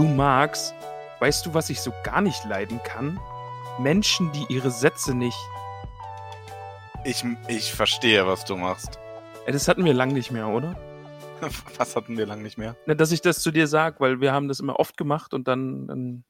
[0.00, 0.72] Du Max,
[1.18, 3.20] weißt du, was ich so gar nicht leiden kann?
[3.78, 5.36] Menschen, die ihre Sätze nicht.
[7.04, 8.98] Ich, ich verstehe, was du machst.
[9.46, 10.74] Das hatten wir lang nicht mehr, oder?
[11.76, 12.76] Was hatten wir lang nicht mehr?
[12.86, 15.46] Na, dass ich das zu dir sag, weil wir haben das immer oft gemacht und
[15.46, 16.24] dann, dann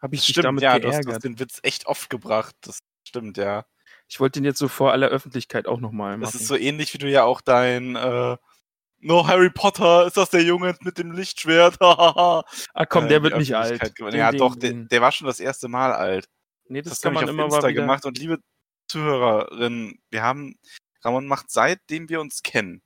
[0.00, 1.14] habe ich Das dich stimmt, damit ja, du hast, du geärgert.
[1.14, 2.56] hast den Witz echt oft gebracht.
[2.62, 3.66] Das stimmt, ja.
[4.08, 6.22] Ich wollte den jetzt so vor aller Öffentlichkeit auch nochmal machen.
[6.22, 8.36] Das ist so ähnlich, wie du ja auch dein äh,
[9.04, 11.76] No Harry Potter, ist das der Junge mit dem Lichtschwert?
[11.80, 12.44] ah
[12.88, 13.98] komm, äh, der in wird nicht alt.
[13.98, 16.28] Den Ja, Ding- doch, der, den- der war schon das erste Mal alt.
[16.68, 17.80] Nee, Das, das, kann man nämlich immer auf mal Insta wieder.
[17.82, 18.06] gemacht.
[18.06, 18.38] Und liebe
[18.88, 20.56] Zuhörerinnen, wir haben,
[21.02, 22.82] Ramon macht seitdem wir uns kennen,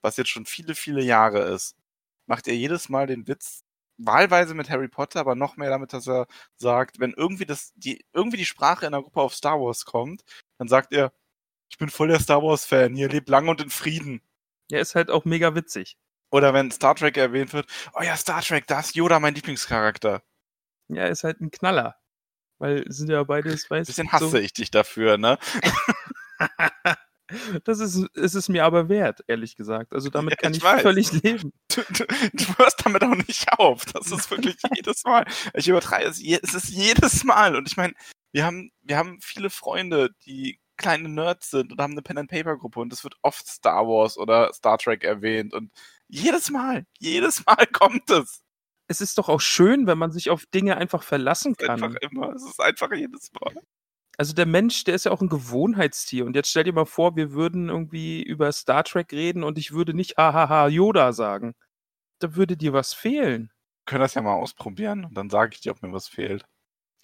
[0.00, 1.76] was jetzt schon viele, viele Jahre ist,
[2.26, 3.62] macht er jedes Mal den Witz,
[3.98, 8.04] wahlweise mit Harry Potter, aber noch mehr damit, dass er sagt, wenn irgendwie das, die,
[8.12, 10.22] irgendwie die Sprache in der Gruppe auf Star Wars kommt,
[10.58, 11.12] dann sagt er,
[11.68, 14.22] ich bin voll der Star Wars Fan, hier lebt lang und in Frieden.
[14.70, 15.96] Ja, ist halt auch mega witzig.
[16.30, 20.22] Oder wenn Star Trek erwähnt wird, oh ja, Star Trek, da ist Yoda mein Lieblingscharakter.
[20.88, 21.96] Ja, ist halt ein Knaller.
[22.58, 25.38] Weil sind ja beides, weißt Bisschen hasse so, ich dich dafür, ne?
[27.64, 29.92] Das ist, ist es mir aber wert, ehrlich gesagt.
[29.92, 30.82] Also damit Ja, kann ich ich, weiß.
[30.82, 31.52] völlig leben.
[31.74, 33.84] Du, du, du hörst damit auch nicht auf.
[33.84, 35.26] Das ist wirklich jedes Mal.
[35.52, 36.18] Ich übertreibe es.
[36.20, 37.54] Es ist jedes Mal.
[37.54, 37.92] Und ich meine,
[38.32, 42.92] wir haben, wir haben viele Freunde, die kleine Nerds sind und haben eine Pen-and-Paper-Gruppe und
[42.92, 45.70] es wird oft Star Wars oder Star Trek erwähnt und
[46.08, 48.42] jedes Mal, jedes Mal kommt es.
[48.86, 51.82] Es ist doch auch schön, wenn man sich auf Dinge einfach verlassen kann.
[51.82, 52.32] Einfach immer.
[52.32, 53.62] Es ist einfach jedes Mal.
[54.16, 56.24] Also der Mensch, der ist ja auch ein Gewohnheitstier.
[56.24, 59.72] Und jetzt stell dir mal vor, wir würden irgendwie über Star Trek reden und ich
[59.72, 61.54] würde nicht hahaha Yoda sagen.
[62.20, 63.52] Da würde dir was fehlen.
[63.84, 66.44] Wir können das ja mal ausprobieren und dann sage ich dir, ob mir was fehlt.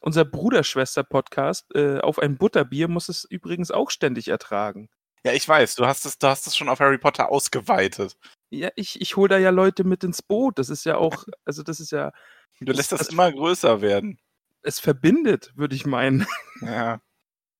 [0.04, 4.90] Unser Bruder-Schwester-Podcast äh, auf ein Butterbier muss es übrigens auch ständig ertragen.
[5.24, 8.18] Ja, ich weiß, du hast es, du hast es schon auf Harry Potter ausgeweitet.
[8.50, 10.58] Ja, ich, ich hole da ja Leute mit ins Boot.
[10.58, 12.12] Das ist ja auch, also das ist ja,
[12.60, 14.18] Du lässt das das- immer größer werden.
[14.62, 16.26] es verbindet, würde ich meinen.
[16.60, 17.00] Ja.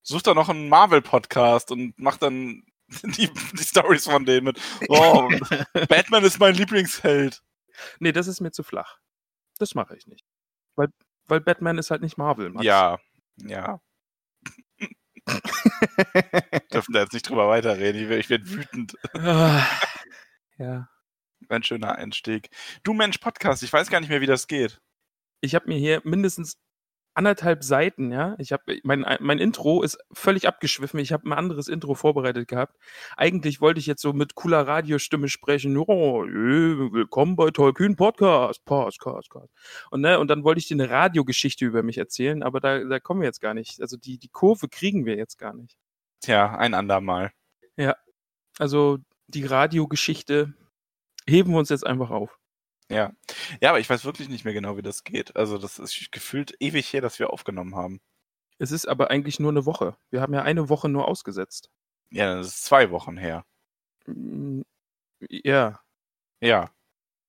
[0.03, 2.63] Such doch noch einen Marvel-Podcast und mach dann
[3.05, 4.61] die, die Stories von denen mit.
[4.91, 5.31] Oh,
[5.89, 7.43] Batman ist mein Lieblingsheld.
[8.01, 8.99] nee, das ist mir zu flach.
[9.59, 10.27] Das mache ich nicht.
[10.77, 10.89] Weil,
[11.27, 12.51] weil Batman ist halt nicht Marvel.
[12.51, 12.65] Max.
[12.65, 12.99] Ja,
[13.37, 13.81] ja.
[16.73, 18.03] Dürfen da jetzt nicht drüber weiterreden.
[18.03, 18.95] Ich, ich werde wütend.
[19.15, 19.67] Ah,
[20.59, 20.89] ja.
[21.49, 22.49] Ein schöner Einstieg.
[22.83, 24.81] Du Mensch, Podcast, ich weiß gar nicht mehr, wie das geht.
[25.41, 26.59] ich habe mir hier mindestens
[27.15, 28.35] anderthalb Seiten, ja.
[28.39, 31.01] Ich habe mein, mein Intro ist völlig abgeschwiffen.
[31.01, 32.77] Ich habe ein anderes Intro vorbereitet gehabt.
[33.17, 35.77] Eigentlich wollte ich jetzt so mit cooler Radiostimme sprechen.
[35.77, 39.53] Oh, willkommen bei Tollkühn Podcast, Podcast, Podcast.
[39.91, 43.01] Und ne, und dann wollte ich dir eine Radiogeschichte über mich erzählen, aber da, da
[43.01, 43.81] kommen wir jetzt gar nicht.
[43.81, 45.77] Also die die Kurve kriegen wir jetzt gar nicht.
[46.21, 47.33] Tja, ein andermal.
[48.59, 50.55] Also die Radiogeschichte
[51.27, 52.39] heben wir uns jetzt einfach auf.
[52.95, 53.13] Ja.
[53.61, 55.37] Ja, aber ich weiß wirklich nicht mehr genau, wie das geht.
[55.37, 58.01] Also, das ist gefühlt ewig her, dass wir aufgenommen haben.
[58.59, 59.97] Es ist aber eigentlich nur eine Woche.
[60.11, 61.71] Wir haben ja eine Woche nur ausgesetzt.
[62.11, 63.45] Ja, das ist zwei Wochen her.
[64.07, 64.63] Mm,
[65.29, 65.81] Ja.
[66.41, 66.71] Ja.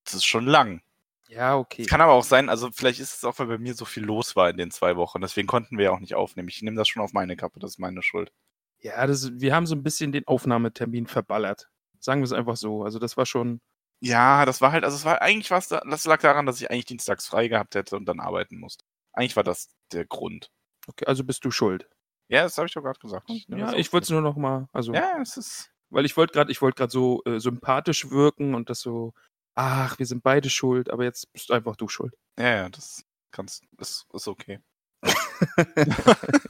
[0.05, 0.81] Das ist schon lang.
[1.29, 1.81] Ja, okay.
[1.83, 4.03] Es kann aber auch sein, also vielleicht ist es auch, weil bei mir so viel
[4.03, 5.21] los war in den zwei Wochen.
[5.21, 6.49] Deswegen konnten wir ja auch nicht aufnehmen.
[6.49, 8.31] Ich nehme das schon auf meine Kappe, das ist meine Schuld.
[8.79, 11.69] Ja, das, wir haben so ein bisschen den Aufnahmetermin verballert.
[11.99, 12.83] Sagen wir es einfach so.
[12.83, 13.61] Also das war schon.
[14.01, 16.69] Ja, das war halt, also es war eigentlich was, da- das lag daran, dass ich
[16.69, 18.83] eigentlich dienstags frei gehabt hätte und dann arbeiten musste.
[19.13, 20.51] Eigentlich war das der Grund.
[20.87, 21.87] Okay, also bist du schuld.
[22.27, 23.29] Ja, das habe ich doch gerade gesagt.
[23.47, 25.71] Ja, ich wollte es nur noch mal, also, Ja, es ist.
[25.89, 29.13] weil ich wollte gerade, ich wollte gerade so äh, sympathisch wirken und das so,
[29.55, 32.13] ach, wir sind beide schuld, aber jetzt bist einfach du schuld.
[32.37, 34.59] Ja, ja, das kannst, ist, ist okay.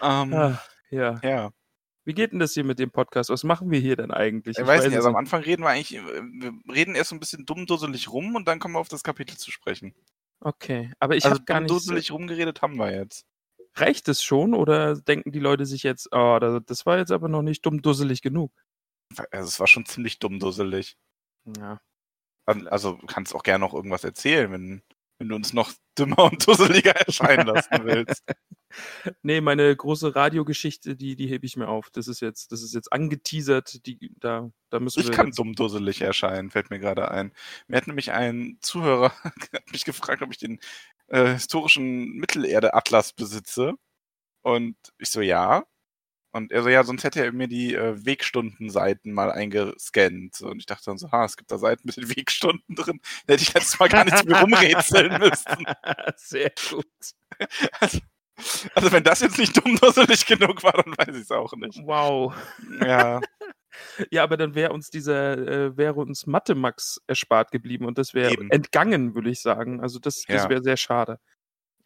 [0.00, 0.58] ähm, Ah,
[0.90, 1.20] ja.
[1.22, 1.50] ja.
[2.06, 3.30] Wie geht denn das hier mit dem Podcast?
[3.30, 4.56] Was machen wir hier denn eigentlich?
[4.56, 7.16] Ich, weiß nicht, es also am Anfang reden wir eigentlich, äh, wir reden erst so
[7.16, 9.92] ein bisschen dummdusselig rum und dann kommen wir auf das Kapitel zu sprechen.
[10.38, 11.68] Okay, aber ich also habe gar nicht.
[11.68, 13.26] So, dummdusselig rumgeredet haben wir jetzt.
[13.74, 17.28] reicht es schon oder denken die Leute sich jetzt, oh, das, das war jetzt aber
[17.28, 18.52] noch nicht dumm dusselig genug?
[19.32, 20.96] Also es war schon ziemlich dummdusselig.
[21.58, 21.80] Ja.
[22.46, 24.82] Also du kannst auch gerne noch irgendwas erzählen, wenn,
[25.18, 28.22] wenn du uns noch dümmer und dusseliger erscheinen lassen willst.
[29.22, 31.88] Nee, meine große Radiogeschichte, die, die hebe ich mir auf.
[31.90, 35.14] Das ist jetzt, das ist jetzt angeteasert, die, da, da müssen Ich wir.
[35.14, 37.32] kann jetzt- dumm dusselig erscheinen, fällt mir gerade ein.
[37.68, 40.58] Mir hat nämlich ein Zuhörer hat mich gefragt, ob ich den
[41.08, 43.74] äh, historischen Mittelerde-Atlas besitze.
[44.42, 45.64] Und ich so, ja.
[46.32, 50.40] Und er so, ja, sonst hätte er mir die äh, Wegstundenseiten mal eingescannt.
[50.42, 53.00] Und ich dachte dann so, ha, es gibt da Seiten mit den Wegstunden drin.
[53.26, 55.64] Da hätte ich letztes Mal gar nichts mehr rumrätseln müssen.
[56.16, 56.86] Sehr gut.
[57.80, 57.98] Also,
[58.74, 61.80] also wenn das jetzt nicht dumm dusselig genug war, dann weiß ich es auch nicht.
[61.84, 62.34] Wow.
[62.84, 63.20] Ja,
[64.10, 68.34] Ja, aber dann wäre uns dieser, äh, wäre uns Mathe-Max erspart geblieben und das wäre
[68.50, 69.80] entgangen, würde ich sagen.
[69.80, 70.48] Also das, das Ja.
[70.48, 71.18] wäre sehr schade.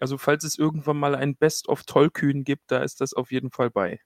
[0.01, 3.51] Also falls es irgendwann mal ein Best of Tollkühn gibt, da ist das auf jeden
[3.51, 4.01] Fall bei.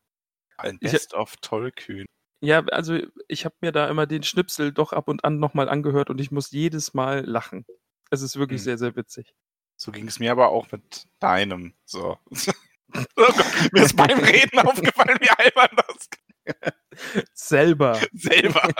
[0.59, 2.07] Ein Best of Tollkühn.
[2.41, 2.99] Ja, also
[3.29, 6.31] ich habe mir da immer den Schnipsel doch ab und an nochmal angehört und ich
[6.31, 7.65] muss jedes Mal lachen.
[8.11, 8.65] Es ist wirklich Hm.
[8.65, 9.35] sehr, sehr witzig.
[9.77, 11.75] So ging es mir aber auch mit deinem.
[11.85, 12.19] So.
[12.95, 16.09] oh Gott, mir ist beim Reden aufgefallen, wie albern das
[17.35, 18.01] Selber.
[18.13, 18.71] selber.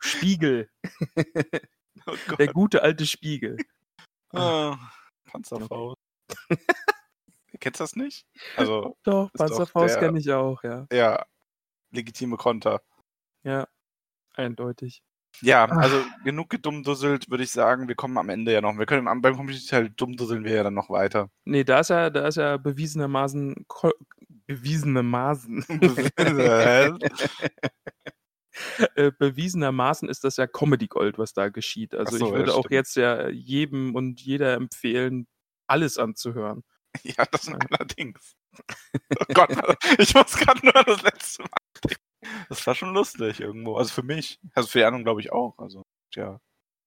[0.00, 0.68] Spiegel.
[2.06, 2.16] Oh.
[2.38, 3.56] Der gute alte Spiegel.
[4.32, 4.76] Ah,
[5.26, 5.96] Panzerfaust.
[7.64, 8.26] Kennst du das nicht?
[8.58, 10.86] Also, Doch, Panzerfaust kenne ich auch, ja.
[10.92, 11.24] ja,
[11.92, 12.82] legitime Konter.
[13.42, 13.66] Ja,
[14.34, 15.02] eindeutig.
[15.40, 15.78] Ja, Ah.
[15.78, 17.88] also genug gedummdusselt, würde ich sagen.
[17.88, 18.76] Wir kommen am Ende ja noch.
[18.76, 21.30] Wir können beim Community-Teil dummdusseln wir ja dann noch weiter.
[21.46, 23.64] Nee, da ist ja, da ist ja bewiesenermaßen,
[24.46, 25.64] bewiesenermaßen,
[28.94, 31.94] äh, bewiesenermaßen ist das ja Comedy Gold, was da geschieht.
[31.94, 32.72] Also Ach so, ich ja, würde auch stimmt.
[32.72, 35.26] jetzt ja jedem und jeder empfehlen,
[35.66, 36.62] alles anzuhören.
[37.02, 38.36] ja, das allerdings.
[39.20, 39.50] Oh Gott,
[39.98, 41.48] ich muss gerade nur das letzte Mal
[41.84, 42.02] denken.
[42.48, 43.76] Das war schon lustig irgendwo.
[43.76, 44.40] Also für mich.
[44.54, 45.58] Also für die anderen glaube ich auch.
[45.58, 46.40] Also, ja,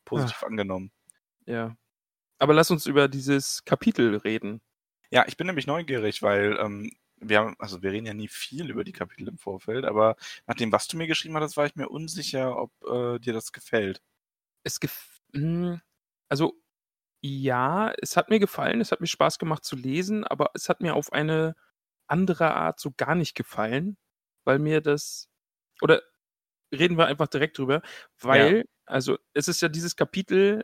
[0.05, 0.91] positiv angenommen.
[1.45, 1.75] Ja.
[2.39, 4.61] Aber lass uns über dieses Kapitel reden.
[5.11, 8.69] Ja, ich bin nämlich neugierig, weil ähm, wir haben, also wir reden ja nie viel
[8.69, 10.15] über die Kapitel im Vorfeld, aber
[10.45, 13.51] nach dem, was du mir geschrieben hattest, war ich mir unsicher, ob äh, dir das
[13.51, 14.01] gefällt.
[14.63, 15.81] Es gef hm,
[16.29, 16.55] also
[17.21, 20.81] ja, es hat mir gefallen, es hat mir Spaß gemacht zu lesen, aber es hat
[20.81, 21.55] mir auf eine
[22.07, 23.97] andere Art so gar nicht gefallen,
[24.45, 25.29] weil mir das
[25.81, 26.01] oder
[26.73, 27.81] reden wir einfach direkt drüber,
[28.21, 30.63] weil also es ist ja dieses Kapitel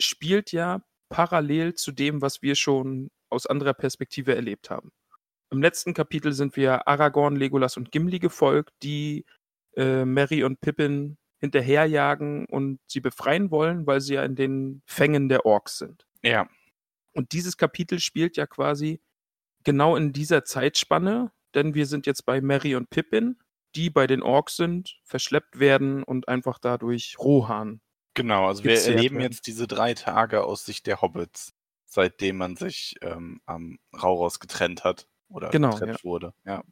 [0.00, 4.92] spielt ja parallel zu dem, was wir schon aus anderer Perspektive erlebt haben.
[5.50, 9.26] Im letzten Kapitel sind wir Aragorn, Legolas und Gimli gefolgt, die
[9.76, 15.28] äh, Merry und Pippin hinterherjagen und sie befreien wollen, weil sie ja in den Fängen
[15.28, 16.06] der Orks sind.
[16.22, 16.48] Ja,
[17.14, 19.02] Und dieses Kapitel spielt ja quasi
[19.64, 23.38] genau in dieser Zeitspanne, denn wir sind jetzt bei Merry und Pippin,
[23.74, 27.80] die bei den Orks sind, verschleppt werden und einfach dadurch Rohan.
[28.14, 28.46] genau.
[28.46, 29.32] Also wir erleben werden.
[29.32, 31.54] jetzt diese drei Tage aus Sicht der Hobbits,
[31.86, 36.34] seitdem man sich ähm, am Rauhaus getrennt hat oder Genau, getrennt wurde.
[36.44, 36.62] Ja.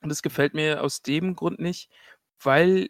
[0.00, 1.88] Und es gefällt mir aus dem Grund nicht,
[2.42, 2.88] weil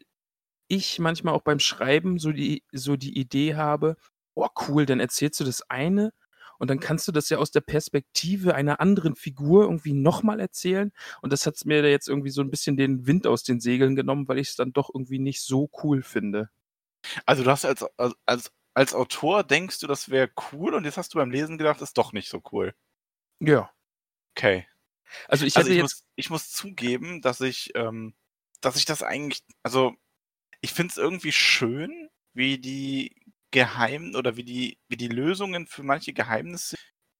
[0.68, 3.96] ich manchmal auch beim Schreiben so die, so die Idee habe,
[4.34, 6.12] oh cool, dann erzählst du das eine
[6.58, 10.92] und dann kannst du das ja aus der Perspektive einer anderen Figur irgendwie nochmal erzählen.
[11.22, 13.96] Und das hat mir da jetzt irgendwie so ein bisschen den Wind aus den Segeln
[13.96, 16.50] genommen, weil ich es dann doch irgendwie nicht so cool finde.
[17.26, 17.84] Also du hast als,
[18.26, 21.80] als, als, Autor denkst du, das wäre cool und jetzt hast du beim Lesen gedacht,
[21.80, 22.74] ist doch nicht so cool.
[23.40, 23.70] Ja.
[24.36, 24.66] Okay.
[25.28, 25.82] Also ich also ich jetzt.
[25.82, 28.14] muss, ich muss zugeben, dass ich, ähm,
[28.60, 29.94] dass ich das eigentlich, also
[30.60, 33.14] ich finde es irgendwie schön, wie die
[33.50, 36.76] Geheim oder wie die, wie die Lösungen für manche Geheimnisse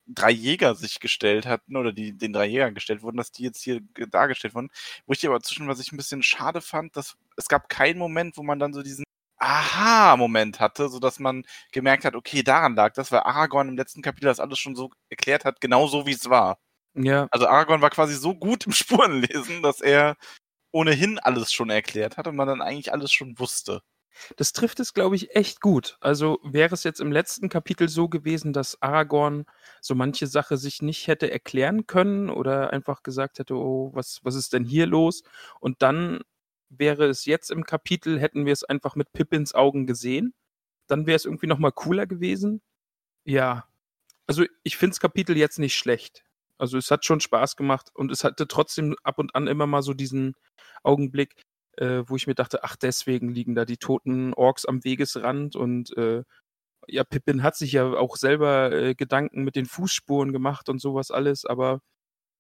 [0.07, 3.63] drei Jäger sich gestellt hatten oder die den drei Jägern gestellt wurden, dass die jetzt
[3.63, 4.71] hier ge- dargestellt wurden.
[5.07, 8.37] Wo ich aber zwischen, was ich ein bisschen schade fand, dass es gab keinen Moment,
[8.39, 9.05] wo man dann so diesen
[9.39, 14.03] Aha-Moment hatte, so dass man gemerkt hat, okay, daran lag das, weil Aragorn im letzten
[14.03, 16.59] Kapitel das alles schon so erklärt hat, genau so wie es war.
[16.95, 20.17] Ja, Also Aragorn war quasi so gut im Spurenlesen, dass er
[20.73, 23.83] ohnehin alles schon erklärt hat und man dann eigentlich alles schon wusste.
[24.37, 25.97] Das trifft es, glaube ich, echt gut.
[26.01, 29.45] Also wäre es jetzt im letzten Kapitel so gewesen, dass Aragorn
[29.81, 34.35] so manche Sache sich nicht hätte erklären können oder einfach gesagt hätte, oh, was, was
[34.35, 35.23] ist denn hier los?
[35.61, 36.21] Und dann
[36.69, 40.35] wäre es jetzt im Kapitel, hätten wir es einfach mit Pippins Augen gesehen.
[40.87, 42.63] Dann wäre es irgendwie nochmal cooler gewesen.
[43.25, 43.69] Ja.
[44.27, 46.25] Also ich finde das Kapitel jetzt nicht schlecht.
[46.59, 49.83] Also es hat schon Spaß gemacht und es hatte trotzdem ab und an immer mal
[49.83, 50.35] so diesen
[50.83, 51.35] Augenblick,
[51.77, 55.97] äh, wo ich mir dachte, ach, deswegen liegen da die toten Orks am Wegesrand und
[55.97, 56.23] äh,
[56.89, 61.11] ja, Pippin hat sich ja auch selber äh, Gedanken mit den Fußspuren gemacht und sowas
[61.11, 61.81] alles, aber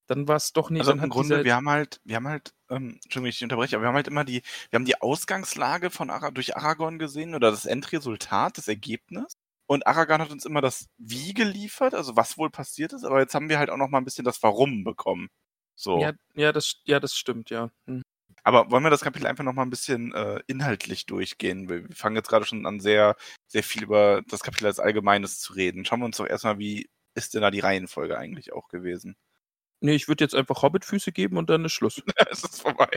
[0.08, 0.80] Dann war es doch nicht.
[0.88, 3.88] Also im Grunde, wir haben halt, wir haben halt, ähm, Entschuldigung, ich unterbreche, aber wir
[3.88, 7.66] haben halt immer die, wir haben die Ausgangslage von Ara durch Aragorn gesehen oder das
[7.66, 9.34] Endresultat, das Ergebnis.
[9.68, 13.34] Und Aragorn hat uns immer das Wie geliefert, also was wohl passiert ist, aber jetzt
[13.34, 15.28] haben wir halt auch noch mal ein bisschen das Warum bekommen.
[15.76, 16.00] So.
[16.00, 17.70] ja, ja, das, ja, das stimmt, ja.
[17.86, 18.02] Hm.
[18.44, 21.68] Aber wollen wir das Kapitel einfach noch mal ein bisschen äh, inhaltlich durchgehen?
[21.68, 23.14] Wir wir fangen jetzt gerade schon an, sehr,
[23.46, 25.84] sehr viel über das Kapitel als Allgemeines zu reden.
[25.84, 29.16] Schauen wir uns doch erstmal, wie ist denn da die Reihenfolge eigentlich auch gewesen?
[29.80, 32.02] Nee, ich würde jetzt einfach Hobbitfüße geben und dann ist Schluss.
[32.30, 32.88] es ist vorbei.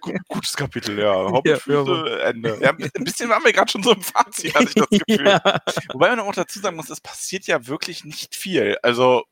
[0.00, 1.12] Gut, gutes Kapitel, ja.
[1.32, 2.58] Hobbitfüße, Ende.
[2.60, 5.26] Ja, ein bisschen waren wir gerade schon so im Fazit, hatte ich das Gefühl.
[5.26, 5.60] ja,
[5.92, 8.78] Wobei man auch dazu sagen muss, es passiert ja wirklich nicht viel.
[8.82, 9.24] Also,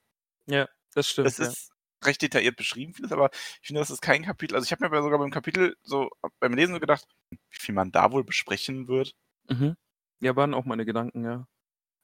[0.95, 1.29] das stimmt.
[1.29, 1.47] es ja.
[1.47, 1.71] ist
[2.05, 4.55] recht detailliert beschrieben, vieles, aber ich finde, das ist kein Kapitel.
[4.55, 6.11] Also, ich habe mir sogar beim Kapitel so
[6.41, 9.15] beim Lesen so gedacht, wie viel man da wohl besprechen wird.
[9.49, 9.77] Mhm.
[10.21, 11.47] Ja, waren auch meine Gedanken, ja.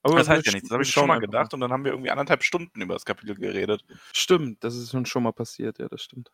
[0.04, 0.68] Aber Das heißt ja nichts.
[0.68, 3.04] Das habe ich schon mal gedacht und dann haben wir irgendwie anderthalb Stunden über das
[3.04, 3.84] Kapitel geredet.
[4.12, 6.32] Stimmt, das ist schon mal passiert, ja, das stimmt.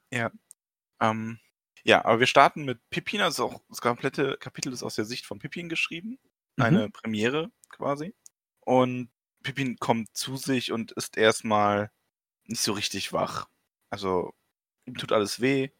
[1.00, 1.38] Ähm,
[1.84, 5.26] ja, aber wir starten mit Pippin, also auch das komplette Kapitel ist aus der Sicht
[5.26, 6.18] von Pippin geschrieben.
[6.56, 6.64] Mhm.
[6.64, 8.14] Eine Premiere quasi.
[8.60, 9.10] Und
[9.42, 11.90] Pippin kommt zu sich und ist erstmal
[12.44, 13.46] nicht so richtig wach.
[13.90, 14.34] Also
[14.86, 15.70] ihm tut alles weh.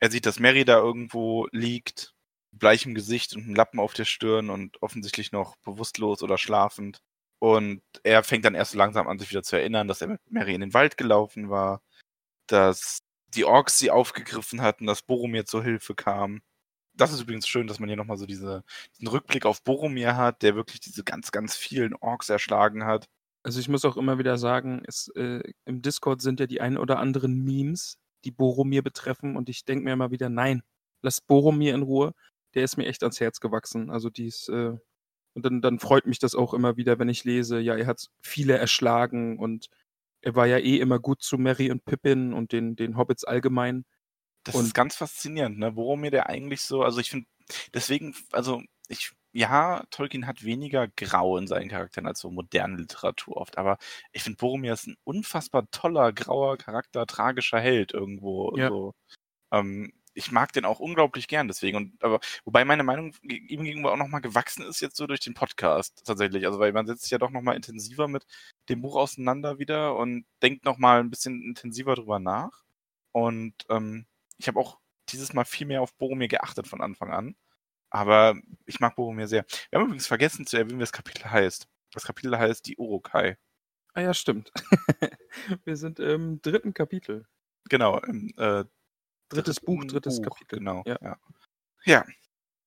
[0.00, 2.14] Er sieht, dass Mary da irgendwo liegt,
[2.52, 7.02] bleichem Gesicht und einem Lappen auf der Stirn und offensichtlich noch bewusstlos oder schlafend.
[7.38, 10.54] Und er fängt dann erst langsam an, sich wieder zu erinnern, dass er mit Mary
[10.54, 11.82] in den Wald gelaufen war,
[12.46, 13.00] dass
[13.34, 16.42] die Orks sie aufgegriffen hatten, dass Boromir zur Hilfe kam.
[16.94, 20.42] Das ist übrigens schön, dass man hier nochmal so diese, diesen Rückblick auf Boromir hat,
[20.42, 23.06] der wirklich diese ganz, ganz vielen Orks erschlagen hat.
[23.42, 26.76] Also ich muss auch immer wieder sagen, es, äh, im Discord sind ja die ein
[26.76, 30.62] oder anderen Memes, die Boromir betreffen und ich denke mir immer wieder, nein,
[31.02, 32.12] lass Boromir in Ruhe.
[32.54, 33.90] Der ist mir echt ans Herz gewachsen.
[33.90, 34.76] Also dies, äh,
[35.34, 38.08] und dann, dann freut mich das auch immer wieder, wenn ich lese, ja, er hat
[38.20, 39.68] viele erschlagen und
[40.22, 43.84] er war ja eh immer gut zu Mary und Pippin und den, den Hobbits allgemein.
[44.44, 45.72] Das Und- ist ganz faszinierend, ne?
[45.72, 47.26] Boromir, der eigentlich so, also ich finde,
[47.74, 53.36] deswegen, also ich, ja, Tolkien hat weniger Grau in seinen Charakteren als so moderne Literatur
[53.36, 53.78] oft, aber
[54.12, 58.56] ich finde, Boromir ist ein unfassbar toller, grauer Charakter, tragischer Held irgendwo.
[58.56, 58.68] Ja.
[58.68, 58.94] So.
[59.52, 61.76] Ähm, ich mag den auch unglaublich gern deswegen.
[61.76, 65.34] Und aber wobei meine Meinung ihm gegenüber auch nochmal gewachsen ist jetzt so durch den
[65.34, 66.46] Podcast tatsächlich.
[66.46, 68.26] Also weil man setzt sich ja doch nochmal intensiver mit
[68.68, 72.62] dem Buch auseinander wieder und denkt nochmal ein bisschen intensiver drüber nach.
[73.12, 74.06] Und ähm,
[74.38, 77.36] ich habe auch dieses Mal viel mehr auf Boromir geachtet von Anfang an.
[77.90, 78.36] Aber
[78.66, 79.44] ich mag Boromir sehr.
[79.70, 81.66] Wir haben übrigens vergessen zu erwähnen, wie das Kapitel heißt.
[81.92, 83.36] Das Kapitel heißt die Urukai.
[83.94, 84.52] Ah ja, stimmt.
[85.64, 87.26] Wir sind im dritten Kapitel.
[87.68, 88.64] Genau, im äh,
[89.30, 90.58] Drittes Buch, drittes Kapitel.
[90.58, 90.98] Genau, Ja.
[91.00, 91.16] ja.
[91.84, 92.04] Ja.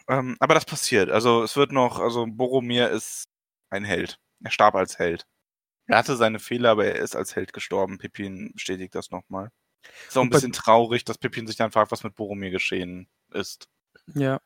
[0.08, 1.10] Ähm, aber das passiert.
[1.10, 3.26] Also es wird noch, also Boromir ist
[3.70, 4.20] ein Held.
[4.44, 5.26] Er starb als Held.
[5.88, 7.98] Er hatte seine Fehler, aber er ist als Held gestorben.
[7.98, 9.50] Pippin bestätigt das nochmal.
[10.08, 13.68] Ist auch ein bisschen traurig, dass Pippin sich dann fragt, was mit Boromir geschehen ist.
[14.14, 14.40] Ja.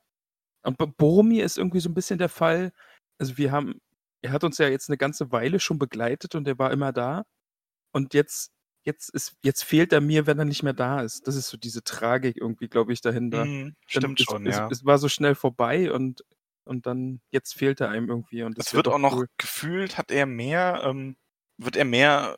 [0.64, 2.74] Und Boromir ist irgendwie so ein bisschen der Fall,
[3.20, 3.80] also wir haben,
[4.22, 7.26] er hat uns ja jetzt eine ganze Weile schon begleitet und er war immer da.
[7.94, 8.52] Und jetzt,
[8.88, 11.28] jetzt ist, jetzt fehlt er mir, wenn er nicht mehr da ist.
[11.28, 13.40] Das ist so diese Tragik irgendwie, glaube ich, dahinter.
[13.40, 14.70] Dann stimmt es, schon, es, ja.
[14.72, 16.24] Es war so schnell vorbei und,
[16.64, 18.42] und dann, jetzt fehlt er einem irgendwie.
[18.44, 19.28] Und das Es wär wird auch noch cool.
[19.38, 21.18] gefühlt, hat er mehr, ähm,
[21.58, 22.38] wird er mehr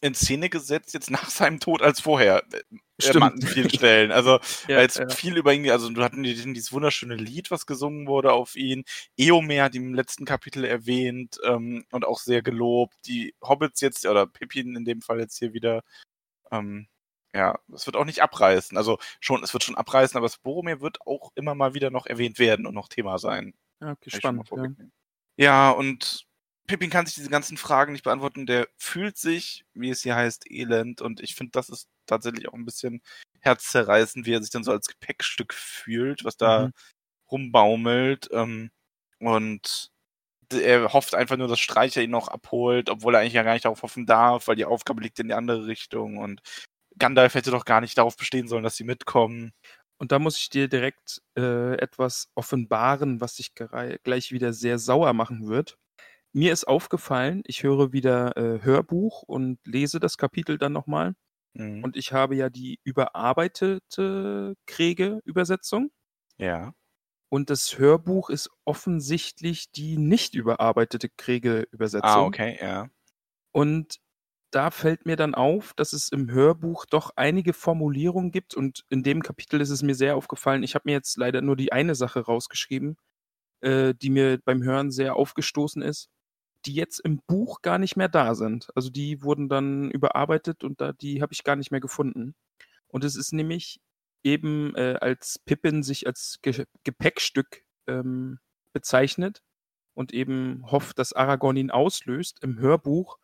[0.00, 2.42] in Szene gesetzt jetzt nach seinem Tod als vorher.
[2.52, 2.60] äh,
[3.00, 3.24] Stimmt.
[3.24, 4.12] An vielen Stellen.
[4.12, 4.38] Also
[4.68, 5.08] Ja, als ja.
[5.08, 8.84] viel über ihn, also du hatten die- dieses wunderschöne Lied, was gesungen wurde auf ihn.
[9.16, 12.94] Eomer hat ihn im letzten Kapitel erwähnt ähm, und auch sehr gelobt.
[13.06, 15.82] Die Hobbits jetzt, oder Pippin in dem Fall jetzt hier wieder.
[16.50, 16.88] Ähm,
[17.34, 18.78] ja, es wird auch nicht abreißen.
[18.78, 22.06] Also schon, es wird schon abreißen, aber das Boromir wird auch immer mal wieder noch
[22.06, 23.54] erwähnt werden und noch Thema sein.
[23.80, 24.48] Ja, okay, spannend.
[24.50, 24.68] Ja.
[25.38, 26.25] Ja, und
[26.66, 28.46] Pippin kann sich diese ganzen Fragen nicht beantworten.
[28.46, 31.00] Der fühlt sich, wie es hier heißt, elend.
[31.02, 33.02] Und ich finde, das ist tatsächlich auch ein bisschen
[33.40, 36.72] herzzerreißend, wie er sich dann so als Gepäckstück fühlt, was da Mhm.
[37.30, 38.28] rumbaumelt.
[38.32, 38.70] Ähm,
[39.20, 39.90] und
[40.52, 43.64] er hofft einfach nur, dass Streicher ihn noch abholt, obwohl er eigentlich ja gar nicht
[43.64, 46.18] darauf hoffen darf, weil die Aufgabe liegt in die andere Richtung.
[46.18, 46.40] Und
[46.98, 49.52] Gandalf hätte doch gar nicht darauf bestehen sollen, dass sie mitkommen.
[49.98, 55.12] Und da muss ich dir direkt äh, etwas offenbaren, was dich gleich wieder sehr sauer
[55.14, 55.78] machen wird.
[56.36, 61.14] Mir ist aufgefallen, ich höre wieder äh, Hörbuch und lese das Kapitel dann nochmal.
[61.54, 61.82] Mhm.
[61.82, 65.90] Und ich habe ja die überarbeitete Kriege-Übersetzung.
[66.36, 66.74] ja.
[67.28, 72.10] Und das Hörbuch ist offensichtlich die nicht überarbeitete Kriege-Übersetzung.
[72.10, 72.90] Ah, okay, ja.
[73.52, 73.96] Und
[74.52, 78.54] da fällt mir dann auf, dass es im Hörbuch doch einige Formulierungen gibt.
[78.54, 80.62] Und in dem Kapitel ist es mir sehr aufgefallen.
[80.62, 82.96] Ich habe mir jetzt leider nur die eine Sache rausgeschrieben,
[83.62, 86.10] äh, die mir beim Hören sehr aufgestoßen ist.
[86.66, 88.68] Die jetzt im Buch gar nicht mehr da sind.
[88.74, 92.34] Also die wurden dann überarbeitet und da, die habe ich gar nicht mehr gefunden.
[92.88, 93.80] Und es ist nämlich
[94.24, 98.38] eben, äh, als Pippin sich als Ge Gepäckstück ähm,
[98.72, 99.42] bezeichnet
[99.94, 102.42] und eben hofft, dass Aragorn ihn auslöst.
[102.42, 103.18] Im Hörbuch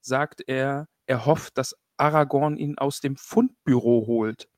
[0.00, 4.48] sagt er, er hofft, dass Aragorn ihn aus dem Fundbüro holt.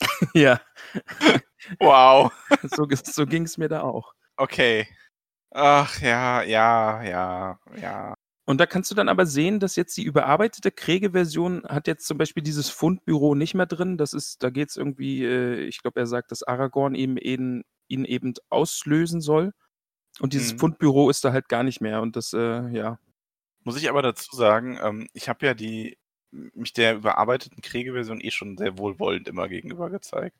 [0.34, 0.60] ja.
[1.80, 2.32] Wow.
[2.62, 4.14] So, so ging es mir da auch.
[4.36, 4.88] Okay.
[5.50, 8.14] Ach ja, ja, ja, ja.
[8.46, 12.16] Und da kannst du dann aber sehen, dass jetzt die überarbeitete Kriege-Version hat jetzt zum
[12.18, 13.98] Beispiel dieses Fundbüro nicht mehr drin.
[13.98, 17.62] Das ist, da geht es irgendwie, äh, ich glaube, er sagt, dass Aragorn eben ihn,
[17.88, 19.52] ihn eben auslösen soll.
[20.20, 20.58] Und dieses Mhm.
[20.58, 22.02] Fundbüro ist da halt gar nicht mehr.
[22.02, 22.98] Und das, äh, ja.
[23.64, 25.98] Muss ich aber dazu sagen, ähm, ich habe ja die
[26.30, 30.36] mich der überarbeiteten Kriegeversion eh schon sehr wohlwollend immer gegenüber gezeigt.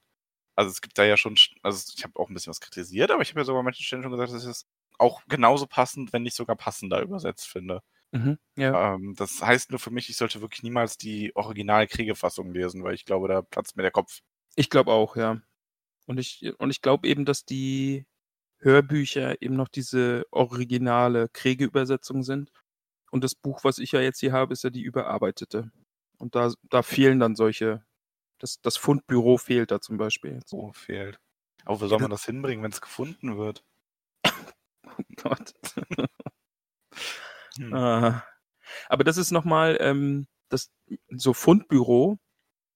[0.57, 3.11] Also es gibt da ja schon, sch- also ich habe auch ein bisschen was kritisiert,
[3.11, 4.67] aber ich habe ja sogar an manchen Stellen schon gesagt, dass ich es
[4.99, 7.83] auch genauso passend, wenn nicht sogar passender übersetzt finde.
[8.13, 8.95] Mhm, ja.
[8.95, 13.05] Ähm, das heißt nur für mich, ich sollte wirklich niemals die Original-Kriegefassung lesen, weil ich
[13.05, 14.21] glaube, da platzt mir der Kopf.
[14.57, 15.41] Ich glaube auch, ja.
[16.07, 18.07] Und ich, und ich glaube eben, dass die
[18.59, 22.51] Hörbücher eben noch diese originale Kriege-Übersetzung sind.
[23.11, 25.71] Und das Buch, was ich ja jetzt hier habe, ist ja die überarbeitete.
[26.19, 27.85] Und da, da fehlen dann solche,
[28.39, 30.49] das, das Fundbüro fehlt da zum Beispiel jetzt.
[30.49, 31.21] So fehlt.
[31.65, 33.65] Aber wo soll man das hinbringen, wenn es gefunden wird?
[34.99, 35.55] Oh Gott.
[37.57, 37.75] Hm.
[37.75, 38.25] Ah.
[38.89, 40.71] Aber das ist nochmal, ähm, das,
[41.09, 42.19] so Fundbüro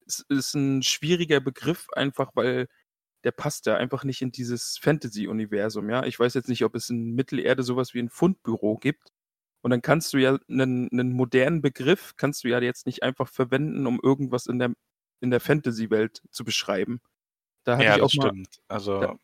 [0.07, 2.69] ist, ist ein schwieriger Begriff, einfach weil
[3.25, 6.05] der passt ja einfach nicht in dieses Fantasy-Universum, ja.
[6.05, 9.13] Ich weiß jetzt nicht, ob es in Mittelerde sowas wie ein Fundbüro gibt.
[9.63, 13.29] Und dann kannst du ja einen, einen modernen Begriff, kannst du ja jetzt nicht einfach
[13.29, 14.73] verwenden, um irgendwas in der,
[15.21, 17.01] in der Fantasy-Welt zu beschreiben.
[17.65, 18.61] Da hatte ja, ich auch das mal, stimmt.
[18.67, 19.17] Also, Ja.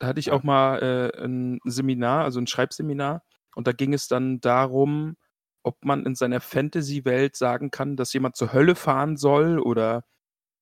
[0.00, 0.78] Da hatte ich auch mal
[1.14, 3.22] äh, ein Seminar, also ein Schreibseminar,
[3.54, 5.16] und da ging es dann darum,
[5.62, 10.04] ob man in seiner Fantasy-Welt sagen kann, dass jemand zur Hölle fahren soll oder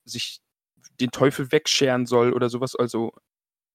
[0.05, 0.41] sich
[1.01, 2.75] den Teufel wegscheren soll oder sowas.
[2.77, 3.13] Also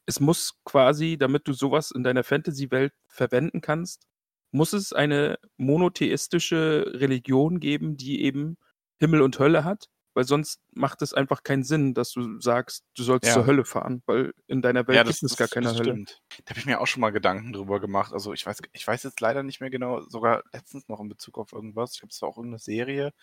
[0.05, 4.05] es muss quasi, damit du sowas in deiner Fantasy-Welt verwenden kannst,
[4.51, 8.57] muss es eine monotheistische Religion geben, die eben
[8.99, 13.03] Himmel und Hölle hat, weil sonst macht es einfach keinen Sinn, dass du sagst, du
[13.03, 13.33] sollst Ja.
[13.33, 15.79] zur Hölle fahren, weil in deiner Welt ja, gibt das, es das, gar keine das
[15.79, 16.05] Hölle.
[16.45, 18.13] Da habe ich mir auch schon mal Gedanken drüber gemacht.
[18.13, 21.37] Also ich weiß, ich weiß jetzt leider nicht mehr genau, sogar letztens noch in Bezug
[21.37, 21.93] auf irgendwas.
[21.93, 23.13] Ich glaube, es war auch irgendeine Serie,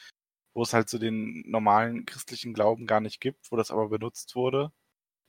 [0.55, 4.35] wo es halt so den normalen christlichen Glauben gar nicht gibt, wo das aber benutzt
[4.35, 4.73] wurde.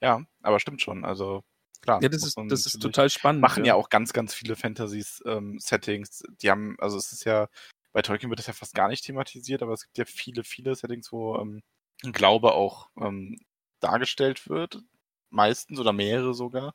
[0.01, 1.05] Ja, aber stimmt schon.
[1.05, 1.43] Also
[1.81, 2.01] klar.
[2.01, 3.41] Ja, das ist, das ist total spannend.
[3.41, 6.23] machen ja auch ganz, ganz viele Fantasy-Settings.
[6.41, 7.47] die haben, also es ist ja,
[7.93, 10.75] bei Tolkien wird das ja fast gar nicht thematisiert, aber es gibt ja viele, viele
[10.75, 11.63] Settings, wo ähm,
[12.03, 13.37] ein Glaube auch ähm,
[13.79, 14.81] dargestellt wird,
[15.29, 16.73] meistens oder mehrere sogar,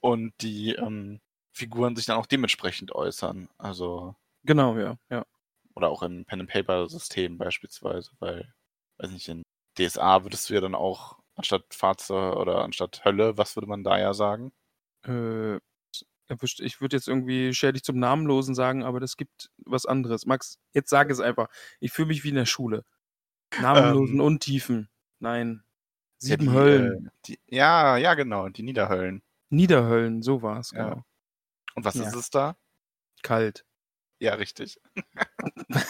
[0.00, 1.20] und die ähm,
[1.52, 3.48] Figuren sich dann auch dementsprechend äußern.
[3.58, 5.24] Also, Genau, ja, ja.
[5.74, 8.52] oder auch im Pen-and-Paper-System beispielsweise, weil,
[8.98, 9.42] weiß nicht, in
[9.78, 13.98] DSA würdest du ja dann auch anstatt Fahrzeug oder anstatt Hölle, was würde man da
[13.98, 14.52] ja sagen?
[15.04, 15.58] Äh,
[16.28, 20.26] erwischt- ich würde jetzt irgendwie scher dich zum Namenlosen sagen, aber das gibt was anderes.
[20.26, 21.48] Max, jetzt sag es einfach.
[21.80, 22.84] Ich fühle mich wie in der Schule.
[23.60, 24.88] Namenlosen Ähm, Untiefen.
[25.20, 25.62] Nein.
[26.20, 27.06] Ja, Sieben die, Höllen.
[27.06, 29.22] Äh, die, ja, ja, genau, die Niederhöllen.
[29.50, 30.90] Niederhöllen, so war es, Ja.
[30.90, 31.04] genau.
[31.74, 32.08] Und was Ja.
[32.08, 32.56] ist es da?
[33.22, 33.64] Kalt.
[34.20, 34.80] Ja, richtig.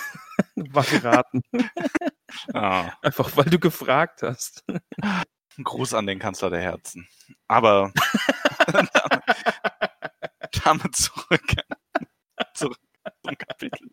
[0.56, 1.42] War geraten.
[2.52, 4.62] Ah, Einfach weil du gefragt hast.
[4.68, 7.08] ein Gruß an den Kanzler der Herzen.
[7.48, 7.92] Aber
[10.68, 11.54] damit zurück,
[12.54, 12.78] zurück
[13.24, 13.88] zum Kapitel.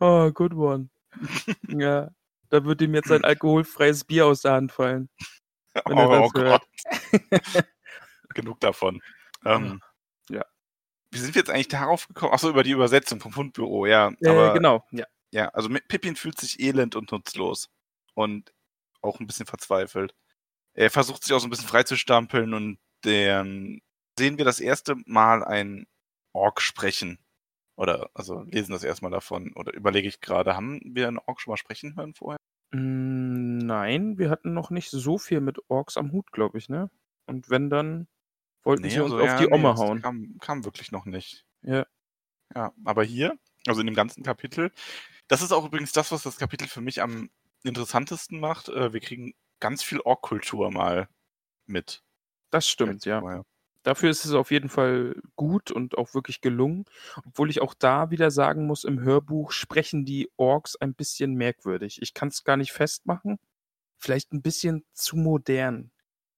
[0.00, 0.88] Oh, good one.
[1.68, 2.10] ja.
[2.48, 5.08] Da wird ihm jetzt ein alkoholfreies Bier aus der Hand fallen.
[5.86, 6.32] Oh, hört.
[6.34, 6.62] Gott.
[8.34, 9.02] Genug davon.
[9.44, 9.80] Ähm,
[10.30, 10.44] Ja.
[11.10, 12.32] Wie sind wir jetzt eigentlich darauf gekommen?
[12.32, 14.12] Achso, über die Übersetzung vom Fundbüro, ja.
[14.20, 15.04] Äh, aber genau, ja.
[15.32, 17.68] Ja, also Pippin fühlt sich elend und nutzlos.
[18.14, 18.52] Und
[19.02, 20.14] auch ein bisschen verzweifelt.
[20.74, 23.80] Er versucht sich auch so ein bisschen freizustampeln und dann
[24.18, 25.86] sehen wir das erste Mal ein
[26.32, 27.18] Ork sprechen.
[27.76, 29.52] Oder, also lesen das erstmal davon.
[29.54, 32.38] Oder überlege ich gerade, haben wir einen Ork schon mal sprechen hören vorher?
[32.72, 36.90] Mm, Nein, wir hatten noch nicht so viel mit Orks am Hut, glaube ich, ne?
[37.26, 38.06] Und wenn, dann
[38.62, 40.02] wollten sie uns also, auf ja, die Omme das hauen.
[40.02, 41.44] Kam, kam wirklich noch nicht.
[41.62, 41.86] Ja.
[42.54, 44.70] Ja, aber hier, also in dem ganzen Kapitel,
[45.28, 47.30] das ist auch übrigens das, was das Kapitel für mich am
[47.64, 48.68] interessantesten macht.
[48.68, 51.08] Äh, Wir kriegen ganz viel Ork-Kultur mal
[51.66, 52.02] mit.
[52.50, 53.20] Das stimmt, ja.
[53.20, 53.44] Vorher.
[53.84, 56.86] Dafür ist es auf jeden Fall gut und auch wirklich gelungen.
[57.26, 62.00] Obwohl ich auch da wieder sagen muss, im Hörbuch sprechen die Orks ein bisschen merkwürdig.
[62.02, 63.38] Ich kann es gar nicht festmachen.
[63.98, 65.92] Vielleicht ein bisschen zu modern,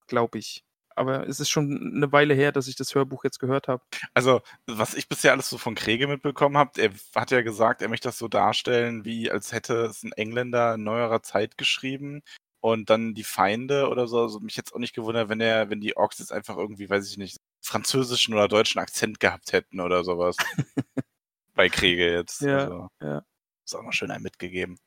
[0.07, 0.63] glaube ich.
[0.97, 3.83] aber es ist schon eine Weile her, dass ich das Hörbuch jetzt gehört habe.
[4.13, 7.89] Also, was ich bisher alles so von Kriege mitbekommen habe, er hat ja gesagt, er
[7.89, 12.23] möchte das so darstellen, wie als hätte es ein Engländer in neuerer Zeit geschrieben
[12.71, 14.21] und dann die Feinde oder so.
[14.21, 17.09] Also mich jetzt auch nicht gewundert, wenn er, wenn die Orks jetzt einfach irgendwie, weiß
[17.09, 20.37] ich nicht, französischen oder deutschen Akzent gehabt hätten oder sowas.
[21.53, 22.41] Bei Kriege jetzt.
[22.41, 23.23] Ja, also, ja.
[23.65, 24.77] ist auch noch schön ein mitgegeben.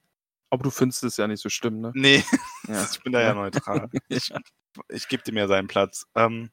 [0.50, 1.92] Aber du findest es ja nicht so schlimm, ne?
[1.94, 2.24] Nee,
[2.68, 2.84] Ja.
[2.92, 3.88] ich bin da ja neutral.
[4.08, 4.32] Ich,
[4.88, 6.06] ich gebe dem ja seinen Platz.
[6.14, 6.50] Ähm,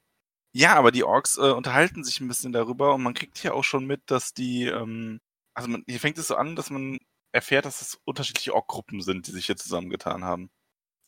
[0.52, 3.64] ja, aber die Orks äh, unterhalten sich ein bisschen darüber und man kriegt hier auch
[3.64, 5.20] schon mit, dass die, ähm,
[5.54, 6.98] also man, hier fängt es so an, dass man
[7.32, 10.50] erfährt, dass es unterschiedliche Ork-Gruppen sind, die sich hier zusammengetan haben.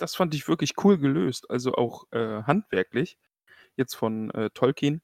[0.01, 1.51] Das fand ich wirklich cool gelöst.
[1.51, 3.19] Also auch äh, handwerklich.
[3.77, 5.03] Jetzt von äh, Tolkien.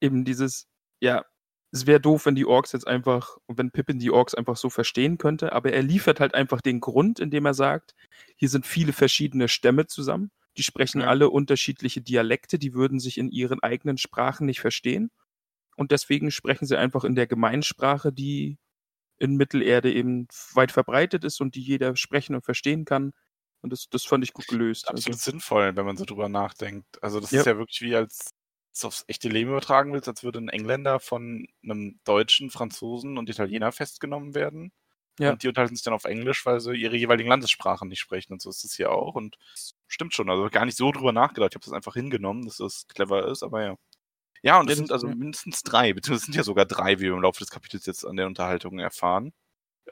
[0.00, 0.68] Eben dieses,
[1.00, 1.24] ja,
[1.72, 5.18] es wäre doof, wenn die Orks jetzt einfach, wenn Pippin die Orks einfach so verstehen
[5.18, 7.94] könnte, aber er liefert halt einfach den Grund, indem er sagt,
[8.36, 11.08] hier sind viele verschiedene Stämme zusammen, die sprechen Ja.
[11.08, 15.10] alle unterschiedliche Dialekte, die würden sich in ihren eigenen Sprachen nicht verstehen.
[15.76, 18.58] Und deswegen sprechen sie einfach in der Gemeinsprache, die
[19.18, 23.12] in Mittelerde eben weit verbreitet ist und die jeder sprechen und verstehen kann.
[23.64, 24.88] Und das, das fand ich gut gelöst.
[24.88, 27.02] Also, Absolut sinnvoll, wenn man so drüber nachdenkt.
[27.02, 27.40] Also das Ja.
[27.40, 28.30] ist ja wirklich wie als
[28.74, 33.30] es aufs echte Leben übertragen willst, als würde ein Engländer von einem Deutschen, Franzosen und
[33.30, 34.72] Italiener festgenommen werden.
[35.18, 35.30] Ja.
[35.32, 38.32] Und die unterhalten sich dann auf Englisch, weil sie ihre jeweiligen Landessprachen nicht sprechen.
[38.34, 39.14] Und so ist es hier auch.
[39.14, 39.38] Und
[39.88, 40.28] stimmt schon.
[40.30, 41.52] Also gar nicht so drüber nachgedacht.
[41.52, 43.76] Ich habe das einfach hingenommen, dass das clever ist, aber ja.
[44.42, 45.14] Ja, und es sind also ja.
[45.14, 48.04] mindestens drei, beziehungsweise es sind ja sogar drei, wie wir im Laufe des Kapitels jetzt
[48.04, 49.32] an der Unterhaltung erfahren.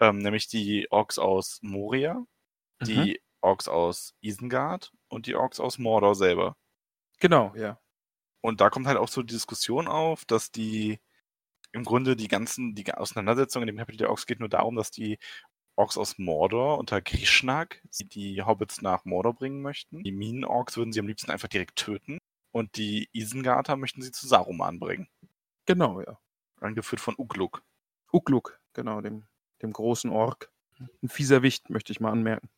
[0.00, 2.24] Ähm, nämlich die Orks aus Moria,
[2.80, 3.14] Mhm.
[3.42, 6.56] Orks aus Isengard und die Orks aus Mordor selber.
[7.18, 7.78] Genau, ja.
[8.40, 11.00] Und da kommt halt auch so die Diskussion auf, dass die
[11.72, 14.90] im Grunde die ganzen, die Auseinandersetzung in dem Kapitel der Orks geht nur darum, dass
[14.90, 15.18] die
[15.76, 20.02] Orks aus Mordor unter Grishnak die, die Hobbits nach Mordor bringen möchten.
[20.02, 22.18] Die Minen-Orks würden sie am liebsten einfach direkt töten.
[22.50, 25.08] Und die Isengarter möchten sie zu Saruman bringen.
[25.64, 26.18] Genau, ja.
[26.60, 27.62] Angeführt von Ugluk.
[28.12, 29.26] Ugluk, genau, dem,
[29.62, 30.52] dem großen Ork.
[31.02, 32.50] Ein fieser Wicht, möchte ich mal anmerken.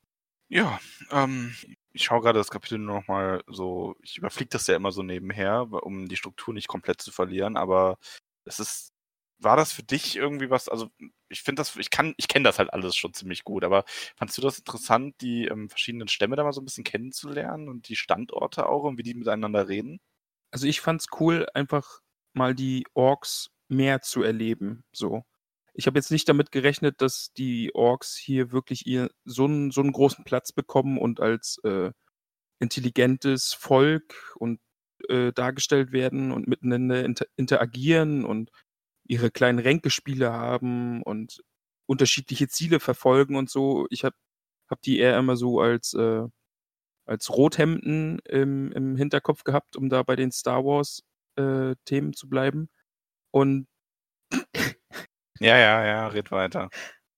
[0.54, 0.78] Ja,
[1.10, 1.52] ähm,
[1.92, 5.02] ich schaue gerade das Kapitel nur noch mal so, ich überfliege das ja immer so
[5.02, 7.98] nebenher, um die Struktur nicht komplett zu verlieren, aber
[8.44, 8.92] es ist,
[9.40, 10.90] war das für dich irgendwie was, also
[11.28, 13.84] ich finde das, ich kann, ich kenne das halt alles schon ziemlich gut, aber
[14.16, 17.88] fandst du das interessant, die ähm, verschiedenen Stämme da mal so ein bisschen kennenzulernen und
[17.88, 19.98] die Standorte auch und wie die miteinander reden?
[20.52, 22.00] Also ich fand's cool, einfach
[22.34, 24.84] mal die Orks mehr zu erleben.
[24.92, 25.24] So.
[25.74, 29.80] Ich habe jetzt nicht damit gerechnet, dass die Orks hier wirklich ihr so einen, so
[29.80, 31.90] einen großen Platz bekommen und als äh,
[32.60, 34.60] intelligentes Volk und
[35.08, 38.50] äh, dargestellt werden und miteinander inter interagieren und
[39.06, 41.42] ihre kleinen Ränkespiele haben und
[41.86, 43.86] unterschiedliche Ziele verfolgen und so.
[43.90, 44.16] Ich habe
[44.70, 46.24] hab die eher immer so als, äh,
[47.06, 51.02] als Rothemden im, im Hinterkopf gehabt, um da bei den Star Wars
[51.36, 52.70] äh, Themen zu bleiben.
[53.32, 53.66] Und
[55.40, 56.70] Ja, ja, ja, red weiter.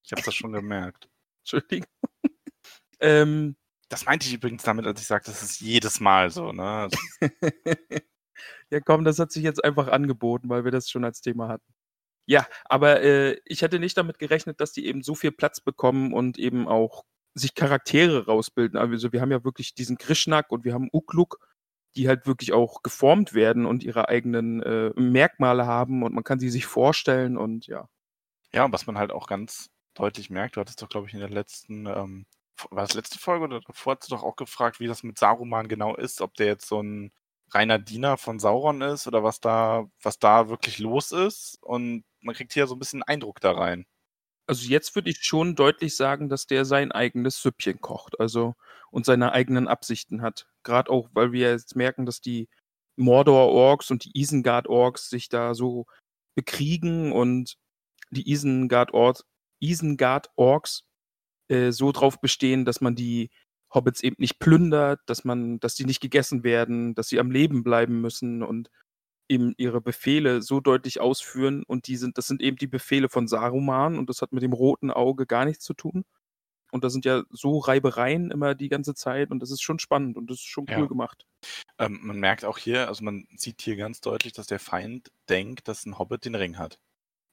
[0.05, 1.09] Ich habe das schon gemerkt.
[1.45, 1.89] Entschuldigung.
[3.01, 3.57] ähm,
[3.89, 6.63] Das meinte ich übrigens damit, als ich sagte, das ist jedes Mal so, ne?
[6.63, 6.99] Also,
[8.71, 11.75] ja, komm, das hat sich jetzt einfach angeboten, weil wir das schon als Thema hatten.
[12.29, 16.13] Ja, aber äh, ich hätte nicht damit gerechnet, dass die eben so viel Platz bekommen
[16.15, 18.79] und eben auch sich Charaktere rausbilden.
[18.79, 21.39] Also wir haben ja wirklich diesen Krishnak und wir haben Ukluk,
[21.97, 26.41] die halt wirklich auch geformt werden und ihre eigenen äh, Merkmale haben und man kann
[26.41, 27.89] sie sich vorstellen und ja.
[28.57, 31.21] Ja, und was man halt auch ganz deutlich merkt, du hattest doch, glaube ich, in
[31.21, 32.25] der letzten, ähm,
[32.71, 35.69] war das letzte Folge oder davor hast du doch auch gefragt, wie das mit Saruman
[35.69, 37.13] genau ist, ob der jetzt so ein
[37.53, 41.59] reiner Diener von Sauron ist oder was da, was da wirklich los ist.
[41.63, 43.85] Und man kriegt hier so ein bisschen Eindruck da rein.
[44.47, 48.55] Also jetzt würde ich schon deutlich sagen, dass der sein eigenes Süppchen kocht, also
[48.91, 50.47] und seine eigenen Absichten hat.
[50.65, 52.49] Gerade auch, weil wir jetzt merken, dass die
[52.97, 55.87] Mordor-Orks und die Isengard-Orks sich da so
[56.37, 57.59] bekriegen und
[58.11, 59.25] die Isengard-Orks
[59.61, 60.31] Isengard
[61.49, 63.31] äh, so drauf bestehen, dass man die
[63.73, 67.63] Hobbits eben nicht plündert, dass man, dass die nicht gegessen werden, dass sie am Leben
[67.65, 68.71] bleiben müssen und
[69.29, 73.27] eben ihre Befehle so deutlich ausführen und die sind, das sind eben die Befehle von
[73.27, 76.05] Saruman und das hat mit dem roten Auge gar nichts zu tun.
[76.73, 80.17] Und da sind ja so Reibereien immer die ganze Zeit und das ist schon spannend
[80.17, 80.87] und das ist schon cool Ja.
[80.87, 81.25] gemacht.
[81.79, 85.69] Ähm, man merkt auch hier, also man sieht hier ganz deutlich, dass der Feind denkt,
[85.69, 86.79] dass ein Hobbit den Ring hat.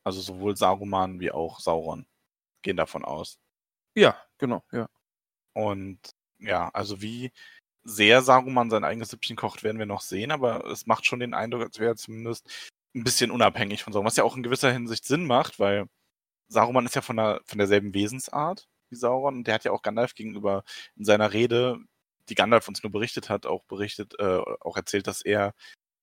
[0.04, 2.06] Also sowohl Saruman wie auch Sauron
[2.64, 3.40] gehen davon aus.
[3.96, 4.88] Ja, genau, ja.
[5.54, 6.00] Und
[6.40, 7.32] ja, also wie
[7.84, 11.34] sehr Saruman sein eigenes Süppchen kocht, werden wir noch sehen, aber es macht schon den
[11.34, 12.50] Eindruck, als wäre er zumindest
[12.96, 15.88] ein bisschen unabhängig von Sauron, was ja auch in gewisser Hinsicht Sinn macht, weil
[16.50, 19.82] Saruman ist ja von, der, von derselben Wesensart wie Sauron und der hat ja auch
[19.84, 20.64] Gandalf gegenüber
[20.96, 21.80] in seiner Rede
[22.30, 25.54] die Gandalf uns nur berichtet hat, auch berichtet, äh, auch erzählt, dass er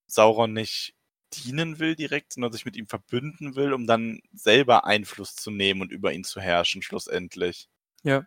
[0.07, 0.95] Sauron nicht
[1.33, 5.81] dienen will direkt, sondern sich mit ihm verbünden will, um dann selber Einfluss zu nehmen
[5.83, 7.69] und über ihn zu herrschen, schlussendlich.
[8.03, 8.27] Ja.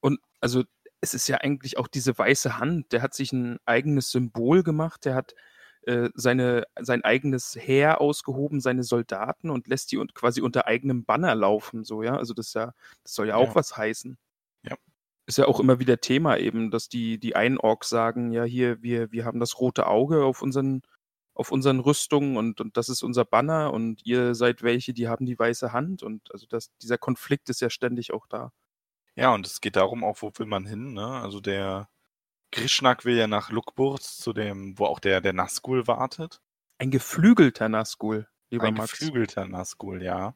[0.00, 0.64] Und also
[1.00, 5.04] es ist ja eigentlich auch diese weiße Hand, der hat sich ein eigenes Symbol gemacht,
[5.04, 5.34] der hat
[5.82, 11.04] äh, seine, sein eigenes Heer ausgehoben, seine Soldaten und lässt die und quasi unter eigenem
[11.04, 12.16] Banner laufen, so, ja.
[12.16, 13.54] Also das ja, das soll ja auch Ja.
[13.54, 14.18] was heißen.
[14.62, 14.76] Ja.
[15.26, 18.82] Ist ja auch immer wieder Thema eben, dass die, die einen Orks sagen, ja, hier,
[18.82, 20.82] wir, wir haben das rote Auge auf unseren,
[21.40, 25.24] auf unseren Rüstungen und, und das ist unser Banner und ihr seid welche, die haben
[25.24, 28.52] die weiße Hand und also das, dieser Konflikt ist ja ständig auch da.
[29.16, 31.06] Ja, und es geht darum auch, wo will man hin, ne?
[31.06, 31.88] Also der
[32.52, 36.42] Grishnak will ja nach Lukburz, zu dem, wo auch der, der Nazgul wartet.
[36.78, 38.92] Ein geflügelter Nazgul, lieber Ein Max.
[38.92, 40.34] geflügelter Nazgul, ja.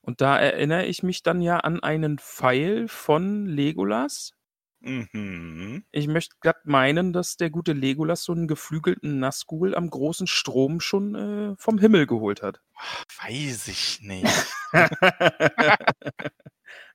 [0.00, 4.35] Und da erinnere ich mich dann ja an einen Pfeil von Legolas.
[4.86, 5.84] Mhm.
[5.90, 10.80] Ich möchte glatt meinen, dass der gute Legolas so einen geflügelten Nazgul am großen Strom
[10.80, 12.60] schon äh, vom Himmel geholt hat.
[13.22, 14.56] Weiß ich nicht.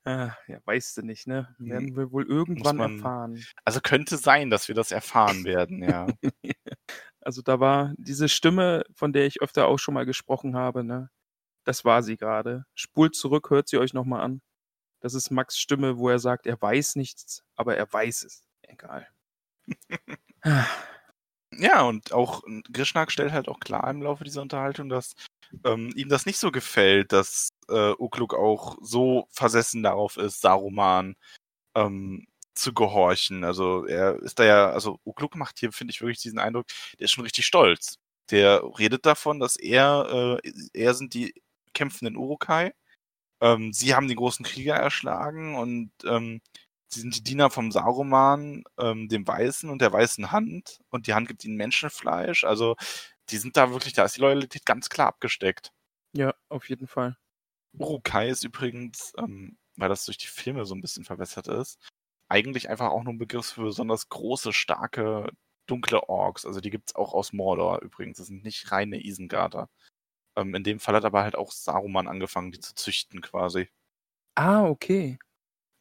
[0.06, 1.54] ah, ja, weißt du nicht, ne?
[1.58, 1.70] Hm.
[1.70, 3.44] Werden wir wohl irgendwann man- erfahren.
[3.66, 6.08] Also könnte sein, dass wir das erfahren werden, ja.
[7.24, 11.12] Also da war diese Stimme, von der ich öfter auch schon mal gesprochen habe, ne?
[11.66, 12.66] Das war sie gerade.
[12.74, 14.42] Spult zurück, hört sie euch nochmal an.
[15.02, 18.44] Das ist Max Stimme, wo er sagt, er weiß nichts, aber er weiß es.
[18.64, 19.08] Egal.
[21.58, 25.14] Ja, und auch Grishnak stellt halt auch klar im Laufe dieser Unterhaltung, dass
[25.66, 31.16] ähm, ihm das nicht so gefällt, dass äh, Ukluk auch so versessen darauf ist, Saruman
[31.76, 33.44] ähm, zu gehorchen.
[33.44, 36.68] Also er ist da ja, also Ukluk macht hier, finde ich, wirklich diesen Eindruck,
[37.00, 37.98] der ist schon richtig stolz.
[38.32, 41.34] Der redet davon, dass er, äh, er sind die
[41.74, 42.74] kämpfenden Urukai.
[43.42, 46.42] Ähm, sie haben den großen Krieger erschlagen und ähm,
[46.88, 50.80] sie sind die Diener vom Saruman, ähm, dem Weißen und der weißen Hand.
[50.90, 52.44] Und die Hand gibt ihnen Menschenfleisch.
[52.44, 52.76] Also
[53.30, 55.72] die sind da wirklich, da ist die Loyalität ganz klar abgesteckt.
[56.14, 57.18] ja, auf jeden Fall.
[57.74, 61.80] Urukai ist übrigens, ähm, weil das durch die Filme so ein bisschen verbessert ist,
[62.30, 65.32] eigentlich einfach auch nur ein Begriff für besonders große, starke,
[65.68, 66.46] dunkle Orks.
[66.46, 68.18] Also die gibt's auch aus Mordor übrigens.
[68.18, 69.70] Das sind nicht reine Isengarder.
[70.42, 73.70] Ähm, in dem Fall hat aber halt auch Saruman angefangen, die zu züchten quasi.
[74.36, 75.20] Ah, okay.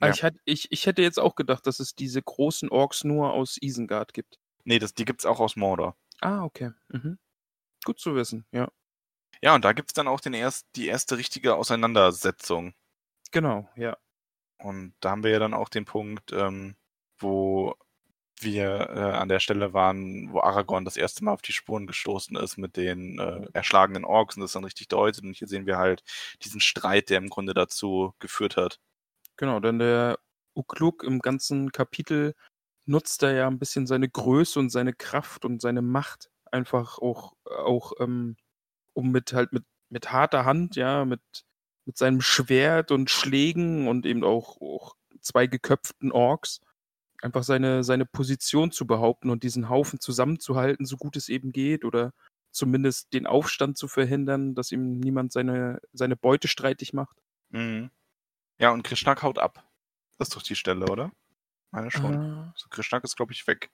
[0.01, 0.13] Ah, Ja.
[0.13, 3.59] Ich, hat, ich, ich hätte jetzt auch gedacht, dass es diese großen Orks nur aus
[3.61, 4.39] Isengard gibt.
[4.65, 5.97] Nee, das, die gibt's auch aus Mordor.
[6.21, 6.73] Ah, okay.
[6.89, 7.19] Mhm.
[7.85, 8.71] Gut zu wissen, ja.
[9.43, 12.75] Ja, und da gibt's dann auch den erst, die erste richtige Auseinandersetzung.
[13.31, 13.97] Genau, ja.
[14.59, 16.77] Und da haben wir ja dann auch den Punkt, ähm,
[17.19, 17.75] wo
[18.43, 22.37] wir äh, an der Stelle waren, wo Aragorn das erste Mal auf die Spuren gestoßen
[22.37, 25.25] ist mit den äh, erschlagenen Orks und das dann richtig deutet.
[25.25, 26.03] Und hier sehen wir halt
[26.43, 28.81] diesen Streit, der im Grunde dazu geführt hat.
[29.37, 30.19] Genau, denn der
[30.55, 32.35] Ukluk im ganzen Kapitel
[32.87, 37.35] nutzt er ja ein bisschen seine Größe und seine Kraft und seine Macht einfach auch,
[37.45, 38.37] auch ähm,
[38.93, 41.21] um mit halt mit, mit harter Hand, ja, mit,
[41.87, 46.61] mit seinem Schwert und Schlägen und eben auch, auch zwei geköpften Orks
[47.23, 51.85] einfach seine, seine Position zu behaupten und diesen Haufen zusammenzuhalten, so gut es eben geht,
[51.85, 52.13] oder
[52.53, 57.17] zumindest den Aufstand zu verhindern, dass ihm niemand seine, seine Beute streitig macht.
[57.51, 57.91] Mhm.
[58.59, 59.67] Ja, und Krishnak haut ab.
[60.19, 61.13] Das ist doch die Stelle, oder?
[61.71, 62.17] Meine schon.
[62.17, 63.71] Ah, So, Krishnak ist, glaube ich, weg.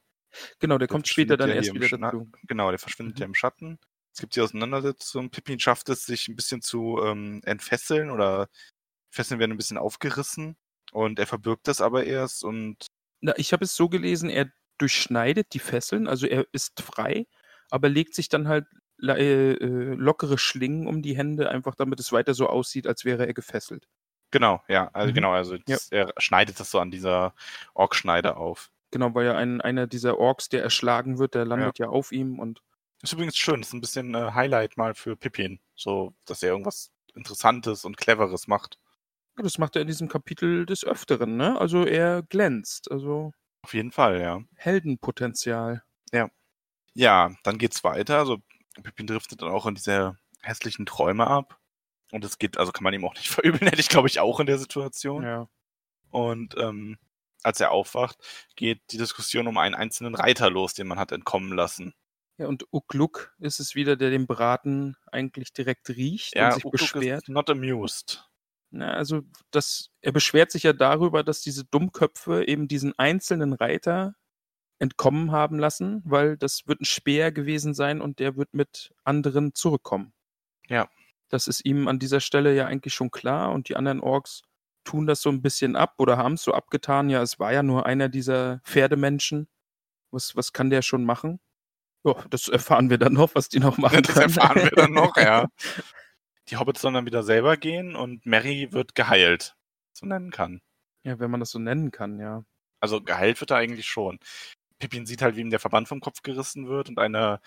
[0.59, 2.31] genau, der, kommt später dann ja erst wieder dazu.
[2.47, 3.21] Genau, der verschwindet Mhm.
[3.21, 3.79] ja im Schatten.
[4.13, 5.31] Es gibt die Auseinandersetzung.
[5.31, 8.49] Pippin schafft es, sich ein bisschen zu ähm, entfesseln oder
[9.11, 10.57] Fesseln werden ein bisschen aufgerissen.
[10.93, 12.87] Und er verbirgt das aber erst und
[13.21, 17.27] Na, ich habe es so gelesen, er durchschneidet die Fesseln, also er ist frei,
[17.71, 18.67] aber legt sich dann halt
[19.03, 19.55] äh,
[19.95, 23.89] lockere Schlingen um die Hände, einfach damit es weiter so aussieht, als wäre er gefesselt.
[24.31, 25.15] Genau, ja, also Mhm.
[25.15, 27.35] genau, also das, er schneidet das so an dieser
[27.75, 28.71] Orkschneide auf.
[28.91, 32.39] Genau, weil ja ein, einer dieser Orks, der erschlagen wird, der landet ja, auf ihm
[32.39, 32.61] und
[33.03, 36.91] Ist übrigens schön, ist ein bisschen äh, Highlight mal für Pippin, so, dass er irgendwas
[37.15, 38.79] Interessantes und Cleveres macht.
[39.37, 41.59] Ja, das macht er in diesem Kapitel des Öfteren, ne?
[41.61, 44.41] Also er glänzt, also Auf jeden Fall, ja.
[44.57, 45.83] Heldenpotenzial.
[46.99, 48.39] Ja, dann geht's weiter, also
[48.83, 51.59] Pippin driftet dann auch in diese hässlichen Träume ab.
[52.11, 54.41] Und es geht, also kann man ihm auch nicht verübeln, hätte ich glaube ich auch
[54.41, 55.23] in der Situation.
[55.23, 55.49] Ja.
[56.11, 56.97] Und ähm,
[57.43, 58.17] als er aufwacht,
[58.57, 61.93] geht die Diskussion um einen einzelnen Reiter los, den man hat entkommen lassen.
[62.39, 66.65] Ja, und Ukluk ist es wieder, der den Braten eigentlich direkt riecht Ja, und sich
[66.65, 67.25] Ukluk beschwert.
[67.25, 68.27] ist not amused.
[68.71, 74.15] Na, also das, er beschwert sich ja darüber, dass diese Dummköpfe eben diesen einzelnen Reiter
[74.79, 79.55] entkommen haben lassen, weil das wird ein Speer gewesen sein und der wird mit anderen
[79.55, 80.13] zurückkommen.
[80.69, 80.89] Ja.
[81.29, 84.43] Das ist ihm an dieser Stelle ja eigentlich schon klar und die anderen Orks
[84.85, 87.11] tun das so ein bisschen ab oder haben es so abgetan.
[87.11, 89.49] Ja, es war ja nur einer dieser Pferdemenschen.
[90.13, 91.41] Was, was kann der schon machen?
[92.05, 95.17] Ja, das erfahren wir dann noch, was die noch machen Das erfahren wir dann noch,
[95.17, 95.49] ja.
[96.49, 99.57] Die Hobbits sollen dann wieder selber gehen und Mary wird geheilt,
[99.93, 100.61] so nennen kann.
[101.03, 102.45] Ja, wenn man das so nennen kann, ja.
[102.81, 104.19] Also geheilt wird er eigentlich schon.
[104.79, 107.41] Pippin sieht halt, wie ihm der Verband vom Kopf gerissen wird und eine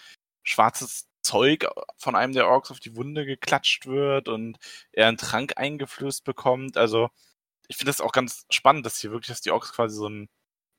[0.43, 1.65] schwarzes Zeug
[1.97, 4.57] von einem der Orks auf die Wunde geklatscht wird und
[4.91, 6.77] er einen Trank eingeflößt bekommt.
[6.77, 7.09] Also
[7.67, 10.29] ich finde das auch ganz spannend, dass hier wirklich, dass die Orks quasi so ein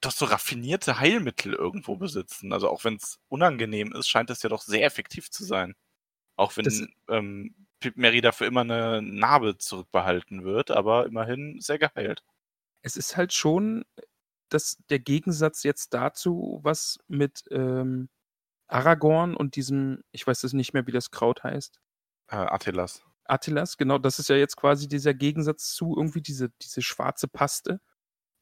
[0.01, 2.53] doch so raffinierte Heilmittel irgendwo besitzen.
[2.53, 5.77] Also auch wenn es unangenehm ist, scheint es ja doch sehr effektiv zu sein.
[6.37, 7.55] Auch wenn Das- ähm,
[7.97, 12.23] Mary dafür immer eine Narbe zurückbehalten wird, aber immerhin sehr geheilt.
[12.83, 13.85] Es ist halt schon
[14.51, 18.09] das, der Gegensatz jetzt dazu, was mit ähm,
[18.69, 21.81] Aragorn und diesem, ich weiß das nicht mehr, wie das Kraut heißt,
[22.29, 23.05] Äh, Attilas.
[23.25, 27.81] Attilas, genau, das ist ja jetzt quasi dieser Gegensatz zu irgendwie diese, diese schwarze Paste.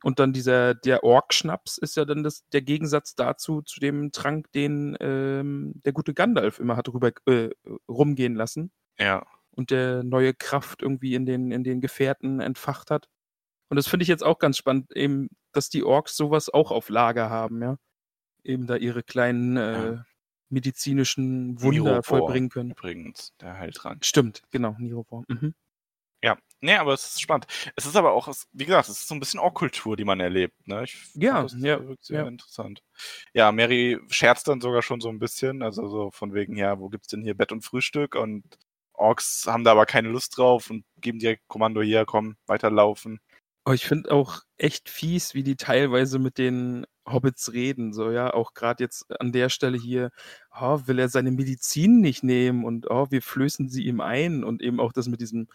[0.05, 4.53] Und dann dieser, der Orkschnaps ist ja dann das, der Gegensatz dazu, zu dem Trank,
[4.53, 7.51] den ähm, der gute Gandalf immer hat rüber, äh,
[7.89, 9.27] rumgehen lassen Ja.
[9.53, 13.09] und der neue Kraft irgendwie in den, in den Gefährten entfacht hat.
[13.71, 16.89] Und das finde ich jetzt auch ganz spannend, eben, dass die Orks sowas auch auf
[16.89, 17.77] Lager haben, ja.
[18.45, 20.05] Eben da ihre kleinen äh, Ja.
[20.49, 22.71] medizinischen Wunder Mirovor vollbringen können.
[22.71, 24.05] Übrigens, der Heiltrank.
[24.05, 25.25] Stimmt, genau, Nirovor.
[25.29, 25.55] Mhm.
[26.23, 27.47] Ja, nee, aber es ist spannend.
[27.77, 30.67] Es ist aber auch, wie gesagt, es ist so ein bisschen Ork-Kultur, die man erlebt.
[30.67, 30.83] Ne?
[30.85, 32.27] Ich Ja, das ja, sehr ja.
[32.29, 32.83] interessant.
[33.35, 36.89] Ja, Mary scherzt dann sogar schon so ein bisschen, also so von wegen, ja, wo
[36.89, 38.17] gibt's denn hier Bett und Frühstück?
[38.17, 38.43] Und
[38.99, 43.21] Orks haben da aber keine Lust drauf und geben direkt Kommando hier, komm, weiterlaufen.
[43.65, 47.93] Aber ich finde auch echt fies, wie die teilweise mit den Hobbits reden.
[47.93, 50.11] So, ja, auch gerade jetzt an der Stelle hier,
[50.59, 54.63] oh, will er seine Medizin nicht nehmen und oh, wir flößen sie ihm ein und
[54.63, 55.49] eben auch das mit diesem,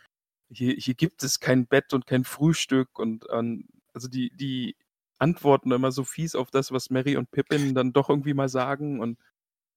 [0.52, 4.76] hier, hier gibt es kein Bett und kein Frühstück und ähm, also die, die
[5.20, 9.00] antworten immer so fies auf das, was Mary und Pippin dann doch irgendwie mal sagen
[9.00, 9.18] und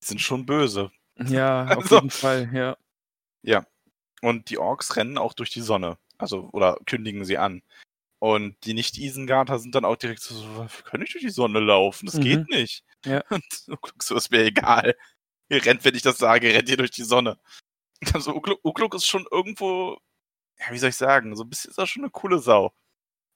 [0.02, 0.90] Die sind schon böse.
[1.18, 2.76] ja, auf Also- jeden Fall, ja.
[4.22, 5.98] Und die Orks rennen auch durch die Sonne.
[6.18, 7.62] Also, oder kündigen sie an.
[8.18, 12.06] Und die Nicht-Isengarter sind dann auch direkt so, so, können nicht durch die Sonne laufen,
[12.06, 12.22] das Mhm.
[12.22, 12.84] geht nicht.
[13.04, 13.22] Ja.
[13.30, 14.96] Und Ukluk so, ist mir egal.
[15.50, 17.38] Ihr rennt, wenn ich das sage, rennt ihr durch die Sonne.
[18.14, 19.98] Also Ukluk, Ukluk ist schon irgendwo,
[20.58, 22.72] ja, wie soll ich sagen, so ein bisschen ist er schon eine coole Sau.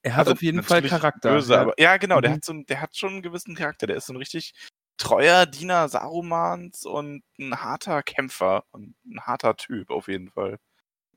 [0.02, 1.32] Er hat Also auf jeden Fall Charakter.
[1.34, 1.60] Böse, ja.
[1.62, 2.34] aber ja, genau, der Mhm.
[2.36, 3.86] hat so, der hat schon einen gewissen Charakter.
[3.86, 4.54] Der ist so ein richtig
[5.00, 10.58] treuer Diener Sarumans und ein harter Kämpfer und ein harter Typ auf jeden Fall.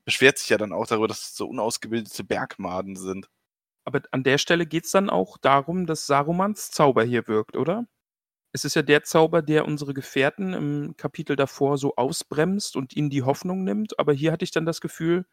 [0.04, 3.28] Beschwert sich ja dann auch darüber, dass es so unausgebildete Bergmaden sind.
[3.84, 7.86] Aber an der Stelle geht es dann auch darum, dass Sarumans Zauber hier wirkt, oder?
[8.52, 13.10] Es ist ja der Zauber, der unsere Gefährten im Kapitel davor so ausbremst und ihnen
[13.10, 13.98] die Hoffnung nimmt.
[13.98, 15.26] Aber hier hatte ich dann das Gefühl,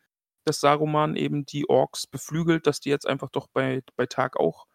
[0.46, 4.68] dass Saruman eben die Orks beflügelt, dass die jetzt einfach doch bei, bei Tag auch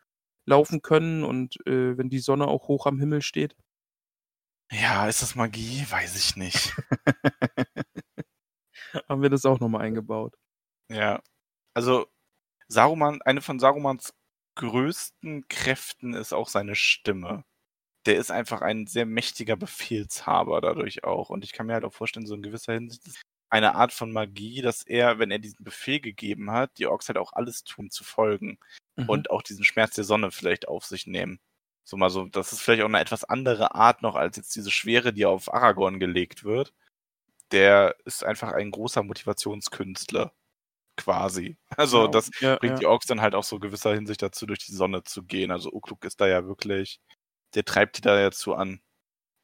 [0.47, 3.57] laufen können und äh, wenn die Sonne auch hoch am Himmel steht.
[4.71, 5.85] Ja, ist das Magie?
[5.89, 6.75] Weiß ich nicht.
[9.09, 10.35] Haben wir das auch nochmal eingebaut.
[10.91, 11.23] ja.
[11.75, 12.07] Also,
[12.69, 14.15] Saruman, eine von Sarumans
[14.57, 17.45] größten Kräften ist auch seine Stimme.
[18.07, 21.29] Der ist einfach ein sehr mächtiger Befehlshaber dadurch auch.
[21.31, 24.13] Und ich kann mir halt auch vorstellen, so in gewisser Hinsicht ist eine Art von
[24.13, 27.91] Magie, dass er, wenn er diesen Befehl gegeben hat, die Orks halt auch alles tun
[27.91, 28.59] zu folgen.
[28.97, 29.09] Mhm.
[29.11, 31.39] und auch diesen Schmerz der Sonne vielleicht auf sich nehmen.
[31.87, 34.73] So mal so, das ist vielleicht auch eine etwas andere Art noch als jetzt diese
[34.73, 36.75] Schwere, die auf Aragorn gelegt wird.
[37.53, 40.33] Der ist einfach ein großer Motivationskünstler.
[40.97, 41.57] Quasi.
[41.77, 42.11] Also Genau.
[42.11, 42.79] das ja, bringt ja.
[42.81, 45.51] die Orks dann halt auch so gewisser Hinsicht dazu, durch die Sonne zu gehen.
[45.51, 47.01] Also Ukluk ist da ja wirklich,
[47.55, 48.81] der treibt die da ja zu an.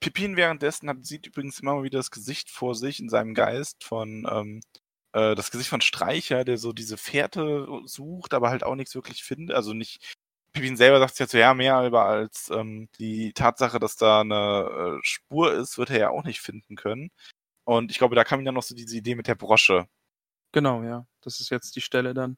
[0.01, 3.85] Pippin währenddessen hat, sieht übrigens immer mal wieder das Gesicht vor sich in seinem Geist
[3.85, 4.61] von, ähm,
[5.13, 9.25] äh, das Gesicht von Streicher, der so diese Fährte sucht, aber halt auch nichts wirklich
[9.25, 9.57] findet.
[9.57, 10.17] Also nicht,
[10.53, 14.99] Pippin selber sagt ja so, ja, mehr über als ähm, die Tatsache, dass da eine
[14.99, 17.11] äh, Spur ist, wird er ja auch nicht finden können.
[17.65, 19.87] Und ich glaube, da kam ihm dann noch so diese Idee mit der Brosche.
[20.53, 21.07] Genau, ja.
[21.23, 22.37] Das ist jetzt die Stelle dann.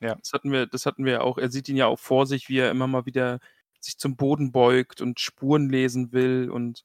[0.00, 0.16] Ja.
[0.16, 1.38] Das hatten wir, das hatten wir auch.
[1.38, 3.40] Er sieht ihn ja auch vor sich, wie er immer mal wieder
[3.80, 6.84] sich zum Boden beugt und Spuren lesen will und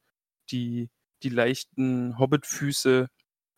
[0.51, 0.89] die,
[1.23, 3.09] die leichten Hobbitfüße,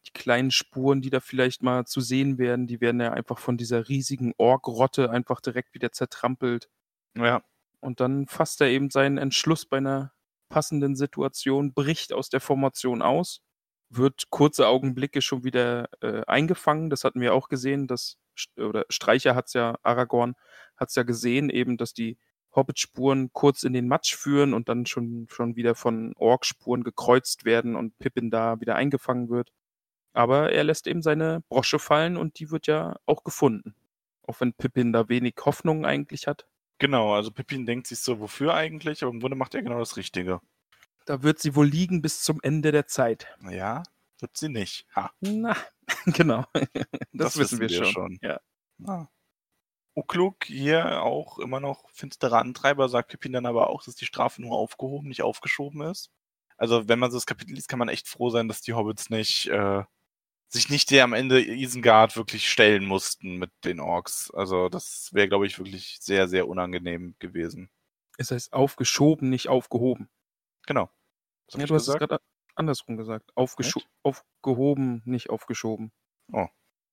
[0.08, 3.58] die kleinen Spuren, die da vielleicht mal zu sehen werden, die werden ja einfach von
[3.58, 6.70] dieser riesigen Orgrotte einfach direkt wieder zertrampelt.
[7.18, 7.44] Ja,
[7.80, 10.14] Und dann fasst er eben seinen Entschluss bei einer
[10.50, 13.42] passenden Situation, bricht aus der Formation aus,
[13.90, 16.90] wird kurze Augenblicke schon wieder äh, eingefangen.
[16.90, 18.18] Das hatten wir auch gesehen, dass,
[18.58, 20.36] oder Streicher hat's ja, Aragorn
[20.78, 22.18] hat's ja gesehen, eben, dass die
[22.56, 27.76] Hobbit-Spuren kurz in den Matsch führen und dann schon, schon wieder von Ork-Spuren gekreuzt werden
[27.76, 29.52] und Pippin da wieder eingefangen wird.
[30.14, 33.76] Aber er lässt eben seine Brosche fallen und die wird ja auch gefunden.
[34.24, 36.46] Auch wenn Pippin da wenig Hoffnung eigentlich hat.
[36.82, 37.14] Genau.
[37.14, 39.04] Also Pippin denkt sich so, wofür eigentlich?
[39.04, 40.42] Aber im Grunde macht er genau das Richtige.
[41.06, 43.28] Da wird sie wohl liegen bis zum Ende der Zeit.
[43.50, 43.84] Ja,
[44.20, 44.86] wird sie nicht.
[44.96, 45.12] Ha.
[45.22, 45.56] Na,
[46.06, 46.46] genau.
[47.14, 48.20] Das, wissen wir, schon.
[48.22, 48.42] Ja.
[48.86, 49.08] Ah.
[49.96, 54.42] Ukluk hier auch immer noch finsterer Antreiber, sagt Pippin dann aber auch, dass die Strafe
[54.42, 56.12] nur aufgehoben, nicht aufgeschoben ist.
[56.58, 59.10] Also wenn man so das Kapitel liest, kann man echt froh sein, dass die Hobbits
[59.10, 59.84] nicht äh,
[60.52, 64.32] sich nicht der am Ende Isengard wirklich stellen mussten mit den Orks.
[64.32, 67.70] Also das wäre, glaube ich, wirklich sehr, sehr unangenehm gewesen.
[68.18, 70.10] Es heißt aufgeschoben, nicht aufgehoben.
[70.68, 70.90] Genau.
[71.48, 72.02] Was ja, du hast gesagt?
[72.02, 72.24] es gerade
[72.56, 73.32] andersrum gesagt.
[73.36, 75.92] Aufgescho aufgehoben, nicht aufgeschoben.
[76.32, 76.48] Oh.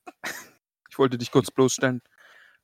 [0.91, 2.03] Ich wollte dich kurz bloßstellen.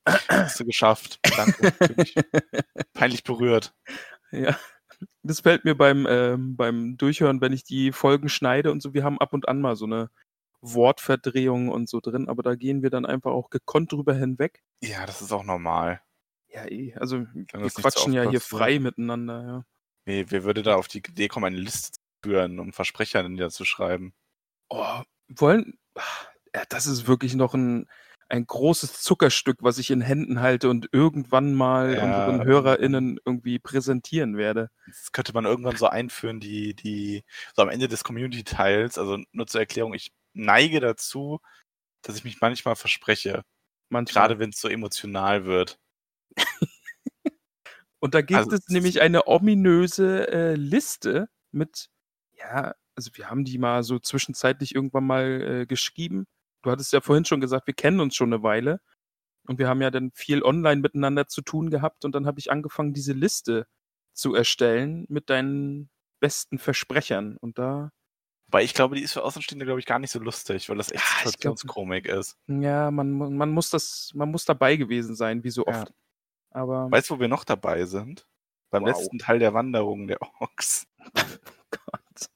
[0.06, 1.20] Hast du geschafft.
[1.36, 1.72] Danke.
[2.94, 3.74] Peinlich berührt.
[4.32, 4.58] Ja.
[5.22, 8.92] Das fällt mir beim, ähm, beim Durchhören, wenn ich die Folgen schneide und so.
[8.92, 10.10] Wir haben ab und an mal so eine
[10.64, 14.62] Wortverdrehung und so drin, aber da gehen wir dann einfach auch gekonnt drüber hinweg.
[14.80, 16.00] Ja, das ist auch normal.
[16.48, 16.94] Ja, eh.
[16.94, 19.64] Also wir quatschen ja hier frei miteinander, ja.
[20.06, 24.14] Nee, wer würde da auf die Idee kommen, eine Liste zu führen, um Versprecher niederzuschreiben?
[24.68, 25.78] Oh, wollen.
[26.68, 27.88] Das ist wirklich noch ein,
[28.28, 32.04] ein großes Zuckerstück, was ich in Händen halte und irgendwann mal ja.
[32.04, 34.70] unseren HörerInnen irgendwie präsentieren werde.
[34.86, 39.46] Das könnte man irgendwann so einführen, die, die, so am Ende des Community-Teils, also nur
[39.46, 41.40] zur Erklärung, ich neige dazu,
[42.02, 43.42] dass ich mich manchmal verspreche.
[43.88, 44.28] Manchmal.
[44.28, 45.78] Gerade wenn es so emotional wird.
[48.00, 51.88] Und da gibt also, es nämlich eine ominöse äh, Liste mit,
[52.32, 56.26] ja, also wir haben die mal so zwischenzeitlich irgendwann mal äh, geschrieben.
[56.62, 58.80] Du hattest ja vorhin schon gesagt, wir kennen uns schon eine Weile.
[59.46, 62.04] Und wir haben ja dann viel online miteinander zu tun gehabt.
[62.04, 63.66] Und dann habe ich angefangen, diese Liste
[64.14, 67.36] zu erstellen mit deinen besten Versprechern.
[67.38, 67.90] Und da.
[68.48, 70.92] Weil ich glaube, die ist für Außenstehende, glaube ich, gar nicht so lustig, weil das
[70.92, 72.36] echt ja, Situationskomik ist.
[72.46, 75.88] Ja, man, man muss das, man muss dabei gewesen sein, wie so oft.
[75.88, 75.94] Ja.
[76.50, 78.28] Aber weißt du, wo wir noch dabei sind?
[78.70, 78.90] Beim wow.
[78.90, 80.86] letzten Teil der Wanderung der Ochs.
[81.16, 81.20] oh
[81.70, 82.30] Gott.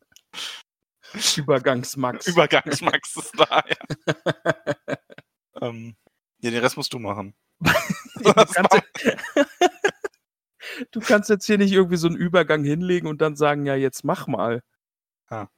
[1.36, 2.26] Übergangsmax.
[2.26, 4.96] Übergangsmax ist da, ja.
[5.62, 5.96] ähm,
[6.40, 7.34] ja, den Rest musst du machen.
[7.60, 8.82] du, kannst,
[10.92, 14.04] du kannst jetzt hier nicht irgendwie so einen Übergang hinlegen und dann sagen, ja, jetzt
[14.04, 14.62] mach mal.
[15.30, 15.50] Ja,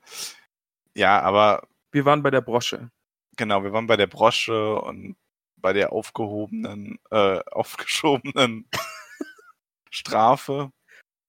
[0.95, 1.67] ja aber.
[1.93, 2.91] Wir waren bei der Brosche.
[3.37, 5.17] Genau, wir waren bei der Brosche und
[5.57, 8.69] bei der aufgehobenen, äh, aufgeschobenen
[9.91, 10.73] Strafe.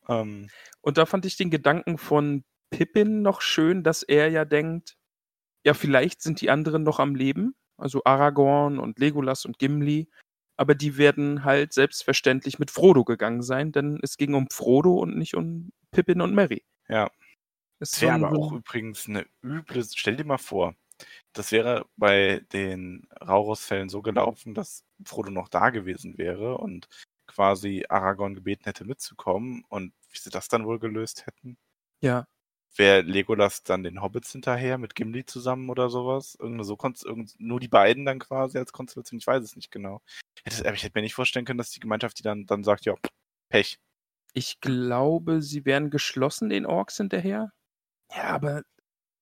[0.08, 0.50] Ähm,
[0.82, 4.98] und da fand ich den Gedanken von Pippin noch schön, dass er ja denkt,
[5.66, 10.10] ja, vielleicht sind die anderen noch am Leben, also Aragorn und Legolas und Gimli,
[10.58, 15.18] aber die werden halt selbstverständlich mit Frodo gegangen sein, denn es ging um Frodo und
[15.18, 16.64] nicht um Pippin und Mary.
[16.88, 17.12] Ja.
[17.82, 20.76] Das wäre aber auch übrigens eine üble, stell dir mal vor,
[21.34, 26.88] das wäre bei den Raurus-Fällen so gelaufen, dass Frodo noch da gewesen wäre und
[27.26, 31.58] quasi Aragorn gebeten hätte mitzukommen und wie sie das dann wohl gelöst hätten.
[32.02, 32.28] Ja.
[32.76, 36.36] Wäre Legolas dann den Hobbits hinterher mit Gimli zusammen oder sowas?
[36.40, 40.04] Irgende so irgend, nur die beiden dann quasi als Konstellation, ich weiß es nicht genau.
[40.46, 42.94] Ich hätte mir nicht vorstellen können, dass die Gemeinschaft die dann, dann sagt, ja,
[43.50, 43.80] Pech.
[44.34, 47.52] Ich glaube, sie wären geschlossen den Orks hinterher.
[48.16, 48.64] Ja, aber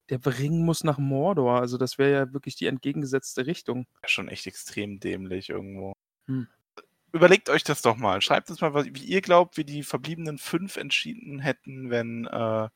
[0.09, 1.59] der Ring muss nach Mordor.
[1.59, 3.85] Also das wäre ja wirklich die entgegengesetzte Richtung.
[4.05, 5.93] Schon echt extrem dämlich irgendwo.
[6.25, 6.47] Hm.
[7.11, 8.21] Überlegt euch das doch mal.
[8.21, 12.69] Schreibt uns mal, wie ihr glaubt, wie die verbliebenen fünf entschieden hätten, wenn äh,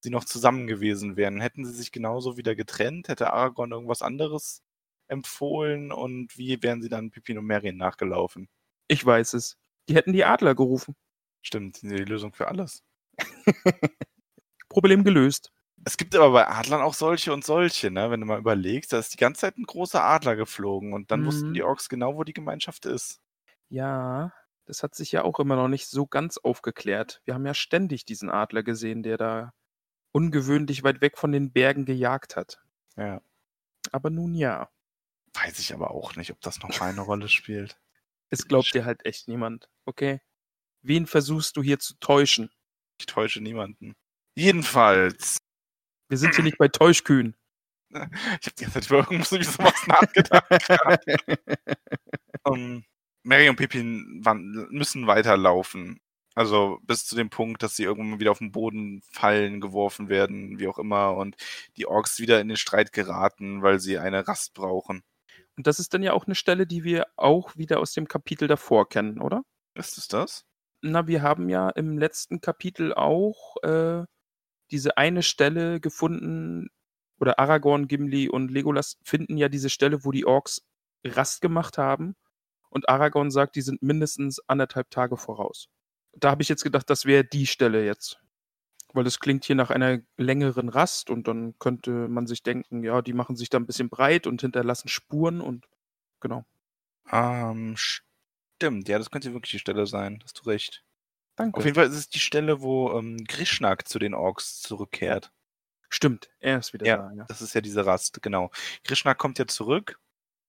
[0.00, 1.40] sie noch zusammen gewesen wären.
[1.40, 3.08] Hätten sie sich genauso wieder getrennt?
[3.08, 4.62] Hätte Aragorn irgendwas anderes
[5.08, 5.92] empfohlen?
[5.92, 8.48] Und wie wären sie dann Pippin und Merien nachgelaufen?
[8.88, 9.56] Ich weiß es.
[9.88, 10.94] Die hätten die Adler gerufen.
[11.42, 12.84] Stimmt, die Lösung für alles.
[14.68, 15.52] Problem gelöst.
[15.84, 18.10] Es gibt aber bei Adlern auch solche und solche, ne?
[18.10, 21.22] Wenn du mal überlegst, da ist die ganze Zeit ein großer Adler geflogen und dann
[21.22, 21.26] mhm.
[21.26, 23.20] wussten die Orks genau, wo die Gemeinschaft ist.
[23.68, 24.32] Ja,
[24.66, 27.22] das hat sich ja auch immer noch nicht so ganz aufgeklärt.
[27.24, 29.52] Wir haben ja ständig diesen Adler gesehen, der da
[30.12, 32.60] ungewöhnlich weit weg von den Bergen gejagt hat.
[32.96, 33.22] Ja.
[33.90, 34.68] Aber nun ja.
[35.32, 37.78] Weiß ich aber auch nicht, ob das noch eine Rolle spielt.
[38.32, 40.20] Es glaubt dir halt echt niemand, okay?
[40.82, 42.48] Wen versuchst du hier zu täuschen?
[43.00, 43.96] Ich täusche niemanden.
[44.36, 45.38] Jedenfalls
[46.10, 47.36] wir sind hier nicht bei Täuschkühen.
[47.90, 51.04] Ich habe die ganze Zeit über irgendwas sowas nachgedacht.
[52.44, 52.84] um, ähm,
[53.22, 54.22] Mary und Pippin
[54.70, 56.00] müssen weiterlaufen.
[56.34, 60.58] Also bis zu dem Punkt, dass sie irgendwann wieder auf den Boden fallen, geworfen werden,
[60.58, 61.36] wie auch immer, und
[61.76, 65.02] die Orks wieder in den Streit geraten, weil sie eine Rast brauchen.
[65.56, 68.48] Und das ist dann ja auch eine Stelle, die wir auch wieder aus dem Kapitel
[68.48, 69.42] davor kennen, oder?
[69.74, 70.44] Ist es das?
[70.82, 74.04] Na, wir haben ja im letzten Kapitel auch äh,
[74.70, 76.70] diese eine Stelle gefunden,
[77.20, 80.62] oder Aragorn, Gimli und Legolas finden ja diese Stelle, wo die Orks
[81.04, 82.16] Rast gemacht haben.
[82.70, 85.68] Und Aragorn sagt, die sind mindestens anderthalb Tage voraus.
[86.12, 88.18] Da habe ich jetzt gedacht, das wäre die Stelle jetzt.
[88.92, 93.02] Weil es klingt hier nach einer längeren Rast und dann könnte man sich denken, ja,
[93.02, 95.66] die machen sich da ein bisschen breit und hinterlassen Spuren und
[96.20, 96.44] genau.
[97.12, 100.20] Ähm, stimmt, ja, das könnte wirklich die Stelle sein.
[100.24, 100.84] Hast du recht.
[101.40, 101.56] Danke.
[101.56, 105.32] Auf jeden Fall ist es die Stelle, wo ähm, Grishnak zu den Orks zurückkehrt.
[105.88, 107.24] Stimmt, er ist wieder Ja, da, ja.
[107.28, 108.50] das ist ja diese Rast, genau.
[108.84, 109.98] Grishnak kommt ja zurück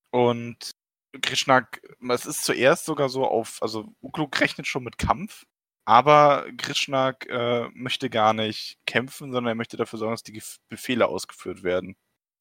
[0.10, 0.72] und
[1.14, 5.46] Grishnak, es ist zuerst sogar so auf, also Ukluk rechnet schon mit Kampf,
[5.86, 11.08] aber Grishnak äh, möchte gar nicht kämpfen, sondern er möchte dafür sorgen, dass die Befehle
[11.08, 11.96] ausgeführt werden.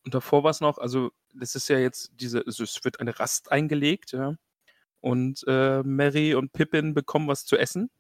[0.05, 3.17] Und davor war es noch, also das ist ja jetzt diese, also es wird eine
[3.17, 4.35] Rast eingelegt, ja.
[5.01, 7.91] Und äh, Mary und Pippin bekommen was zu essen.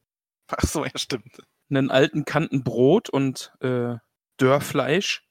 [0.56, 1.42] Ach so, ja, stimmt.
[1.70, 3.96] Einen alten Kanten Brot und äh,
[4.38, 5.26] Dörrfleisch.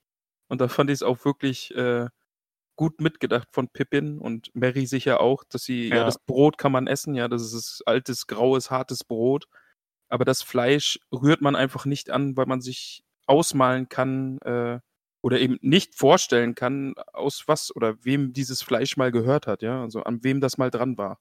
[0.47, 2.07] Und da fand ich es auch wirklich äh,
[2.75, 5.97] gut mitgedacht von Pippin und Mary sicher auch, dass sie, ja.
[5.97, 6.05] Ja.
[6.05, 9.47] das Brot kann man essen, ja, das ist altes, graues, hartes Brot.
[10.07, 14.79] Aber das Fleisch rührt man einfach nicht an, weil man sich ausmalen kann äh,
[15.21, 19.81] oder eben nicht vorstellen kann, aus was oder wem dieses Fleisch mal gehört hat, ja,
[19.81, 21.19] also an wem das mal dran war.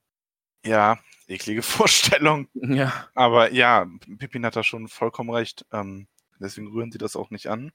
[0.65, 2.49] Ja, eklige Vorstellung.
[2.55, 3.87] Ja, Aber ja,
[4.19, 5.65] Pippin hat da schon vollkommen recht.
[5.73, 6.09] Ähm,
[6.41, 7.73] deswegen rühren sie das auch nicht an.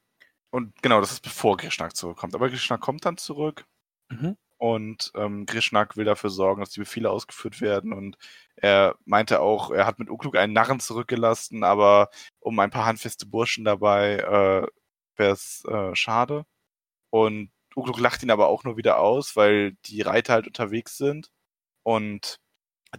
[0.51, 2.35] Und genau, das ist bevor Grishnak zurückkommt.
[2.35, 3.65] Aber Grishnak kommt dann zurück
[4.09, 4.37] mhm.
[4.57, 7.91] und ähm, Grishnak will dafür sorgen, dass die Befehle ausgeführt werden.
[7.93, 8.17] Und
[8.55, 12.09] er meinte auch, er hat mit Ukluk einen Narren zurückgelassen, aber
[12.39, 14.67] um ein paar handfeste Burschen dabei äh,
[15.17, 16.45] wäre es äh, schade.
[17.09, 21.31] Und Ukluk lacht ihn aber auch nur wieder aus, weil die Reiter halt unterwegs sind
[21.83, 22.39] und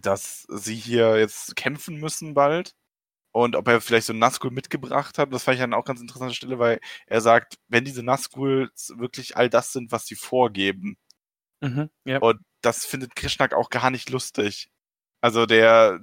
[0.01, 2.73] dass sie hier jetzt kämpfen müssen bald.
[3.33, 6.01] Und ob er vielleicht so einen Nazgul mitgebracht hat, das fand ich dann auch ganz
[6.01, 10.97] interessante Stelle, weil er sagt, wenn diese Nazguls wirklich all das sind, was sie vorgeben,
[11.61, 11.89] Mhm.
[12.05, 12.19] Ja.
[12.19, 14.69] und das findet Krishnak auch gar nicht lustig.
[15.21, 15.99] Also der,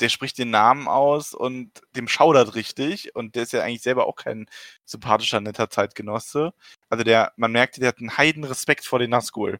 [0.00, 4.06] der spricht den Namen aus und dem schaudert richtig und der ist ja eigentlich selber
[4.06, 4.46] auch kein
[4.84, 6.52] sympathischer, netter Zeitgenosse.
[6.90, 9.58] Also der, man merkt, der hat einen heiden Respekt vor den Nazgul.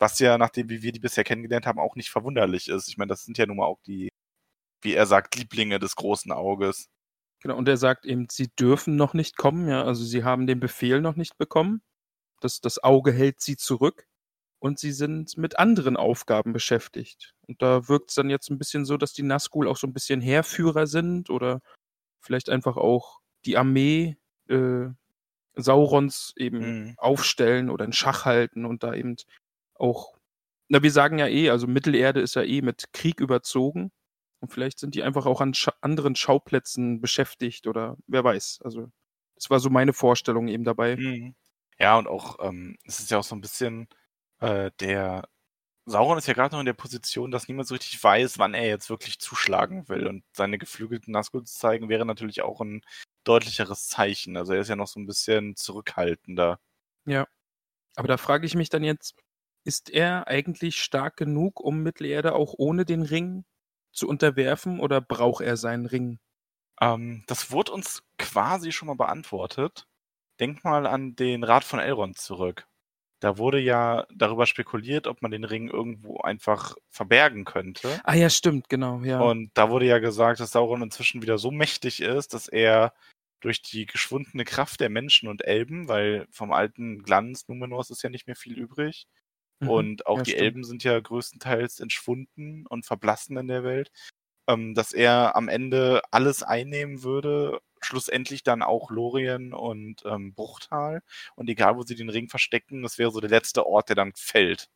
[0.00, 2.88] Was ja, nachdem wie wir die bisher kennengelernt haben, auch nicht verwunderlich ist.
[2.88, 4.08] Ich meine, das sind ja nun mal auch die,
[4.82, 6.88] wie er sagt, Lieblinge des großen Auges.
[7.42, 10.60] Genau, und er sagt eben, sie dürfen noch nicht kommen, ja, also sie haben den
[10.60, 11.82] Befehl noch nicht bekommen.
[12.40, 14.06] Das, das Auge hält sie zurück
[14.58, 17.34] und sie sind mit anderen Aufgaben beschäftigt.
[17.48, 19.94] Und da wirkt es dann jetzt ein bisschen so, dass die Nazgul auch so ein
[19.94, 21.60] bisschen Heerführer sind oder
[22.20, 24.88] vielleicht einfach auch die Armee äh,
[25.56, 26.94] Saurons eben Mhm.
[26.98, 29.16] aufstellen oder in Schach halten und da eben
[29.80, 30.16] auch,
[30.68, 33.90] na, wir sagen ja eh, also Mittelerde ist ja eh mit Krieg überzogen.
[34.40, 38.60] Und vielleicht sind die einfach auch an Scha anderen Schauplätzen beschäftigt oder wer weiß.
[38.64, 38.90] Also,
[39.34, 40.96] das war so meine Vorstellung eben dabei.
[40.96, 41.34] Mhm.
[41.78, 43.88] Ja, und auch, ähm, es ist ja auch so ein bisschen,
[44.40, 45.28] äh, der
[45.86, 48.66] Sauron ist ja gerade noch in der Position, dass niemand so richtig weiß, wann er
[48.66, 50.06] jetzt wirklich zuschlagen will.
[50.06, 52.82] Und seine geflügelten Nazgul zu zeigen, wäre natürlich auch ein
[53.24, 54.36] deutlicheres Zeichen.
[54.36, 56.60] Also er ist ja noch so ein bisschen zurückhaltender.
[57.06, 57.26] Ja.
[57.96, 59.16] Aber da frage ich mich dann jetzt,
[59.64, 63.44] ist er eigentlich stark genug, um Mittelerde auch ohne den Ring
[63.92, 66.18] zu unterwerfen oder braucht er seinen Ring?
[66.80, 69.86] Ähm, das wurde uns quasi schon mal beantwortet.
[70.38, 72.66] Denk mal an den Rat von Elrond zurück.
[73.20, 78.00] Da wurde ja darüber spekuliert, ob man den Ring irgendwo einfach verbergen könnte.
[78.04, 79.20] Ah ja, stimmt, genau, ja.
[79.20, 82.94] Und da wurde ja gesagt, dass Sauron inzwischen wieder so mächtig ist, dass er
[83.40, 88.08] durch die geschwundene Kraft der Menschen und Elben, weil vom alten Glanz Numenors ist ja
[88.08, 89.06] nicht mehr viel übrig.
[89.60, 89.68] Mhm.
[89.68, 90.40] Und auch Ja, die stimmt.
[90.44, 93.90] Elben sind ja größtenteils entschwunden und verblassen in der Welt.
[94.48, 101.02] Ähm, dass er am Ende alles einnehmen würde, schlussendlich dann auch Lorien und ähm, Bruchtal.
[101.36, 104.12] Und egal, wo sie den Ring verstecken, das wäre so der letzte Ort, der dann
[104.16, 104.68] fällt.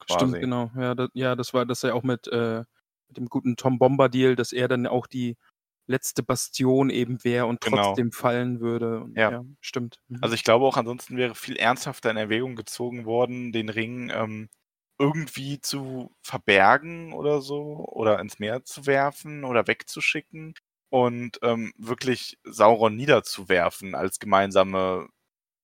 [0.00, 0.10] Quasi.
[0.14, 0.70] Stimmt, genau.
[0.76, 2.64] Ja, das, ja, das war das ja auch mit, äh,
[3.08, 5.36] mit dem guten Tom Bombadil, dass er dann auch die
[5.86, 7.82] letzte Bastion eben wäre und Genau.
[7.88, 9.06] trotzdem fallen würde.
[9.14, 9.30] Ja.
[9.30, 9.44] ja.
[9.60, 10.00] stimmt.
[10.08, 10.18] Mhm.
[10.22, 14.48] Also ich glaube auch ansonsten wäre viel ernsthafter in Erwägung gezogen worden, den Ring ähm,
[14.98, 20.54] irgendwie zu verbergen oder so oder ins Meer zu werfen oder wegzuschicken
[20.90, 25.08] und ähm, wirklich Sauron niederzuwerfen als gemeinsame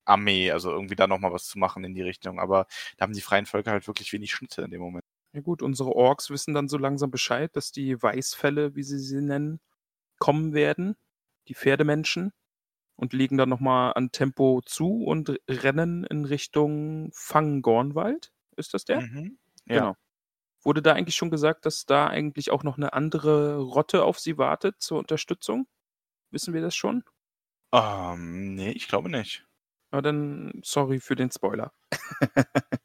[0.06, 2.40] Armee, also irgendwie da nochmal was zu machen in die Richtung.
[2.40, 2.66] Aber
[2.96, 5.04] da haben die freien Völker halt wirklich wenig Schnitte in dem Moment.
[5.34, 9.20] Ja gut, unsere Orks wissen dann so langsam Bescheid, dass die Weißfälle, wie sie sie
[9.20, 9.60] nennen,
[10.18, 10.96] kommen werden,
[11.48, 12.32] die Pferdemenschen,
[12.98, 18.32] und legen dann nochmal an Tempo zu und rennen in Richtung Fangornwald.
[18.56, 19.02] Ist das der?
[19.02, 19.38] Mhm.
[19.66, 19.74] Ja.
[19.74, 19.96] Genau.
[20.64, 24.36] Wurde da eigentlich schon gesagt, dass da eigentlich auch noch eine andere Rotte auf sie
[24.36, 25.68] wartet zur Unterstützung?
[26.32, 27.04] Wissen wir das schon?
[27.72, 29.46] Ähm, nee, ich glaube nicht.
[29.92, 31.72] Na dann, sorry für den Spoiler.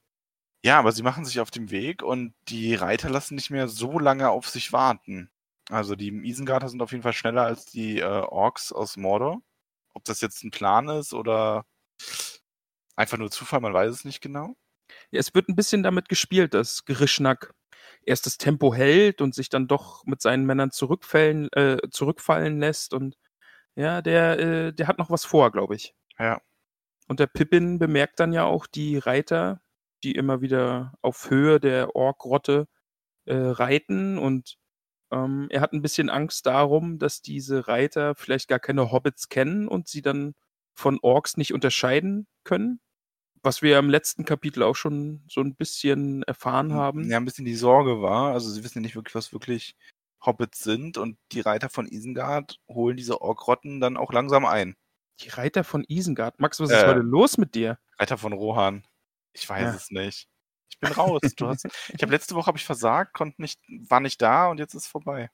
[0.66, 4.00] Ja, aber sie machen sich auf den Weg und die Reiter lassen nicht mehr so
[4.00, 5.30] lange auf sich warten.
[5.70, 9.42] Also die Isengarter sind auf jeden Fall schneller als die äh, Orks aus Mordor.
[9.94, 11.66] Ob das jetzt ein Plan ist oder
[12.96, 14.56] einfach nur Zufall, man weiß es nicht genau.
[15.12, 17.54] Ja, es wird ein bisschen damit gespielt, dass Gerischnack
[18.06, 22.94] erst das Tempo hält und sich dann doch mit seinen Männern zurückfallen, äh, zurückfallen lässt.
[22.94, 23.16] Und
[23.76, 25.96] ja, der, äh, der hat noch was vor, glaube ich.
[26.20, 26.42] Ja.
[27.08, 29.62] Und der Pippin bemerkt dann ja auch die Reiter,
[30.04, 32.68] die immer wieder auf Höhe der Orkrotte
[33.26, 34.18] äh, reiten.
[34.18, 34.58] Und
[35.14, 39.68] ähm, er hat ein bisschen Angst darum, dass diese Reiter vielleicht gar keine Hobbits kennen
[39.68, 40.34] und sie dann
[40.74, 42.80] von Orks nicht unterscheiden können
[43.44, 47.10] was wir im letzten Kapitel auch schon so ein bisschen erfahren haben.
[47.10, 48.34] Ja, ein bisschen die Sorge war.
[48.34, 49.76] Also sie wissen ja nicht wirklich, was wirklich
[50.26, 54.76] Hobbits sind und die Reiter von Isengard holen diese Orkrotten dann auch langsam ein.
[55.20, 56.40] Die Reiter von Isengard?
[56.40, 57.78] Max, was ist äh, heute los mit dir?
[58.00, 58.84] Reiter von Rohan.
[59.34, 59.76] Ich weiß ja.
[59.76, 60.30] es nicht.
[60.74, 61.22] Ich bin raus.
[61.38, 64.60] Du hast, ich habe letzte Woche habe ich versagt, konnte nicht, war nicht da und
[64.60, 65.30] jetzt ist es vorbei.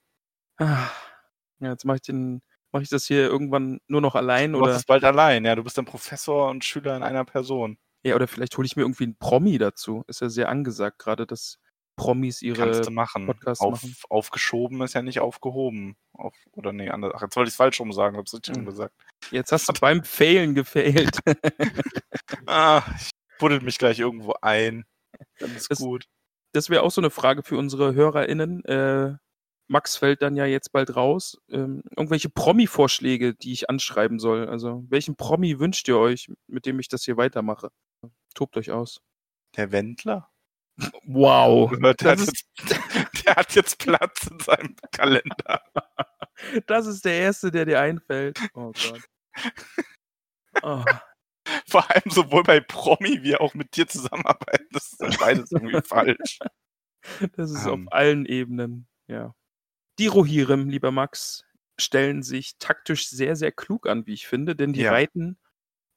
[0.58, 0.90] Ah.
[1.60, 4.74] Ja, jetzt mache ich den, mache ich das hier irgendwann nur noch allein du oder?
[4.74, 5.46] Du es bald allein.
[5.46, 7.78] Ja, du bist dann Professor und Schüler in einer Person.
[8.04, 10.04] Ja, oder vielleicht hole ich mir irgendwie einen Promi dazu.
[10.08, 11.60] Ist ja sehr angesagt, gerade dass
[11.98, 13.26] Promis ihre Kannst du machen.
[13.26, 13.96] Podcasts Auf, machen.
[14.10, 15.98] Aufgeschoben ist ja nicht aufgehoben.
[16.14, 17.14] Auf, oder nee, anders.
[17.16, 18.66] Ach, jetzt wollte ich es falsch rum sagen, hab's richtig Hm.
[18.66, 18.94] gesagt.
[19.32, 21.20] Jetzt hast du beim Failen gefailt.
[22.46, 24.86] Ah, ich buddel mich gleich irgendwo ein.
[25.40, 26.06] Dann ist Das- gut.
[26.54, 28.64] das wäre auch so eine Frage für unsere HörerInnen.
[28.66, 29.16] Äh,
[29.72, 31.38] Max fällt dann ja jetzt bald raus.
[31.50, 34.48] Ähm, irgendwelche Promi-Vorschläge, die ich anschreiben soll.
[34.50, 37.70] Also, welchen Promi wünscht ihr euch, mit dem ich das hier weitermache?
[38.34, 39.02] Tobt euch aus.
[39.58, 40.30] Der Wendler?
[41.06, 41.72] Wow.
[42.02, 42.46] Der hat, jetzt,
[43.26, 45.62] der hat jetzt Platz in seinem Kalender.
[46.68, 48.40] Das ist der erste, der dir einfällt.
[48.54, 49.02] Oh Gott.
[50.64, 50.84] Oh,
[51.70, 54.68] Vor allem sowohl bei Promi wie auch mit dir zusammenarbeiten.
[54.72, 56.40] Das ist dann beides irgendwie falsch.
[57.36, 57.88] das ist Ähm.
[57.88, 59.34] auf allen Ebenen, ja.
[60.00, 61.46] Die Rohirrim, lieber Max,
[61.80, 64.92] stellen sich taktisch sehr, sehr klug an, wie ich finde, denn die Ja.
[64.92, 65.38] reiten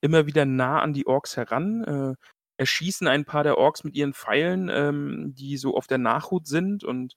[0.02, 2.14] immer wieder nah an die Orks heran, äh,
[2.58, 6.84] erschießen ein paar der Orks mit ihren Pfeilen, ähm, die so auf der Nachhut sind
[6.84, 7.16] und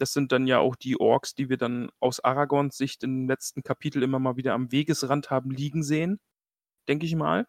[0.00, 3.62] das sind dann ja auch die Orks, die wir dann aus Aragorns Sicht im letzten
[3.62, 6.20] Kapitel immer mal wieder am Wegesrand haben liegen sehen,
[6.88, 7.46] denke ich mal.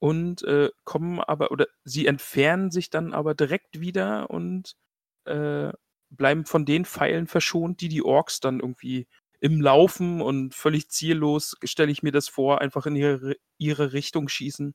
[0.00, 4.76] Und äh, kommen aber, oder sie entfernen sich dann aber direkt wieder und
[5.24, 5.72] äh,
[6.10, 9.08] bleiben von den Pfeilen verschont, die die Orks dann irgendwie
[9.40, 14.28] im Laufen und völlig ziellos, stelle ich mir das vor, einfach in ihre, ihre Richtung
[14.28, 14.74] schießen.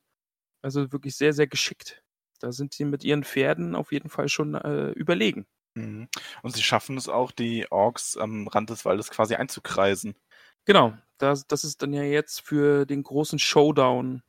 [0.61, 2.01] Also wirklich sehr, sehr geschickt.
[2.39, 5.45] Da sind sie mit ihren Pferden auf jeden Fall schon äh, überlegen.
[5.75, 6.07] Mhm.
[6.43, 10.15] Und sie schaffen es auch, die Orks am Rand des Waldes quasi einzukreisen.
[10.65, 14.23] Genau, das, das ist dann ja jetzt für den großen Showdown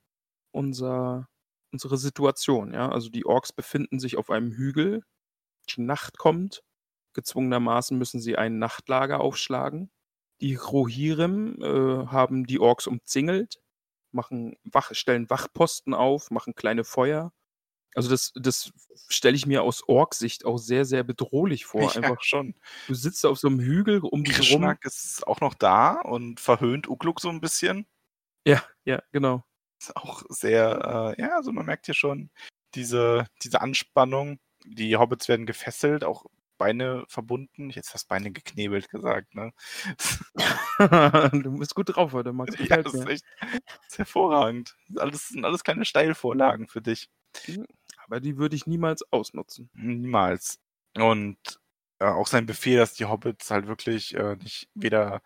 [0.54, 1.28] unser,
[1.72, 2.72] unsere Situation.
[2.72, 2.90] Ja?
[2.90, 5.02] Also die Orks befinden sich auf einem Hügel,
[5.70, 6.62] die Nacht kommt,
[7.14, 9.90] gezwungenermaßen müssen sie ein Nachtlager aufschlagen.
[10.40, 13.60] Die Rohirrim äh, haben die Orks umzingelt,
[14.12, 17.32] machen Wach, stellen Wachposten auf, machen kleine Feuer.
[17.94, 18.72] Also das, das
[19.08, 21.82] stelle ich mir aus Ork-Sicht auch sehr, sehr bedrohlich vor.
[21.82, 22.54] ja, Einfach, schon.
[22.88, 24.76] du sitzt auf so einem Hügel um dich rum.
[24.82, 27.86] Ist auch noch da und verhöhnt Ugluk so ein bisschen.
[28.46, 29.44] Ja, ja, genau.
[29.92, 32.30] Auch sehr, äh, ja, also man merkt hier schon
[32.74, 34.38] diese, diese Anspannung.
[34.66, 36.24] Die Hobbits werden gefesselt, auch
[36.58, 37.70] Beine verbunden.
[37.70, 39.52] Hätte fast Beine geknebelt gesagt, ne?
[41.32, 42.56] du bist gut drauf heute, Max.
[42.58, 44.76] ja, das ist echt das ist hervorragend.
[44.96, 47.10] Alles, sind alles kleine Steilvorlagen für dich.
[48.04, 49.70] Aber die würde ich niemals ausnutzen.
[49.74, 50.58] Niemals.
[50.96, 51.38] Und
[51.98, 55.22] äh, auch sein Befehl, dass die Hobbits halt wirklich äh, nicht weder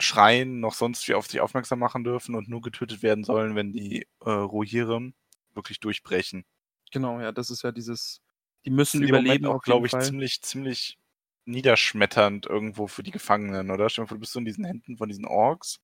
[0.00, 3.72] schreien noch sonst wie auf sich aufmerksam machen dürfen und nur getötet werden sollen, wenn
[3.72, 5.14] die äh, Rohirrim
[5.54, 6.44] wirklich durchbrechen.
[6.90, 8.20] Genau, ja, das ist ja dieses,
[8.64, 10.02] die müssen dem Moment überleben auch, glaube ich, Fall.
[10.02, 10.98] ziemlich, ziemlich
[11.44, 13.88] niederschmetternd irgendwo für die Gefangenen, oder?
[13.88, 15.78] Stell dir vor, du bist so in diesen Händen von diesen Orks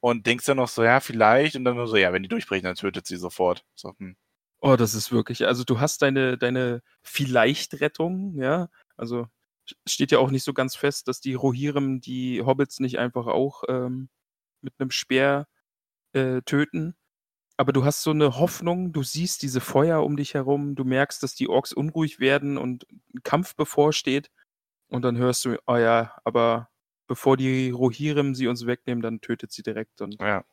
[0.00, 2.64] und denkst dann noch so, ja, vielleicht, und dann nur so, ja, wenn die durchbrechen,
[2.64, 3.64] dann tötet sie sofort.
[3.74, 4.16] So, hm.
[4.60, 9.28] Oh, das ist wirklich, also du hast deine, deine Vielleicht-Rettung, ja, also
[9.86, 13.64] steht ja auch nicht so ganz fest, dass die Rohirrim die Hobbits nicht einfach auch
[13.68, 14.08] ähm,
[14.60, 15.48] mit einem Speer
[16.12, 16.96] äh, töten.
[17.58, 21.22] Aber du hast so eine Hoffnung, du siehst diese Feuer um dich herum, du merkst,
[21.22, 24.30] dass die Orks unruhig werden und ein Kampf bevorsteht.
[24.88, 26.68] Und dann hörst du, oh ja, aber
[27.06, 30.00] bevor die Rohirrim sie uns wegnehmen, dann tötet sie direkt.
[30.00, 30.44] Und Ja,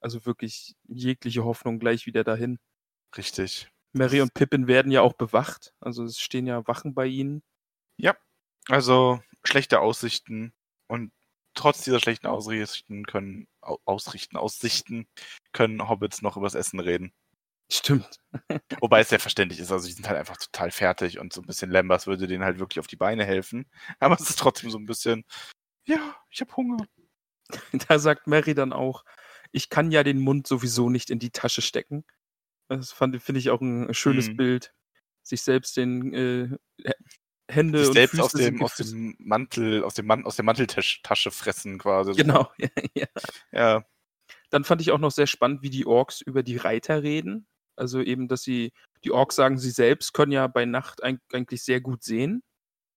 [0.00, 2.58] also wirklich jegliche Hoffnung gleich wieder dahin.
[3.16, 3.70] richtig.
[3.92, 5.74] Mary und Pippin werden ja auch bewacht.
[5.80, 7.42] Also es stehen ja Wachen bei ihnen.
[8.68, 10.52] Also schlechte Aussichten
[10.88, 11.12] und
[11.54, 15.06] trotz dieser schlechten Ausrichten können Au- Ausrichten, Aussichten
[15.52, 17.12] können Hobbits noch übers Essen reden.
[17.70, 18.18] Stimmt.
[18.80, 19.72] Wobei es sehr verständlich ist.
[19.72, 22.58] Also die sind halt einfach total fertig und so ein bisschen Lambers würde denen halt
[22.58, 23.70] wirklich auf die Beine helfen.
[23.98, 25.24] Aber es ist trotzdem so ein bisschen,
[25.86, 26.86] ja, ich habe Hunger.
[27.88, 29.04] Da sagt Mary dann auch,
[29.50, 32.04] ich kann ja den Mund sowieso nicht in die Tasche stecken.
[32.68, 34.36] Das finde ich auch ein schönes Mhm.
[34.36, 34.74] Bild.
[35.22, 36.58] Sich selbst den äh,
[37.54, 40.44] Hände Sich und selbst Füße aus dem, aus dem Mantel, aus dem Man aus der
[40.44, 42.12] Manteltasche fressen quasi.
[42.12, 42.16] So.
[42.16, 43.06] Genau, ja, ja.
[43.52, 43.84] Ja.
[44.50, 47.46] Dann fand ich auch noch sehr spannend, wie die Orks über die Reiter reden.
[47.76, 48.72] Also eben, dass sie,
[49.04, 52.42] die Orks sagen, sie selbst können ja bei Nacht eig- eigentlich sehr gut sehen.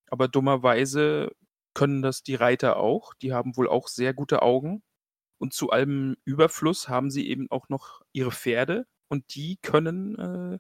[0.10, 1.32] Aber dummerweise
[1.74, 3.14] können das die Reiter auch.
[3.16, 4.84] Die haben wohl auch sehr gute Augen.
[5.38, 8.86] Und zu allem Überfluss haben sie eben auch noch ihre Pferde.
[9.08, 10.60] Und die können äh,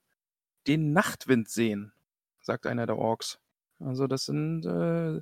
[0.67, 1.93] den Nachtwind sehen,
[2.41, 3.39] sagt einer der Orks.
[3.79, 5.21] Also das sind äh,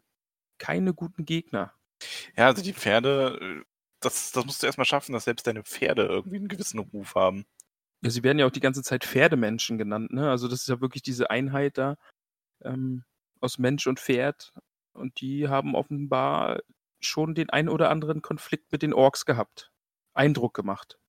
[0.58, 1.74] keine guten Gegner.
[2.38, 3.64] Ja, also die Pferde, äh,
[4.02, 7.46] das, das musst du erstmal schaffen, dass selbst deine Pferde irgendwie einen gewissen Ruf haben.
[8.02, 10.30] Ja, sie werden ja auch die ganze Zeit Pferdemenschen genannt, ne?
[10.30, 11.98] Also das ist ja wirklich diese Einheit da
[12.64, 13.04] ähm,
[13.40, 14.54] aus Mensch und Pferd.
[14.94, 16.62] Und die haben offenbar
[17.00, 19.72] schon den ein oder anderen Konflikt mit den Orks gehabt.
[20.14, 21.00] Eindruck gemacht.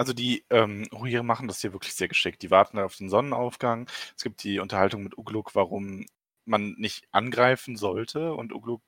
[0.00, 2.40] Also die ähm, Rohirrim machen das hier wirklich sehr geschickt.
[2.40, 3.86] Die warten auf den Sonnenaufgang.
[4.16, 6.06] Es gibt die Unterhaltung mit Ugluk, warum
[6.46, 8.32] man nicht angreifen sollte.
[8.32, 8.80] Und Ugluk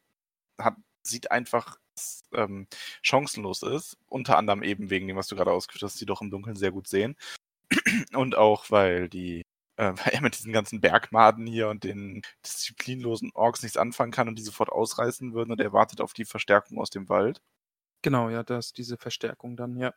[0.58, 2.66] hat, sieht einfach, dass ähm,
[3.02, 3.98] chancenlos ist.
[4.08, 6.72] Unter anderem eben wegen dem, was du gerade ausgeführt hast, die doch im Dunkeln sehr
[6.72, 7.14] gut sehen.
[8.14, 9.42] Und auch, weil die
[9.76, 14.28] äh, weil er mit diesen ganzen Bergmaden hier und den disziplinlosen Orks nichts anfangen kann
[14.28, 17.42] und die sofort ausreißen würden und er wartet auf die Verstärkung aus dem Wald.
[18.02, 19.92] Genau, ja, das diese Verstärkung dann, ja.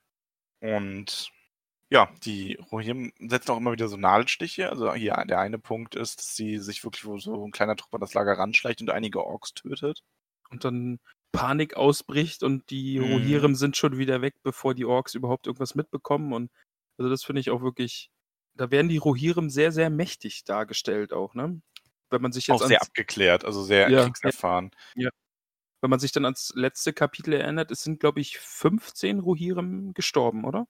[0.61, 1.29] Und
[1.91, 4.69] ja, die Rohirrim setzen auch immer wieder so Nadelstiche.
[4.69, 7.93] Also hier der eine Punkt ist, dass sie sich wirklich wo so ein kleiner Trupp
[7.95, 10.03] an das Lager ranschleicht und einige Orks tötet.
[10.49, 10.99] Und dann
[11.31, 13.03] Panik ausbricht und die Mhm.
[13.03, 16.33] Rohirrim sind schon wieder weg, bevor die Orks überhaupt irgendwas mitbekommen.
[16.33, 16.51] Und
[16.97, 18.09] also das finde ich auch wirklich,
[18.55, 21.61] da werden die Rohirrim sehr, sehr mächtig dargestellt auch, ne?
[22.09, 24.71] Wenn man sich jetzt Auch sehr abgeklärt, also sehr Ja, kriegserfahren.
[25.81, 30.45] Wenn man sich dann ans letzte Kapitel erinnert, es sind, glaube ich, 15 Rohirrim gestorben,
[30.45, 30.67] oder?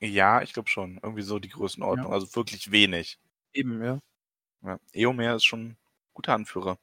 [0.00, 0.98] Ja, ich glaube schon.
[1.02, 2.08] Irgendwie so die Größenordnung.
[2.08, 2.12] Ja.
[2.12, 3.18] Also wirklich wenig.
[3.52, 4.00] Eben, ja.
[4.64, 4.78] Ja.
[4.92, 5.76] Eomer ist schon ein
[6.12, 6.78] guter Anführer.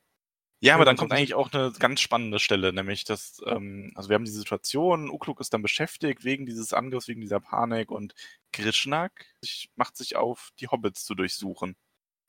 [0.62, 4.10] Ja, aber dann das kommt eigentlich auch eine ganz spannende Stelle, nämlich dass, ähm, also
[4.10, 8.14] wir haben die Situation, Ukluk ist dann beschäftigt wegen dieses Angriffs, wegen dieser Panik und
[8.51, 9.26] Grishnak
[9.76, 11.78] macht sich auf, die Hobbits zu durchsuchen.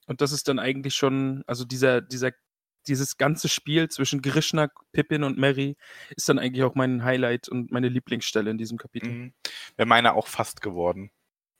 [0.06, 2.32] Und das ist dann eigentlich schon, also dieser, dieser,
[2.86, 5.76] dieses ganze Spiel zwischen Grishnak, Pippin und Merry
[6.16, 9.10] ist dann eigentlich auch mein Highlight und meine Lieblingsstelle in diesem Kapitel.
[9.10, 9.34] Mhm.
[9.76, 11.10] Wäre meine auch fast geworden.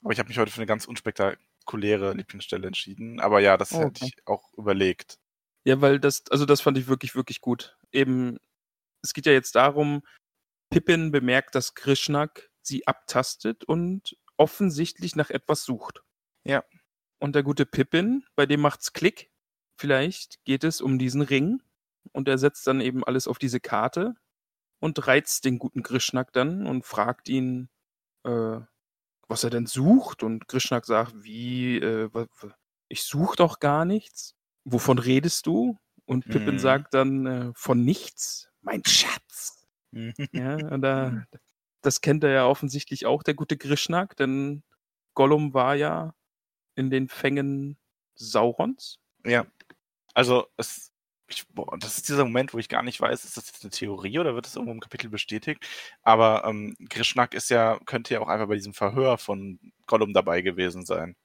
[0.03, 3.21] Aber ich habe mich heute für eine ganz unspektakuläre Lieblingsstelle entschieden.
[3.21, 5.19] Aber ja, das Oh, hätte ich auch überlegt.
[5.65, 7.77] Ja, weil das, also das fand ich wirklich, wirklich gut.
[7.93, 8.39] Eben,
[9.03, 10.03] es geht ja jetzt darum,
[10.71, 16.03] Pippin bemerkt, dass Grishnak sie abtastet und offensichtlich nach etwas sucht.
[16.45, 16.65] Ja.
[17.19, 19.30] Und der gute Pippin, bei dem macht's Klick.
[19.81, 21.63] Vielleicht geht es um diesen Ring
[22.13, 24.15] und er setzt dann eben alles auf diese Karte
[24.81, 27.71] und reizt den guten Grishnak dann und fragt ihn,
[28.25, 28.61] äh,
[29.29, 30.23] was er denn sucht.
[30.23, 32.11] Und Grishnak sagt, wie, äh,
[32.89, 34.37] ich suche doch gar nichts.
[34.65, 35.79] Wovon redest du?
[36.07, 36.59] Und Pippin Mhm.
[36.59, 39.67] sagt dann, äh, von nichts, mein Schatz.
[40.33, 41.25] Ja, und da,
[41.83, 44.65] das kennt er ja offensichtlich auch, der gute Grishnak, denn
[45.15, 46.15] Gollum war ja
[46.77, 47.79] in den Fängen
[48.17, 49.01] Saurons.
[49.25, 49.47] Ja.
[50.21, 50.93] Also, es,
[51.29, 53.71] ich, boah, das ist dieser Moment, wo ich gar nicht weiß, ist das jetzt eine
[53.71, 55.67] Theorie oder wird das irgendwo im Kapitel bestätigt?
[56.03, 60.43] Aber ähm, Grishnak ist ja, könnte ja auch einfach bei diesem Verhör von Gollum dabei
[60.43, 61.17] gewesen sein.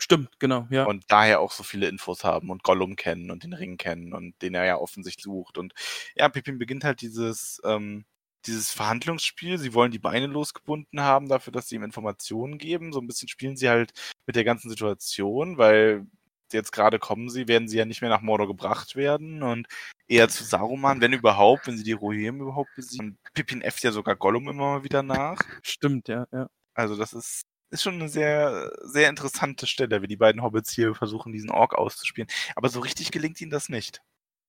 [0.00, 0.86] Stimmt, genau, ja.
[0.86, 4.42] Und daher auch so viele Infos haben und Gollum kennen und den Ring kennen und
[4.42, 5.56] den er ja offensichtlich sucht.
[5.56, 5.72] Und
[6.16, 8.04] ja, Pippin beginnt halt dieses, ähm,
[8.46, 9.58] dieses Verhandlungsspiel.
[9.58, 12.92] Sie wollen die Beine losgebunden haben dafür, dass sie ihm Informationen geben.
[12.92, 13.92] So ein bisschen spielen sie halt
[14.26, 16.06] mit der ganzen Situation, weil
[16.52, 19.66] jetzt gerade kommen sie, werden sie ja nicht mehr nach Mordor gebracht werden und
[20.08, 23.18] eher zu Saruman, wenn überhaupt, wenn sie die Rohirrim überhaupt besiegen.
[23.22, 25.42] Und Pippin äfft ja sogar Gollum immer mal wieder nach.
[25.62, 26.48] Stimmt, ja, ja.
[26.74, 30.94] Also das ist, ist schon eine sehr, sehr interessante Stelle, wie die beiden Hobbits hier
[30.94, 32.28] versuchen, diesen Ork auszuspielen.
[32.56, 34.02] Aber so richtig gelingt ihnen das nicht.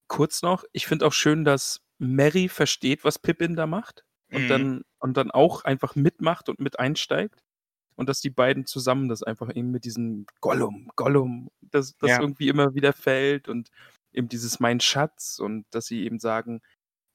[0.08, 4.48] Kurz noch, ich finde auch schön, dass Mary versteht, was Pippin da macht und Mhm.
[4.50, 7.43] dann und dann auch einfach mitmacht und mit einsteigt
[7.96, 12.22] und dass die beiden zusammen das einfach eben mit diesem Gollum, Gollum, das, das Ja.
[12.22, 13.70] irgendwie immer wieder fällt und
[14.14, 16.62] eben dieses mein Schatz und dass sie eben sagen,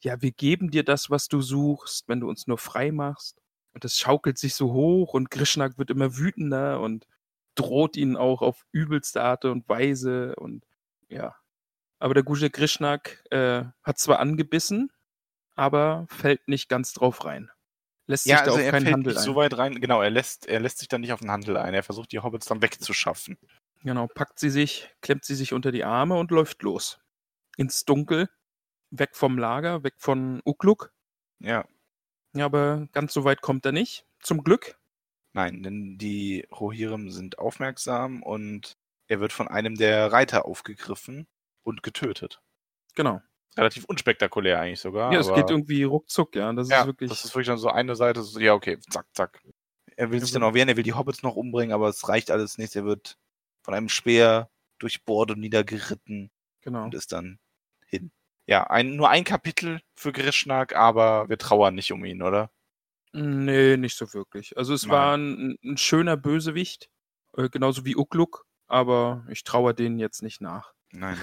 [0.03, 3.41] ja, wir geben dir das, was du suchst, wenn du uns nur frei machst.
[3.75, 7.07] Und das schaukelt sich so hoch und Grishnak wird immer wütender und
[7.57, 10.65] droht ihnen auch auf übelste Art und Weise und
[11.09, 11.37] ja.
[12.01, 14.93] Aber der gute Grishnak äh, hat zwar angebissen,
[15.57, 17.51] aber fällt nicht ganz drauf rein.
[18.09, 19.23] Lässt Ja, sich da also auf er keinen fällt Handel ein.
[19.25, 19.81] so weit rein.
[19.81, 21.75] Genau, er lässt, er lässt sich dann nicht auf den Handel ein.
[21.75, 23.39] Er versucht, die Hobbits dann wegzuschaffen.
[23.85, 26.99] Genau, packt sie sich, klemmt sie sich unter die Arme und läuft los.
[27.57, 28.29] Ins Dunkel,
[28.91, 30.93] weg vom Lager, weg von Ukluk.
[31.39, 31.65] Ja.
[32.35, 34.07] Ja, aber ganz so weit kommt er nicht.
[34.21, 34.79] Zum Glück.
[35.35, 41.27] Nein, denn die Rohirrim sind aufmerksam und er wird von einem der Reiter aufgegriffen
[41.63, 42.41] und getötet.
[42.95, 43.21] Genau.
[43.59, 45.13] Relativ unspektakulär eigentlich sogar.
[45.13, 46.53] Ja, es geht irgendwie ruckzuck, ja.
[46.53, 47.11] Das ja, ist wirklich.
[47.11, 49.43] das ist wirklich dann so eine Seite, so, ja, okay, zack, zack.
[49.97, 52.31] Er will sich dann auch wehren, er will die Hobbits noch umbringen, aber es reicht
[52.31, 52.77] alles nicht.
[52.77, 53.19] Er wird
[53.63, 54.49] von einem Speer
[54.79, 56.31] durchbohrt und niedergeritten
[56.63, 56.85] genau.
[56.85, 57.41] und ist dann
[57.87, 58.13] hin.
[58.47, 62.51] Ja, ein, nur ein Kapitel für Grishnak, aber wir trauern nicht um ihn, oder?
[63.13, 64.57] Nee, nicht so wirklich.
[64.57, 64.93] Also es Nein.
[64.93, 66.89] war ein, ein schöner Bösewicht,
[67.37, 70.73] äh, genauso wie Ukluk, aber ich traue denen jetzt nicht nach.
[70.93, 71.19] Nein,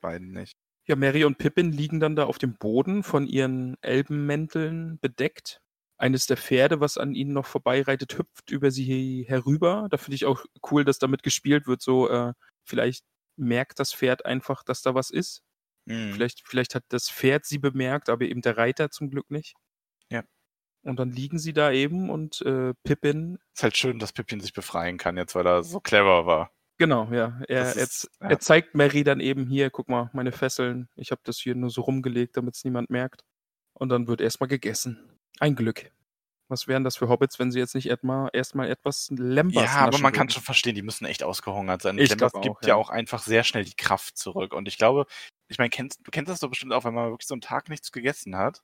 [0.00, 0.58] beiden nicht.
[0.86, 5.60] Ja, Mary und Pippin liegen dann da auf dem Boden von ihren Elbenmänteln bedeckt.
[5.96, 9.86] Eines der Pferde, was an ihnen noch vorbeireitet, hüpft über sie herüber.
[9.90, 11.80] Da finde ich auch cool, dass damit gespielt wird.
[11.80, 12.32] So, äh,
[12.64, 13.04] vielleicht
[13.36, 15.42] merkt das Pferd einfach, dass da was ist.
[15.88, 16.12] Hm.
[16.12, 19.54] Vielleicht, vielleicht hat das Pferd sie bemerkt, aber eben der Reiter zum Glück nicht.
[20.10, 20.24] Ja.
[20.84, 24.52] Und dann liegen sie da eben und äh, Pippin, Ist halt schön, dass Pippin sich
[24.52, 26.52] befreien kann jetzt, weil er so clever war.
[26.82, 28.30] Genau, ja, er, er, ist- ja.
[28.30, 31.70] er zeigt Mary dann eben hier, guck mal, meine Fesseln, ich habe das hier nur
[31.70, 33.22] so rumgelegt, damit es niemand merkt.
[33.74, 34.98] Und dann wird erstmal gegessen.
[35.38, 35.90] Ein Glück.
[36.48, 39.98] Was wären das für Hobbits, wenn sie jetzt nicht erstmal erstmal etwas Lembas Ja, aber
[39.98, 40.30] man kann würden?
[40.30, 41.98] schon verstehen, die müssen echt ausgehungert sein.
[41.98, 42.68] Ich Lembas glaub gibt auch, ja.
[42.68, 42.74] ja.
[42.74, 44.52] auch einfach sehr schnell die Kraft zurück.
[44.52, 45.06] Und ich glaube,
[45.48, 47.68] ich meine, kennst, du kennst das doch bestimmt auch, wenn man wirklich so einen Tag
[47.68, 48.62] nichts gegessen hat.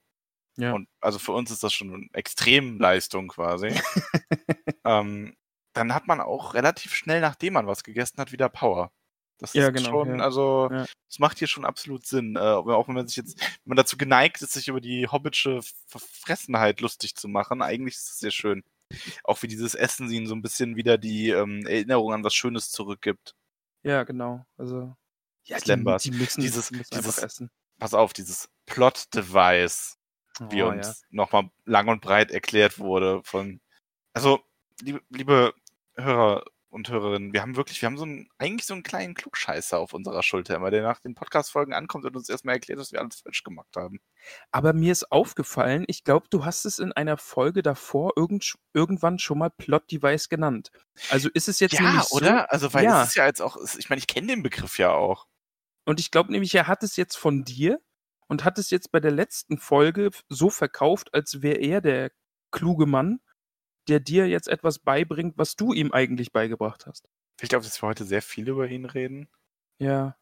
[0.57, 0.73] Ja.
[0.75, 3.69] Und also für uns ist das schon eine Extremleistung quasi.
[4.85, 5.37] ähm,
[5.73, 8.91] dann hat man auch relativ schnell, nachdem man was gegessen hat, wieder Power.
[9.41, 10.25] Das Ja, ist genau, schon, ja.
[10.25, 10.85] also, Ja.
[11.09, 12.35] das macht hier schon absolut Sinn.
[12.35, 15.61] Äh, auch wenn man sich jetzt, wenn man dazu geneigt ist, sich über die hobbitsche
[15.87, 18.65] Verfressenheit lustig zu machen, eigentlich ist es sehr schön.
[19.23, 22.71] Auch wie dieses Essen ihnen so ein bisschen wieder die ähm, Erinnerung an was Schönes
[22.71, 23.37] zurückgibt.
[23.85, 24.45] Ja, genau.
[24.57, 24.97] Also,
[25.45, 26.03] ja, die, Lembas.
[26.03, 27.51] die müssen, Dieses- die müssen dieses- essen.
[27.79, 29.99] Pass auf, dieses Plot-Device,
[30.51, 33.61] wie Oh, uns nochmal lang und breit erklärt wurde von.
[34.15, 34.41] Also,
[34.83, 35.55] liebe, liebe
[35.97, 39.79] Hörer und Hörerinnen, wir haben wirklich, wir haben so einen, eigentlich so einen kleinen Klugscheißer
[39.79, 43.01] auf unserer Schulter immer, der nach den Podcast-Folgen ankommt und uns erstmal erklärt, dass wir
[43.01, 44.01] alles falsch gemacht haben.
[44.53, 49.19] Aber mir ist aufgefallen, ich glaube, du hast es in einer Folge davor irgend, irgendwann
[49.19, 50.71] schon mal Plot-Device genannt.
[51.09, 52.53] Also ist es jetzt ja, nämlich so, oder?
[52.53, 53.03] Also, weil Ja.
[53.03, 55.27] es ist ja jetzt auch, ich meine, ich kenne den Begriff ja auch.
[55.87, 57.81] Und ich glaube nämlich, er hat es jetzt von dir
[58.27, 62.11] und hat es jetzt bei der letzten Folge so verkauft, als wäre er der
[62.51, 63.21] kluge Mann,
[63.89, 67.09] der dir jetzt etwas beibringt, was du ihm eigentlich beigebracht hast.
[67.41, 69.29] Ich glaube, dass wir heute sehr viel über ihn reden.
[69.79, 70.17] Ja,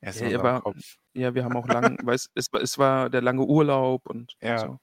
[0.00, 0.96] Er ist Ja, er Kopf.
[1.14, 4.58] ja, wir haben auch lang, weiß, es, war- es war der lange Urlaub und Ja.
[4.58, 4.78] so.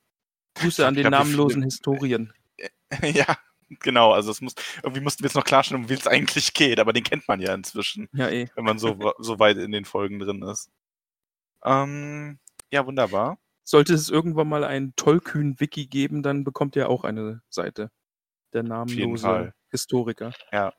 [0.56, 2.34] Grüße an den glaub, namenlosen Historien.
[3.04, 3.38] ja,
[3.80, 4.12] genau.
[4.12, 4.54] Also, es muss,
[4.84, 7.40] irgendwie mussten wir jetzt noch klarstellen, um wie es eigentlich geht, aber den kennt man
[7.40, 8.10] ja inzwischen.
[8.14, 8.50] Ja, eh.
[8.56, 10.70] wenn man so, so weit in den Folgen drin ist.
[11.64, 12.40] Ähm,
[12.72, 13.38] ja, wunderbar.
[13.64, 17.92] Sollte es irgendwann mal ein Tollkühn-Wiki geben, dann bekommt ihr auch eine Seite.
[18.54, 19.54] Der namenlose.
[19.70, 20.34] Historiker.
[20.52, 20.74] Ja.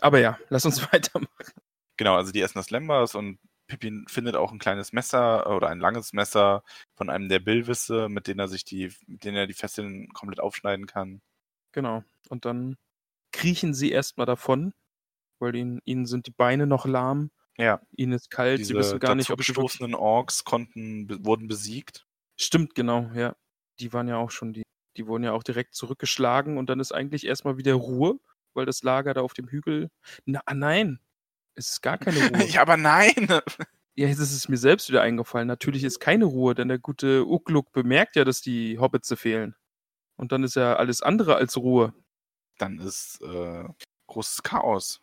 [0.00, 1.54] Aber ja, lass uns weitermachen.
[1.96, 5.68] Genau, also die essen das Lembas und Pippin findet auch ein kleines Messer äh, oder
[5.68, 6.62] ein langes Messer
[6.94, 10.40] von einem der Billwisse, mit denen er sich die, mit denen er die Fesseln komplett
[10.40, 11.22] aufschneiden kann.
[11.72, 12.02] Genau.
[12.28, 12.76] Und dann
[13.32, 14.74] kriechen sie erstmal davon,
[15.38, 18.98] weil ihnen, ihnen sind die Beine noch lahm, Ja, ihnen ist kalt, sie diese wissen
[18.98, 22.06] gar nicht, ob sie dazugestoßenen Orks konnten, wurden besiegt.
[22.36, 23.36] Stimmt, genau, ja.
[23.78, 24.62] Die waren ja auch schon, die,
[24.96, 28.18] die wurden ja auch direkt zurückgeschlagen und dann ist eigentlich erstmal wieder Ruhe,
[28.54, 29.90] weil das Lager da auf dem Hügel.
[30.24, 31.00] Na, ah, nein,
[31.54, 32.46] es ist gar keine Ruhe.
[32.48, 33.14] ja, aber nein!
[33.96, 35.48] Ja, jetzt ist es mir selbst wieder eingefallen.
[35.48, 39.56] Natürlich ist keine Ruhe, denn der gute Ukluk bemerkt ja, dass die Hobbitze fehlen.
[40.16, 41.92] Und dann ist ja alles andere als Ruhe.
[42.56, 43.64] Dann ist äh,
[44.06, 45.02] großes Chaos.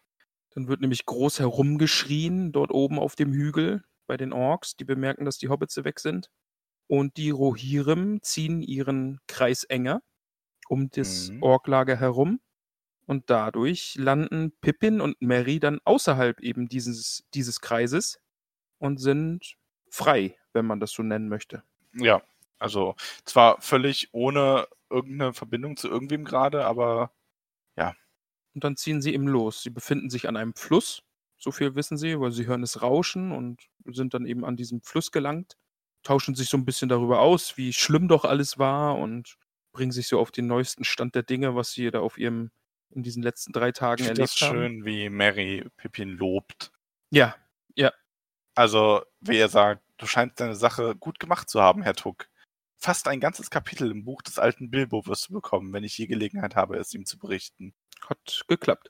[0.51, 5.25] Dann wird nämlich groß herumgeschrien, dort oben auf dem Hügel bei den Orks, die bemerken,
[5.25, 6.31] dass die Hobbitze weg sind.
[6.87, 10.01] Und die Rohirrim ziehen ihren Kreis enger
[10.69, 11.43] um das Mhm.
[11.43, 12.41] Orklager herum.
[13.07, 18.19] Und dadurch landen Pippin und Merry dann außerhalb eben dieses, dieses Kreises
[18.79, 19.55] und sind
[19.89, 21.63] frei, wenn man das so nennen möchte.
[21.93, 22.21] Ja,
[22.59, 27.11] also zwar völlig ohne irgendeine Verbindung zu irgendwem gerade, aber
[28.53, 29.61] Und dann ziehen sie eben los.
[29.61, 31.03] Sie befinden sich an einem Fluss,
[31.37, 34.81] so viel wissen sie, weil sie hören es rauschen und sind dann eben an diesem
[34.81, 35.55] Fluss gelangt,
[36.07, 39.37] tauschen sich so ein bisschen darüber aus, wie schlimm doch alles war und
[39.73, 42.49] bringen sich so auf den neuesten Stand der Dinge, was sie da auf ihrem
[42.91, 44.55] in diesen letzten drei Tagen ich erlebt das haben.
[44.55, 46.71] schön, wie Mary Pippin lobt.
[47.11, 47.35] Ja,
[48.55, 52.27] Also, wie er sagt, du scheinst deine Sache gut gemacht zu haben, Herr Tuck.
[52.79, 56.07] Fast ein ganzes Kapitel im Buch des alten Bilbo wirst du bekommen, wenn ich je
[56.07, 57.75] Gelegenheit habe, es ihm zu berichten.
[58.09, 58.89] hat geklappt.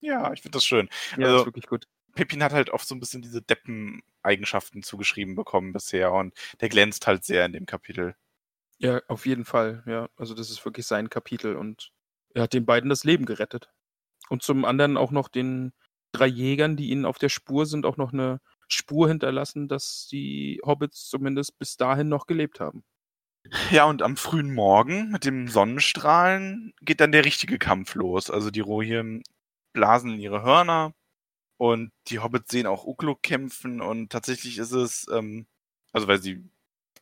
[0.00, 0.88] Ja, ich finde das schön.
[1.16, 1.88] Ja, Also- ist wirklich gut.
[2.14, 7.06] Pippin hat halt oft so ein bisschen diese Deppen-Eigenschaften zugeschrieben bekommen bisher und der glänzt
[7.06, 8.16] halt sehr in dem Kapitel.
[8.78, 10.08] Ja, auf jeden Fall, ja.
[10.16, 11.92] Also das ist wirklich sein Kapitel und
[12.34, 13.70] er hat den beiden das Leben gerettet.
[14.28, 15.72] Und zum anderen auch noch den
[16.12, 20.60] drei Jägern, die ihnen auf der Spur sind, auch noch eine Spur hinterlassen, dass die
[20.64, 22.84] Hobbits zumindest bis dahin noch gelebt haben.
[23.70, 28.30] Ja, und am frühen Morgen mit dem Sonnenstrahlen geht dann der richtige Kampf los.
[28.30, 29.22] Also die Rohirrim
[29.72, 30.92] blasen in ihre Hörner
[31.58, 35.46] und die Hobbits sehen auch Ukluk kämpfen und tatsächlich ist es, ähm,
[35.92, 36.44] also weil sie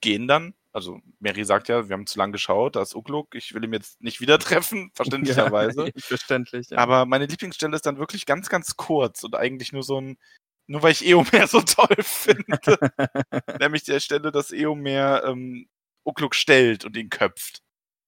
[0.00, 3.54] gehen dann, also Mary sagt ja, wir haben zu lange geschaut, da ist Ukluk, ich
[3.54, 5.86] will ihn jetzt nicht wieder treffen, verständlicherweise.
[5.86, 6.78] Ja, verständlich, ja.
[6.78, 10.18] Aber meine Lieblingsstelle ist dann wirklich ganz, ganz kurz und eigentlich nur so ein,
[10.66, 12.78] nur weil ich Eomer so toll finde.
[13.61, 15.68] Nämlich der Stelle, dass Eomer ähm,
[16.04, 17.62] Ukluk stellt und ihn köpft.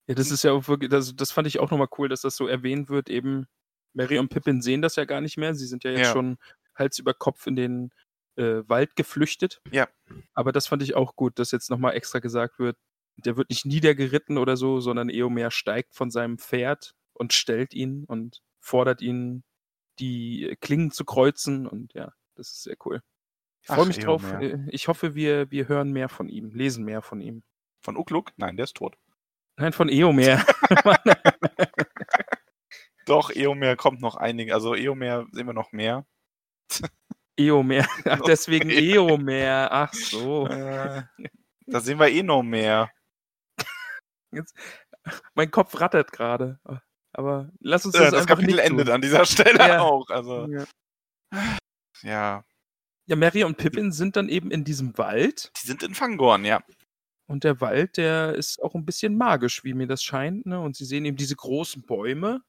[0.07, 2.37] Ja, das ist ja auch wirklich, das, das fand ich auch nochmal cool, dass das
[2.37, 3.11] so erwähnt wird.
[3.11, 3.47] Eben,
[3.95, 5.55] Mary und Pippin sehen das ja gar nicht mehr.
[5.55, 6.13] Sie sind ja jetzt Ja.
[6.13, 6.39] schon
[6.75, 7.91] Hals über Kopf in den
[8.37, 9.61] äh, Wald geflüchtet.
[9.73, 9.89] Ja.
[10.35, 12.77] Aber das fand ich auch gut, dass jetzt nochmal extra gesagt wird,
[13.17, 18.05] der wird nicht niedergeritten oder so, sondern Eomer steigt von seinem Pferd und stellt ihn
[18.05, 19.43] und fordert ihn,
[19.99, 21.67] die Klingen zu kreuzen.
[21.67, 23.03] Und ja, das ist sehr cool.
[23.63, 24.23] Ich freue mich drauf.
[24.23, 24.41] Eomer.
[24.43, 27.43] Äh, Ich hoffe, wir, wir hören mehr von ihm, lesen mehr von ihm.
[27.81, 28.31] Von Ukluk?
[28.37, 28.97] Nein, der ist tot.
[29.57, 30.45] Nein, von Eomer.
[33.09, 36.07] Doch, Eomer kommt noch einige, also Eomer sehen wir noch mehr.
[37.39, 37.87] Eomer.
[38.05, 38.71] Ach, deswegen.
[38.71, 39.69] Eomer.
[39.71, 40.47] Ach so.
[40.49, 41.03] Äh,
[41.67, 42.91] da sehen wir eh noch mehr.
[45.35, 46.59] Mein Kopf rattert gerade.
[47.13, 49.81] Aber lass uns das, das einfach Kapitel endet an dieser Stelle Ja.
[49.81, 50.09] auch.
[50.11, 50.65] Also, Ja.
[52.03, 52.45] ja.
[53.07, 55.51] ja, Mary und Pippin sind dann eben in diesem Wald.
[55.63, 56.61] Die sind in Fangorn, ja.
[57.27, 60.47] Und der Wald, der ist auch ein bisschen magisch, wie mir das scheint.
[60.47, 60.61] Ne?
[60.61, 62.43] Und sie sehen eben diese großen Bäume.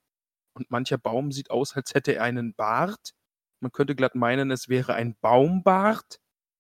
[0.54, 3.14] Und mancher Baum sieht aus, als hätte er einen Bart.
[3.62, 6.20] Man könnte glatt meinen, es wäre ein Baumbart.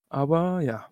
[0.10, 0.90] Aber ja.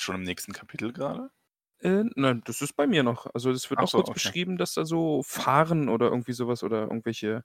[0.00, 1.30] Schon im nächsten Kapitel gerade.
[1.78, 3.26] Äh, nein, das ist bei mir noch.
[3.34, 4.14] Also es wird Ach auch so, kurz okay.
[4.14, 7.44] beschrieben, dass da so Fahren oder irgendwie sowas oder irgendwelche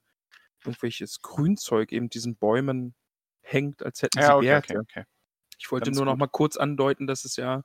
[0.66, 2.96] irgendwelches Grünzeug eben diesen Bäumen
[3.41, 4.74] hängt, als hätten sie Ja, okay, Bärte.
[4.74, 5.04] okay, okay.
[5.60, 6.20] Ich wollte Ganz nur noch gut.
[6.20, 7.64] mal kurz andeuten, dass es ja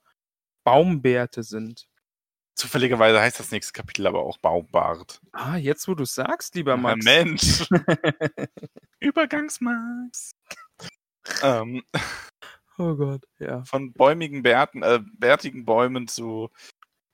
[0.65, 1.90] Baumbärte sind.
[2.61, 5.19] Zufälligerweise heißt das nächste Kapitel aber auch Baumbart.
[5.33, 7.05] Ah, jetzt wo du sagst, lieber Ja, Max.
[7.07, 7.67] Mensch.
[9.01, 10.33] Übergangsmax.
[11.43, 11.83] ähm,
[12.77, 13.65] oh Gott, ja.
[13.65, 16.51] von bäumigen Bärten, äh, bärtigen Bäumen zu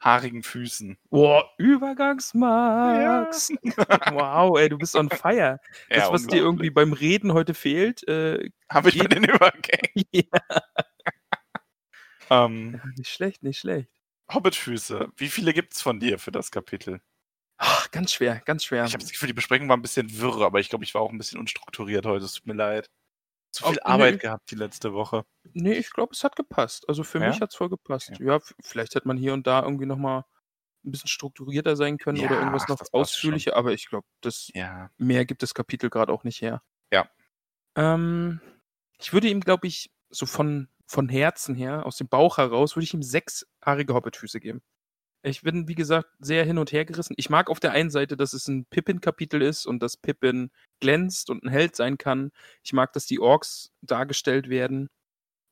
[0.01, 0.99] haarigen Füßen.
[1.11, 3.53] Boah, Übergangsmax.
[4.15, 5.61] wow, ey, du bist on fire.
[5.89, 10.09] Das, Ja, was dir irgendwie beim Reden heute fehlt, äh, Habe ich bei den Übergängen.
[10.11, 10.25] ja,
[12.31, 13.96] Ähm, nicht schlecht, nicht schlecht.
[14.33, 15.09] Hobbitfüße.
[15.17, 17.01] Wie viele gibt's von dir für das Kapitel?
[17.59, 18.85] Ach, ganz schwer, ganz schwer.
[18.85, 21.01] Ich habe das Gefühl, die Besprechung war ein bisschen wirr, aber ich glaube, ich war
[21.01, 22.25] auch ein bisschen unstrukturiert heute.
[22.25, 22.91] Es tut mir leid.
[23.53, 23.81] Zu viel nö.
[23.83, 25.25] Arbeit gehabt die letzte Woche.
[25.55, 26.89] Nee, ich glaube, es hat gepasst.
[26.89, 27.29] Also für Ja?
[27.29, 28.11] mich hat es voll gepasst.
[28.13, 28.25] Okay.
[28.27, 30.25] Ja, vielleicht hätte man hier und da irgendwie nochmal
[30.85, 34.51] ein bisschen strukturierter sein können oder Ja, irgendwas ach, noch ausführlicher, aber ich glaube, das
[34.55, 34.91] Ja.
[34.99, 36.63] mehr gibt das Kapitel gerade auch nicht her.
[36.93, 37.09] Ja.
[37.77, 38.41] Ähm,
[38.99, 42.85] ich würde ihm, glaube ich, so von, von Herzen her, aus dem Bauch heraus, würde
[42.85, 44.63] ich ihm sechshaarige Hobbitfüße geben.
[45.23, 47.15] Ich bin, wie gesagt, sehr hin und her gerissen.
[47.17, 51.31] Ich mag auf der einen Seite, dass es ein Pippin-Kapitel ist und dass Pippin glänzt
[51.31, 52.31] und ein Held sein kann.
[52.63, 54.89] Ich mag, dass die Orks dargestellt werden.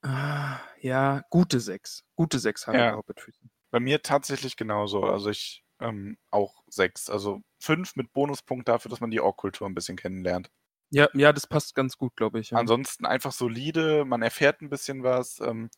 [0.03, 2.05] Ah, ja, gute sechs.
[2.15, 2.97] Gute sechshaarige Ja.
[2.97, 3.41] Hobbitfüße.
[3.71, 5.03] Bei mir tatsächlich genauso.
[5.03, 7.11] Also ich ähm, auch sechs.
[7.11, 10.51] Also fünf mit Bonuspunkt dafür, dass man die Ork-Kultur ein bisschen kennenlernt.
[10.91, 12.51] Ja, ja, das passt ganz gut, glaube ich.
[12.51, 12.59] Ja.
[12.59, 15.71] Ansonsten einfach solide, man erfährt ein bisschen was, ähm,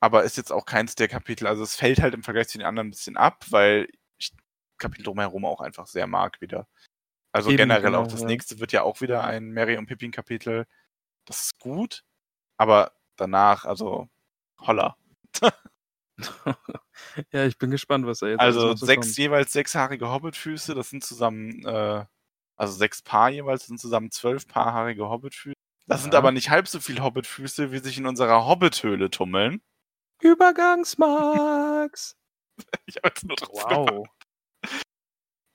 [0.00, 1.46] aber ist jetzt auch keins der Kapitel.
[1.46, 3.88] Also es fällt halt im Vergleich zu den anderen ein bisschen ab, weil
[4.18, 4.32] ich
[4.78, 6.66] Kapitel drumherum auch einfach sehr mag wieder.
[7.32, 8.26] Also Eben, generell genau, auch das ja.
[8.26, 10.66] nächste wird ja auch wieder ein Mary und Pippin Kapitel.
[11.26, 12.02] Das ist gut,
[12.56, 14.08] aber danach, also
[14.58, 14.96] holla.
[17.32, 19.18] ja, ich bin gespannt, was er jetzt Also so sechs kommt.
[19.18, 22.04] jeweils sechshaarige Hobbitfüße, das sind zusammen, äh,
[22.60, 25.54] also sechs Paar jeweils, sind zusammen zwölf paarhaarige Hobbitfüße.
[25.86, 26.18] Das sind Ja.
[26.18, 29.62] aber nicht halb so viel Hobbitfüße, wie sich in unserer Hobbithöhle tummeln.
[30.20, 32.16] Übergangsmax!
[32.84, 34.06] Ich habe jetzt nur drauf wow.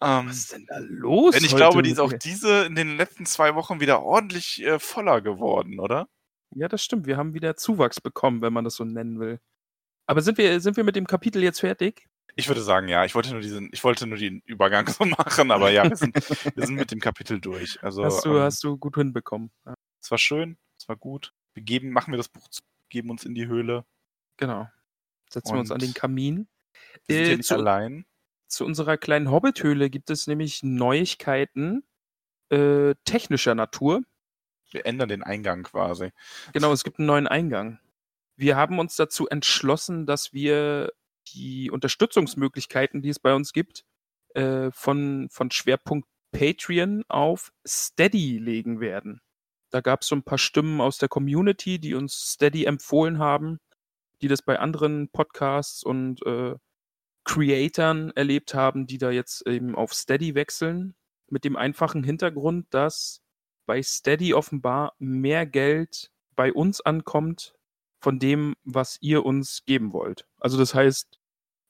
[0.01, 1.35] Ähm, Was ist denn da los?
[1.35, 4.63] denn ich heute glaube, die ist auch diese in den letzten zwei Wochen wieder ordentlich
[4.63, 6.09] äh, voller geworden, oder?
[6.55, 7.05] Ja, das stimmt.
[7.05, 9.39] Wir haben wieder Zuwachs bekommen, wenn man das so nennen will.
[10.07, 12.07] Aber sind wir, sind wir mit dem Kapitel jetzt fertig?
[12.35, 13.05] Ich würde sagen, ja.
[13.05, 16.15] Ich wollte nur diesen, ich wollte nur den Übergang so machen, aber ja, wir sind,
[16.15, 17.81] wir sind mit dem Kapitel durch.
[17.83, 19.51] Also hast, du, ähm, hast du gut hinbekommen.
[19.65, 21.33] Ja, es war schön, es war gut.
[21.53, 23.85] Wir geben, machen wir das Buch, zu, geben uns in die Höhle.
[24.37, 24.69] genau.
[25.29, 26.47] Setzen wir uns an Und den Kamin.
[27.07, 28.05] Wir sind Äh, nicht zu- allein.
[28.47, 31.83] Zu unserer kleinen Hobbithöhle gibt es nämlich Neuigkeiten
[32.49, 34.03] äh, technischer Natur.
[34.71, 36.11] Wir ändern den Eingang quasi.
[36.53, 37.79] Genau, es gibt einen neuen Eingang.
[38.35, 40.93] Wir haben uns dazu entschlossen, dass wir
[41.33, 43.85] die Unterstützungsmöglichkeiten, die es bei uns gibt,
[44.33, 49.21] äh, von, von Schwerpunkt Patreon auf Steady legen werden.
[49.71, 53.59] Da gab es so ein paar Stimmen aus der Community, die uns Steady empfohlen haben,
[54.21, 56.55] die das bei anderen Podcasts und äh,
[57.23, 60.95] Creatern erlebt haben, die da jetzt eben auf Steady wechseln.
[61.27, 63.21] Mit dem einfachen Hintergrund, dass
[63.65, 67.55] bei Steady offenbar mehr Geld bei uns ankommt
[68.01, 70.27] von dem, was ihr uns geben wollt.
[70.39, 71.19] Also das heißt,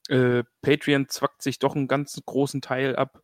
[0.09, 3.23] äh, Patreon zwackt sich doch einen ganz großen Teil ab,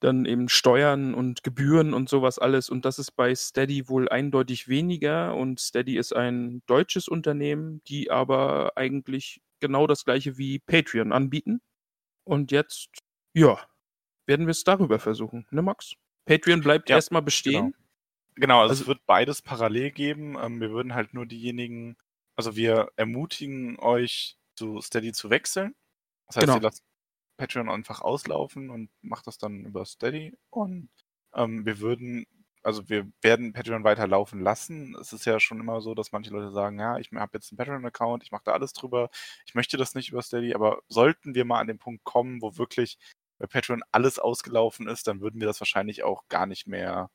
[0.00, 2.70] dann eben Steuern und Gebühren und sowas alles.
[2.70, 5.34] Und das ist bei Steady wohl eindeutig weniger.
[5.34, 11.60] Und Steady ist ein deutsches Unternehmen, die aber eigentlich genau das gleiche wie Patreon anbieten.
[12.24, 12.88] Und jetzt,
[13.34, 13.58] ja,
[14.26, 15.94] werden wir es darüber versuchen, ne Max?
[16.26, 17.72] Patreon bleibt Ja, erstmal bestehen.
[17.72, 17.76] Genau.
[18.36, 20.36] Genau, also, Also- es wird beides parallel geben.
[20.40, 21.96] Ähm, wir würden halt nur diejenigen,
[22.40, 25.74] also wir ermutigen euch zu Steady zu wechseln.
[26.28, 26.56] Das heißt, Genau.
[26.56, 26.84] ihr lasst
[27.38, 30.36] Patreon einfach auslaufen und macht das dann über Steady.
[30.50, 30.90] Und
[31.34, 32.26] ähm, wir würden,
[32.62, 34.96] also wir werden Patreon weiterlaufen lassen.
[35.00, 37.58] Es ist ja schon immer so, dass manche Leute sagen, ja, ich habe jetzt einen
[37.58, 39.10] Patreon-Account, ich mache da alles drüber,
[39.46, 42.56] ich möchte das nicht über Steady, aber sollten wir mal an den Punkt kommen, wo
[42.58, 42.98] wirklich
[43.38, 47.10] bei Patreon alles ausgelaufen ist, dann würden wir das wahrscheinlich auch gar nicht mehr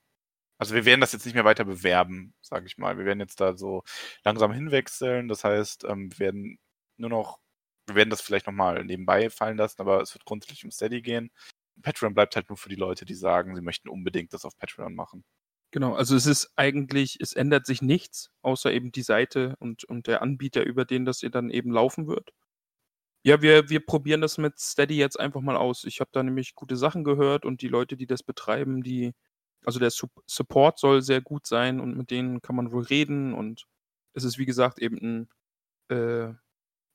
[0.58, 2.98] also wir werden das jetzt nicht mehr weiter bewerben, sage ich mal.
[2.98, 3.84] Wir werden jetzt da so
[4.24, 5.28] langsam hinwechseln.
[5.28, 6.60] Das heißt, ähm, wir werden
[6.98, 7.40] nur noch,
[7.88, 11.32] wir werden das vielleicht nochmal nebenbei fallen lassen, aber es wird grundsätzlich um Steady gehen.
[11.82, 14.96] Patreon bleibt halt nur für die Leute, die sagen, sie möchten unbedingt das auf Patreon
[14.96, 15.26] machen.
[15.72, 20.08] Genau, also es ist eigentlich, es ändert sich nichts, außer eben die Seite und, und
[20.08, 22.32] der Anbieter, über den das ihr dann eben laufen wird.
[23.24, 25.84] Ja, wir, wir probieren das mit Steady jetzt einfach mal aus.
[25.84, 29.14] Ich habe da nämlich gute Sachen gehört und die Leute, die das betreiben, die,
[29.66, 33.34] also der Sup Support soll sehr gut sein und mit denen kann man wohl reden
[33.34, 33.66] und
[34.14, 35.28] es ist wie gesagt eben
[35.90, 36.34] ein äh,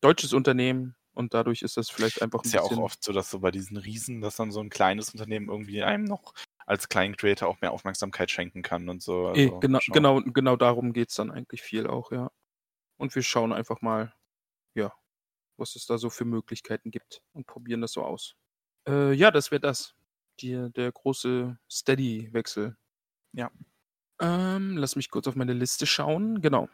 [0.01, 3.31] deutsches Unternehmen und dadurch ist das vielleicht einfach ein Ist ja auch oft so, dass
[3.31, 6.35] so bei diesen Riesen, dass dann so ein kleines Unternehmen irgendwie einem noch
[6.67, 9.31] als kleinen Creator auch mehr Aufmerksamkeit schenken kann und so.
[9.35, 9.95] Eh, Also, genau, schauen.
[9.95, 12.31] genau, genau darum geht es dann eigentlich viel auch, ja.
[12.99, 14.15] Und wir schauen einfach mal,
[14.75, 14.93] ja,
[15.59, 18.37] was es da so für Möglichkeiten gibt und probieren das so aus.
[18.89, 19.95] Äh, ja, das wäre das.
[20.41, 22.77] Die, der große Steady-Wechsel.
[23.33, 23.51] Ja.
[24.21, 26.41] Ähm, lass mich kurz auf meine Liste schauen.
[26.41, 26.69] Genau.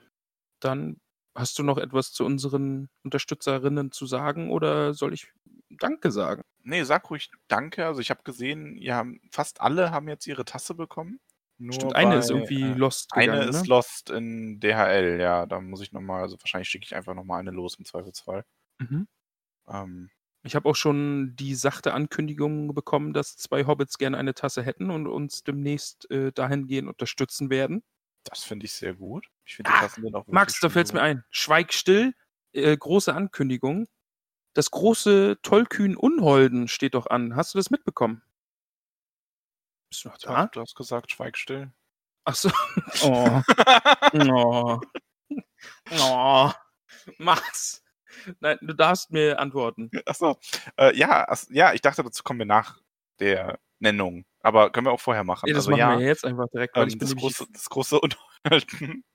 [0.60, 1.00] Dann
[1.34, 5.32] hast du noch etwas zu unseren Unterstützerinnen zu sagen oder soll ich
[5.68, 6.42] Danke sagen?
[6.62, 7.86] Nee, sag ruhig Danke.
[7.86, 11.20] Also ich habe gesehen, haben, fast alle haben jetzt ihre Tasse bekommen.
[11.58, 13.68] Nur Stimmt, eine ist bei, irgendwie äh, lost Eine gegangen, ist ne?
[13.68, 15.46] lost in DHL, ja.
[15.46, 18.44] Da muss ich nochmal, also wahrscheinlich schicke ich einfach nochmal eine los im Zweifelsfall.
[18.78, 19.08] Mhm.
[19.68, 20.10] Ähm,
[20.46, 24.90] Ich habe auch schon die sachte Ankündigung bekommen, dass zwei Hobbits gerne eine Tasse hätten
[24.90, 27.82] und uns demnächst äh, dahingehend unterstützen werden.
[28.24, 29.26] das finde ich sehr gut.
[29.44, 31.24] Ich finde die Ah, Tassen sind auch Max, da schön fällt's mir ein.
[31.30, 32.14] Schweig still.
[32.52, 33.88] Äh, große Ankündigung.
[34.54, 37.36] Das große Tollkühn Unholden steht doch an.
[37.36, 38.22] Hast du das mitbekommen?
[39.90, 40.46] Bist du noch Doch, da?
[40.46, 41.72] du hast gesagt, schweig still.
[42.24, 42.50] Ach so.
[43.02, 43.42] Oh.
[44.30, 44.80] oh.
[46.00, 46.50] Oh.
[47.18, 47.82] Max.
[48.40, 49.90] Nein, du darfst mir antworten.
[50.06, 50.36] Achso.
[50.76, 52.80] Äh, ja, ach, ja, ich dachte, dazu kommen wir nach
[53.20, 54.24] der Nennung.
[54.40, 55.48] Aber können wir auch vorher machen.
[55.48, 57.46] Ja, das also machen ja, wir jetzt einfach direkt, weil ähm, ich bin das, große,
[57.52, 59.04] das große Unhalten.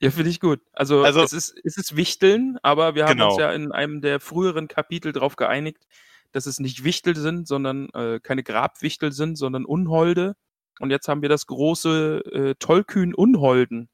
[0.00, 0.60] Ja, finde ich gut.
[0.72, 3.38] Also, Also- es, ist, es ist Wichteln, aber wir haben uns Genau.
[3.38, 5.86] ja in einem der früheren Kapitel darauf geeinigt,
[6.32, 10.34] dass es nicht Wichtel sind, sondern äh, keine Grabwichtel sind, sondern Unholde.
[10.80, 13.88] Und jetzt haben wir das große äh, Tollkühn Unholden.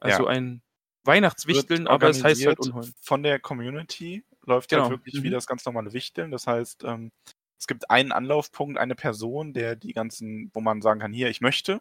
[0.00, 0.30] Also Ja.
[0.30, 0.62] ein
[1.08, 2.94] Weihnachtswichteln, aber es heißt halt Unholden.
[3.00, 4.82] Von der Community läuft Genau.
[4.84, 5.32] halt wirklich wie Mhm.
[5.32, 6.30] das ganz normale Wichteln.
[6.30, 7.10] Das heißt, ähm,
[7.58, 11.40] es gibt einen Anlaufpunkt, eine Person, der die ganzen, wo man sagen kann, hier, ich
[11.40, 11.80] möchte.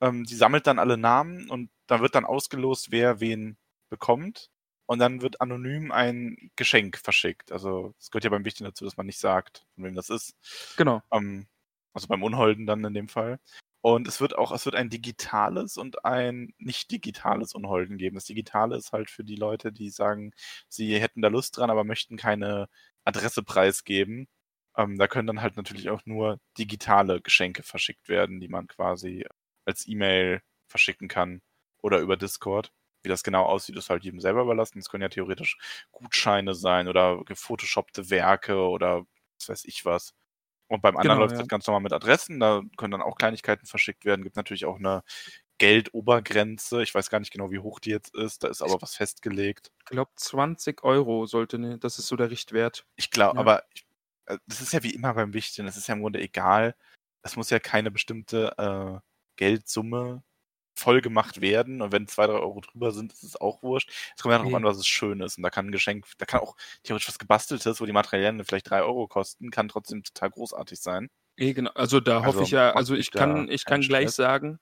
[0.00, 3.56] Ähm, die sammelt dann alle Namen und da wird dann ausgelost, wer wen
[3.90, 4.48] bekommt.
[4.86, 7.52] Und dann wird anonym ein Geschenk verschickt.
[7.52, 10.34] Also es gehört ja beim Wichteln dazu, dass man nicht sagt, von wem das ist.
[10.76, 11.02] Genau.
[11.12, 11.46] Ähm,
[11.94, 13.38] also beim Unholden dann in dem Fall.
[13.82, 18.14] Und es wird auch, es wird ein digitales und ein nicht digitales Unholden geben.
[18.16, 20.32] Das Digitale ist halt für die Leute, die sagen,
[20.68, 22.68] sie hätten da Lust dran, aber möchten keine
[23.04, 24.28] Adresse preisgeben.
[24.76, 29.26] Ähm, da können dann halt natürlich auch nur digitale Geschenke verschickt werden, die man quasi
[29.64, 31.42] als E-Mail verschicken kann
[31.82, 32.72] oder über Discord.
[33.02, 34.78] Wie das genau aussieht, ist halt jedem selber überlassen.
[34.78, 35.58] Es können ja theoretisch
[35.90, 39.04] Gutscheine sein oder gefotoshoppte Werke oder
[39.40, 40.14] was weiß ich was.
[40.72, 41.40] Und beim anderen Genau, läuft es ja.
[41.42, 42.40] halt ganz normal mit Adressen.
[42.40, 44.22] Da können dann auch Kleinigkeiten verschickt werden.
[44.22, 45.02] Gibt natürlich auch eine
[45.58, 46.82] Geldobergrenze.
[46.82, 48.42] Ich weiß gar nicht genau, wie hoch die jetzt ist.
[48.42, 49.70] Da ist aber was festgelegt.
[49.80, 52.86] Ich glaube, 20 Euro sollte, ne, das ist so der Richtwert.
[52.96, 53.40] Ich glaube, Ja.
[53.40, 53.84] aber ich,
[54.26, 55.66] äh, das ist ja wie immer beim Wichteln.
[55.66, 56.74] Das ist ja im Grunde egal.
[57.22, 58.98] Es muss ja keine bestimmte äh,
[59.36, 60.22] Geldsumme
[60.74, 61.82] voll gemacht werden.
[61.82, 63.90] Und wenn zwei, drei Euro drüber sind, ist es auch wurscht.
[64.16, 65.36] Es kommt ja darauf an, was es schön ist.
[65.36, 68.70] Und da kann ein Geschenk, da kann auch theoretisch was gebasteltes, wo die Materialien vielleicht
[68.70, 71.08] drei Euro kosten, kann trotzdem total großartig sein.
[71.38, 71.70] Eh, genau.
[71.74, 74.16] Also da Also, hoffe ich ja, also ich kann, ich kann gleich Stress.
[74.16, 74.58] sagen,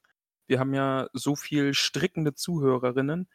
[0.49, 3.29] wir haben ja so viel strickende Zuhörerinnen.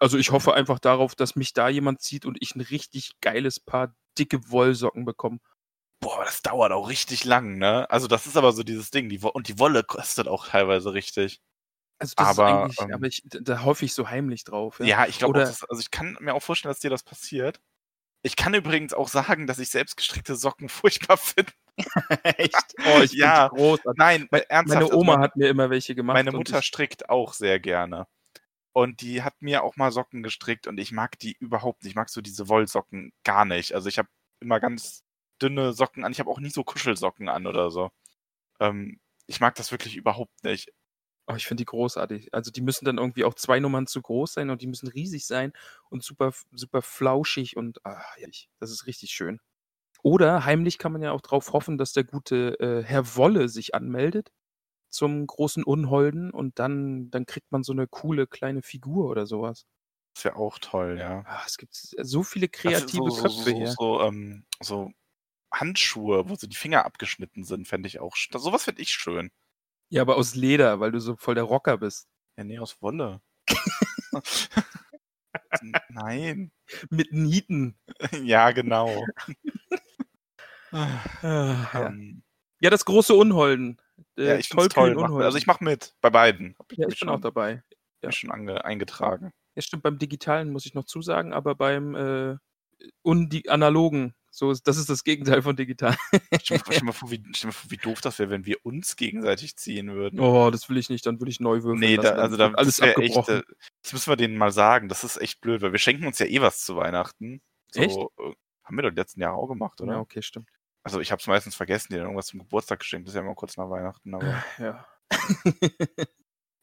[0.00, 3.60] Also ich hoffe einfach darauf, dass mich da jemand sieht und ich ein richtig geiles
[3.60, 5.40] Paar dicke Wollsocken bekomme.
[6.00, 7.88] Boah, aber das dauert auch richtig lang, ne?
[7.90, 9.08] Also das ist aber so dieses Ding.
[9.08, 11.40] Die und die Wolle kostet auch teilweise richtig.
[11.98, 14.80] Also das Aber, ist eigentlich, ähm, aber ich, da hoffe ich so heimlich drauf.
[14.80, 17.60] Ja, ich glaube, also ich kann mir auch vorstellen, dass dir das passiert.
[18.22, 21.52] Ich kann übrigens auch sagen, dass ich selbstgestrickte Socken furchtbar finde.
[22.22, 22.74] Echt?
[22.86, 23.26] Oh, ich Ja.
[23.26, 23.48] ja.
[23.48, 23.98] großartig.
[23.98, 24.68] Nein, ernsthaft.
[24.68, 26.14] Meine also Oma meine, hat mir immer welche gemacht.
[26.14, 28.06] meine Mutter strickt auch sehr gerne.
[28.72, 31.92] Und die hat mir auch mal Socken gestrickt und ich mag die überhaupt nicht.
[31.92, 33.72] Ich mag so diese Wollsocken gar nicht.
[33.72, 34.08] Also ich habe
[34.40, 35.02] immer ganz
[35.42, 36.12] dünne Socken an.
[36.12, 37.90] Ich habe auch nie so Kuschelsocken an oder so.
[38.60, 40.72] Ähm, ich mag das wirklich überhaupt nicht.
[41.28, 42.32] Oh, ich finde die großartig.
[42.32, 45.26] Also die müssen dann irgendwie auch zwei Nummern zu groß sein und die müssen riesig
[45.26, 45.52] sein
[45.90, 48.02] und super, super flauschig und ah,
[48.58, 49.40] das ist richtig schön.
[50.02, 53.74] Oder heimlich kann man ja auch darauf hoffen, dass der gute äh, Herr Wolle sich
[53.74, 54.30] anmeldet
[54.90, 59.66] zum großen Unholden und dann, dann kriegt man so eine coole kleine Figur oder sowas.
[60.14, 61.24] Das wäre auch toll, ja.
[61.26, 63.74] Ah, es gibt so viele kreative so, Köpfe so, so, hier.
[63.78, 64.90] So, ähm, so
[65.52, 68.16] Handschuhe, wo so die Finger abgeschnitten sind, fände ich auch.
[68.16, 69.30] Sowas finde ich schön.
[69.90, 72.08] Ja, aber aus Leder, weil du so voll der Rocker bist.
[72.36, 73.20] Ja, nee, aus Wolle.
[75.88, 76.52] Nein.
[76.90, 77.78] Mit Nieten.
[78.22, 79.04] Ja, genau.
[80.70, 81.86] Ah, ja.
[81.86, 82.22] Ähm,
[82.60, 83.78] ja, das große Unholden.
[84.16, 84.94] Äh, ja, ich es toll.
[84.94, 86.56] Mach, also ich mache mit bei beiden.
[86.70, 87.62] Ich, Ja, ich bin schon, auch dabei.
[88.02, 88.12] ja.
[88.12, 89.32] schon eingetragen.
[89.54, 92.36] Ja, stimmt, beim Digitalen muss ich noch zusagen, aber beim äh,
[93.02, 95.96] und die Analogen, so ist, das ist das Gegenteil von digital.
[96.42, 99.56] Stell dir mal- vor, wie, mal vor, wie doof das wäre, wenn wir uns gegenseitig
[99.56, 100.20] ziehen würden.
[100.20, 101.80] Oh, das will ich nicht, dann will ich neu würfeln.
[101.80, 103.42] nee, da, also da, alles das wäre echt, abgebrochen.
[103.50, 104.88] äh, das müssen wir denen mal sagen.
[104.88, 107.42] Das ist echt blöd, weil wir schenken uns ja eh was zu Weihnachten.
[107.72, 107.96] So, Echt?
[107.98, 108.34] äh,
[108.64, 109.92] Haben wir doch die letzten Jahre auch gemacht, oder?
[109.94, 110.48] ja, okay, stimmt.
[110.84, 113.06] Also ich habe es meistens vergessen, dir dann irgendwas zum Geburtstag geschenkt.
[113.08, 114.86] Das ist ja immer kurz nach Weihnachten, aber Ja.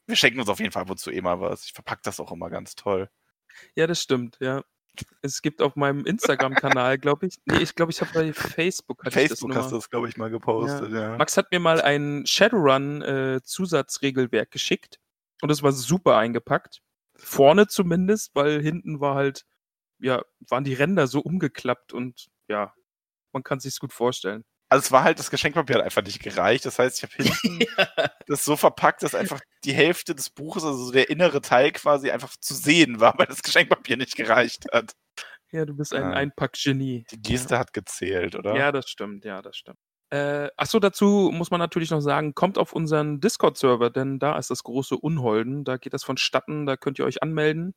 [0.06, 1.64] wir schenken uns auf jeden Fall ab und zu eh mal was.
[1.64, 3.10] Ich verpack das auch immer ganz toll.
[3.74, 4.64] ja, das stimmt, ja.
[5.22, 9.54] Es gibt auf meinem Instagram-Kanal, glaube ich, nee, ich glaube, ich habe bei Facebook, Facebook
[9.54, 11.16] hast du das, glaube ich, mal gepostet, ja.
[11.16, 14.98] Max hat mir mal ein Shadowrun-Zusatzregelwerk geschickt
[15.42, 16.82] und es war super eingepackt.
[17.14, 19.46] Vorne zumindest, weil hinten war halt,
[19.98, 22.72] ja, waren die Ränder so umgeklappt und ja,
[23.32, 24.44] man kann sich's gut vorstellen.
[24.68, 26.64] Also es war halt, das Geschenkpapier hat einfach nicht gereicht.
[26.66, 27.66] Das heißt, ich habe hinten
[28.26, 32.10] das so verpackt, dass einfach die Hälfte des Buches, also so der innere Teil quasi
[32.10, 34.92] einfach zu sehen war, weil das Geschenkpapier nicht gereicht hat.
[35.52, 36.12] Ja, du bist ein Ah.
[36.12, 37.04] Einpack-Genie.
[37.10, 38.56] Die Geste hat gezählt, oder?
[38.56, 39.78] Ja, das stimmt, ja, das stimmt.
[40.10, 44.50] Äh, achso, dazu muss man natürlich noch sagen, kommt auf unseren Discord-Server, denn da ist
[44.50, 45.64] das große Unholden.
[45.64, 47.74] Da geht das vonstatten, da könnt ihr euch anmelden.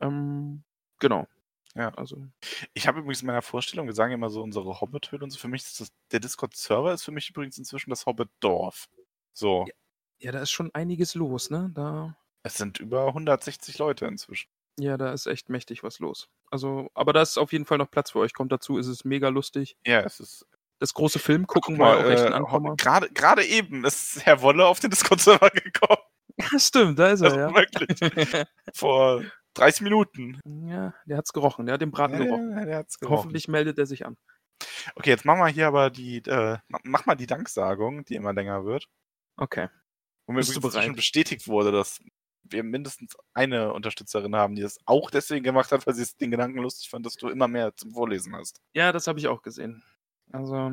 [0.00, 0.64] Ähm,
[0.98, 1.26] genau.
[1.74, 1.88] Ja.
[1.94, 2.26] Also,
[2.74, 5.48] Ich habe übrigens in meiner Vorstellung, wir sagen immer so unsere Hobbit-Höhle und so, für
[5.48, 8.88] mich ist das, der Discord-Server ist für mich übrigens inzwischen das Hobbit-Dorf.
[9.32, 9.66] So,
[10.18, 11.70] ja, da ist schon einiges los, ne?
[11.74, 14.48] Da, es sind über 160 Leute inzwischen.
[14.78, 16.28] ja, da ist echt mächtig was los.
[16.50, 18.34] Also, aber da ist auf jeden Fall noch Platz für euch.
[18.34, 19.76] Kommt dazu, ist es mega lustig.
[19.86, 20.46] Ja, es ist
[20.78, 22.76] Das große Film gucken Guck war mal, auch echt ein Ankommer.
[22.76, 26.02] gerade gerade eben ist Herr Wolle auf den Discord-Server gekommen.
[26.38, 27.54] Ja, stimmt, da ist Also er, ja.
[27.54, 28.46] wirklich.
[28.74, 29.24] Vor
[29.54, 30.40] 30 Minuten.
[30.66, 32.50] ja, der hat's gerochen, der hat den Braten gerochen.
[32.52, 33.16] Ja, der hat's gerochen.
[33.18, 34.16] Hoffentlich meldet er sich an.
[34.94, 38.32] Okay, jetzt machen wir hier aber die, äh, ma- mach mal die Danksagung, die immer
[38.32, 38.86] länger wird.
[39.36, 39.68] Okay.
[40.26, 40.84] Wo mir Bist du bereit?
[40.84, 42.00] schon bestätigt wurde, dass
[42.44, 46.30] wir mindestens eine Unterstützerin haben, die das auch deswegen gemacht hat, weil sie es den
[46.30, 48.60] Gedanken lustig fand, dass du immer mehr zum Vorlesen hast.
[48.74, 49.82] Ja, das habe ich auch gesehen.
[50.32, 50.70] Also,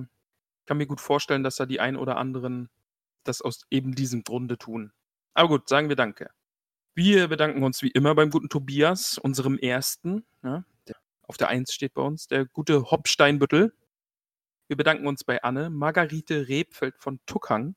[0.62, 2.70] ich kann mir gut vorstellen, dass da die ein oder anderen
[3.24, 4.94] das aus eben diesem Grunde tun.
[5.34, 6.30] Aber gut, sagen wir Danke.
[7.00, 11.74] Wir bedanken uns wie immer beim guten Tobias, unserem ersten, ja, der auf der Eins
[11.74, 13.74] steht bei uns, der gute Hopsteinbüttel.
[14.68, 17.76] Wir bedanken uns bei Anne, Margarete Rebfeld von Tuckhang,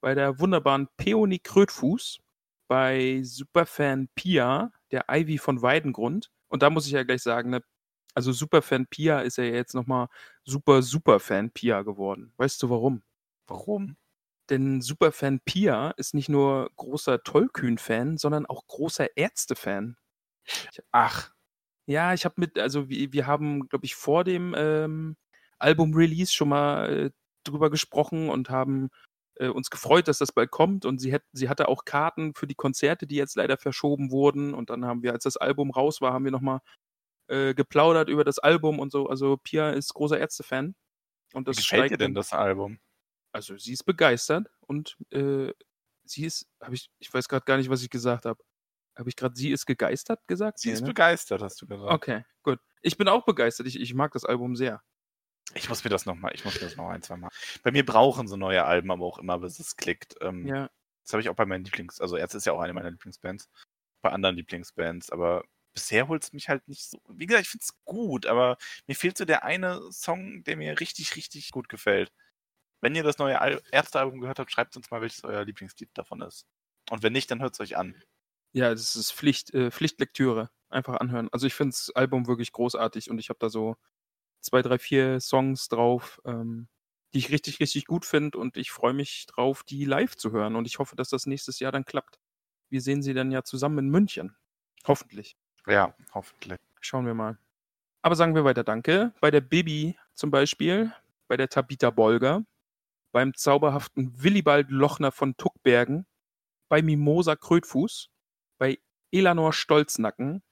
[0.00, 2.18] bei der wunderbaren Peony Krötfuß,
[2.66, 6.32] bei Superfan Pia, der Ivy von Weidengrund.
[6.48, 7.62] Und da muss ich ja gleich sagen, ne,
[8.14, 10.08] also Superfan Pia ist ja jetzt nochmal
[10.44, 12.32] super, Superfan Pia geworden.
[12.36, 13.04] Weißt du warum?
[13.46, 13.96] Warum?
[14.50, 19.96] Denn Superfan Pia ist nicht nur großer Tollkühn-Fan, sondern auch großer Ärzte-Fan.
[20.92, 21.32] Ach,
[21.86, 25.16] Ja, ich habe mit, also wir, wir haben, glaube ich, vor dem ähm,
[25.58, 27.10] Album-Release schon mal äh,
[27.44, 28.90] drüber gesprochen und haben
[29.36, 30.84] äh, uns gefreut, dass das bald kommt.
[30.84, 34.52] Und sie, hat, sie hatte auch Karten für die Konzerte, die jetzt leider verschoben wurden.
[34.54, 36.60] Und dann haben wir, als das Album raus war, haben wir nochmal
[37.28, 39.08] äh, geplaudert über das Album und so.
[39.08, 40.74] Also Pia ist großer Ärzte-Fan.
[41.34, 42.78] Und wie das gefällt dir denn das Album?
[43.36, 45.52] Also sie ist begeistert und äh,
[46.04, 48.42] sie ist, habe ich, ich weiß gerade gar nicht, was ich gesagt habe.
[48.96, 50.58] Habe ich gerade sie ist gegeistert gesagt?
[50.58, 50.86] Sie Nee, ist ne?
[50.88, 51.92] begeistert, hast du gesagt.
[51.92, 52.58] Okay, gut.
[52.80, 53.66] Ich bin auch begeistert.
[53.66, 54.82] Ich, ich mag das Album sehr.
[55.54, 57.30] Ich muss mir das noch mal, ich muss mir das noch ein, zwei Mal.
[57.62, 60.14] Bei mir brauchen so neue Alben aber auch immer, bis es klickt.
[60.20, 60.70] Ähm, Ja.
[61.04, 63.48] Das habe ich auch bei meinen Lieblings-, also Ärzte ist ja auch eine meiner Lieblingsbands.
[64.02, 66.98] Bei anderen Lieblingsbands, aber bisher holt es mich halt nicht so.
[67.08, 68.56] Wie gesagt, ich finde es gut, aber
[68.88, 72.12] mir fehlt so der eine Song, der mir richtig, richtig gut gefällt.
[72.80, 76.20] Wenn ihr das neue Al Ärzte-Album gehört habt, schreibt uns mal, welches euer Lieblingslied davon
[76.22, 76.46] ist.
[76.90, 77.94] Und wenn nicht, dann hört es euch an.
[78.52, 80.50] Ja, das ist Pflicht, äh, Pflichtlektüre.
[80.68, 81.28] Einfach anhören.
[81.32, 83.76] Also ich finde das Album wirklich großartig und ich habe da so
[84.40, 86.68] zwei, drei, vier Songs drauf, ähm,
[87.12, 90.56] die ich richtig, richtig gut finde und ich freue mich drauf, die live zu hören
[90.56, 92.18] und ich hoffe, dass das nächstes Jahr dann klappt.
[92.68, 94.36] Wir sehen sie dann ja zusammen in München.
[94.86, 95.36] Hoffentlich.
[95.66, 96.58] Ja, hoffentlich.
[96.80, 97.38] Schauen wir mal.
[98.02, 99.12] Aber sagen wir weiter Danke.
[99.20, 100.92] Bei der Bibi zum Beispiel,
[101.28, 102.44] bei der Tabita Bolger,
[103.16, 106.06] beim zauberhaften Willibald Lochner von Tuckbergen,
[106.68, 108.10] bei Mimosa Krötfuß,
[108.58, 108.78] bei
[109.10, 110.42] Elanor Stolznacken,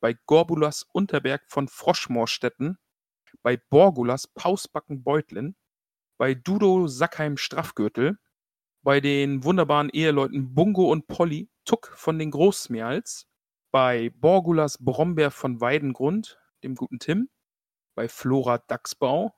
[0.00, 2.78] bei Gorbulas Unterberg von Froschmoorstetten,
[3.42, 5.54] bei Borgulas Pausbacken Beutlin,
[6.16, 8.18] bei Dudo Sackheim Straffgürtel,
[8.82, 13.26] bei den wunderbaren Eheleuten Bungo und Polly Tuck von den Großmeerls,
[13.70, 17.28] bei Borgulas Brombeer von Weidengrund, dem guten Tim,
[17.94, 19.34] bei Flora Dachsbau,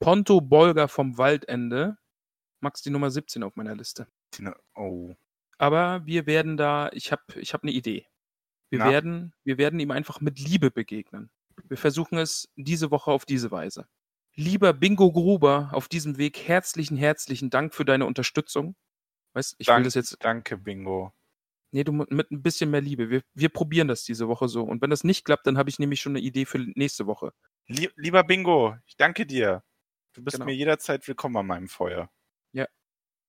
[0.00, 1.98] Ponto Bolger vom Waldende,
[2.60, 4.06] Max die Nummer 17 auf meiner Liste.
[4.74, 5.14] Oh.
[5.58, 8.06] Aber wir werden da, ich habe ich hab eine Idee.
[8.70, 8.90] Wir Na?
[8.90, 11.30] werden, wir werden ihm einfach mit Liebe begegnen.
[11.68, 13.86] Wir versuchen es diese Woche auf diese Weise.
[14.34, 18.74] Lieber Bingo Gruber, auf diesem Weg herzlichen, herzlichen Dank für deine Unterstützung.
[19.34, 21.12] Weißt, ich will Dank- das jetzt, Danke, Bingo.
[21.70, 23.10] nee, du mit ein bisschen mehr Liebe.
[23.10, 24.62] Wir, wir probieren das diese Woche so.
[24.64, 27.32] Und wenn das nicht klappt, dann habe ich nämlich schon eine Idee für nächste Woche.
[27.68, 29.62] Lie lieber Bingo, ich danke dir.
[30.14, 30.46] Du bist Genau.
[30.46, 32.10] mir jederzeit willkommen an meinem Feuer.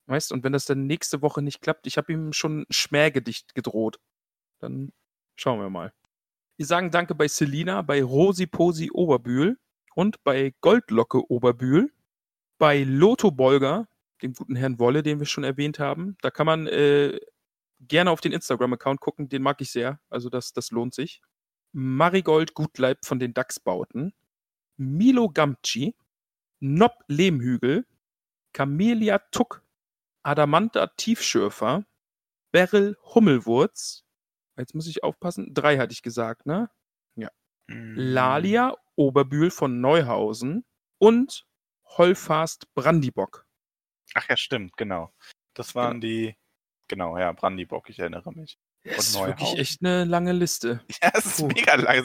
[0.07, 3.55] Weißt, und wenn das dann nächste Woche nicht klappt, ich habe ihm schon ein Schmähgedicht
[3.55, 3.99] gedroht.
[4.59, 4.91] Dann
[5.35, 5.93] schauen wir mal.
[6.57, 9.57] Wir sagen Danke bei Selina, bei Rosi Posi Oberbühl
[9.95, 11.91] und bei Goldlocke Oberbühl,
[12.57, 13.87] bei Lotto Bolger,
[14.21, 16.17] dem guten Herrn Wolle, den wir schon erwähnt haben.
[16.21, 17.19] Da kann man äh,
[17.79, 19.99] gerne auf den Instagram-Account gucken, den mag ich sehr.
[20.09, 21.21] Also das, das lohnt sich.
[21.73, 24.13] Marigold Gutleib von den Dachsbauten,
[24.77, 25.95] Milo Gamci,
[26.61, 27.85] Nob Lehmhügel,
[28.53, 29.64] Camelia Tuck,
[30.25, 31.85] Adamanta Tiefschürfer,
[32.51, 34.05] Beryl Hummelwurz,
[34.57, 36.69] jetzt muss ich aufpassen, drei hatte ich gesagt, ne?
[37.67, 37.95] Mm.
[37.95, 40.65] Lalia Oberbühl von Neuhausen
[40.97, 41.45] und
[41.85, 43.45] Holfast Brandibock.
[44.13, 45.13] Ach ja, stimmt, genau.
[45.53, 46.35] Das waren die.
[46.87, 48.59] Genau, ja, Brandybock, ich erinnere mich.
[48.85, 50.81] Das ist wirklich echt eine lange Liste.
[51.01, 51.47] Ja, es ist Puh.
[51.47, 52.03] mega lang.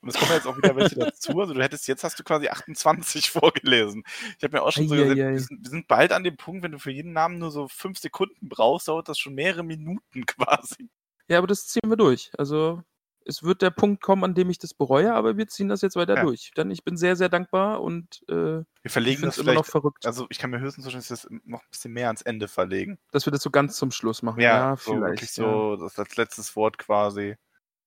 [0.00, 1.38] Und es kommen jetzt auch wieder welche dazu.
[1.40, 4.02] Also du hättest, jetzt hast du quasi 28 vorgelesen.
[4.38, 5.32] Ich habe mir auch schon so gesagt, Eieiei.
[5.32, 7.68] wir sind, wir sind bald an dem Punkt, wenn du für jeden Namen nur so
[7.68, 10.88] fünf Sekunden brauchst, dauert das schon mehrere Minuten quasi.
[11.28, 12.30] Ja, aber das ziehen wir durch.
[12.38, 12.82] Also
[13.26, 15.96] es wird der Punkt kommen, an dem ich das bereue, aber wir ziehen das jetzt
[15.96, 16.22] weiter Ja.
[16.22, 16.52] durch.
[16.56, 20.26] Denn ich bin sehr, sehr dankbar und äh, Wir verlegen das immer noch verrückt, also
[20.30, 22.98] ich kann mir höchstens wir das noch ein bisschen mehr ans Ende verlegen.
[23.12, 24.40] dass wir das so ganz zum Schluss machen.
[24.40, 25.02] Ja, so vielleicht.
[25.20, 25.44] wirklich ja.
[25.44, 27.36] so, das als letztes Wort quasi.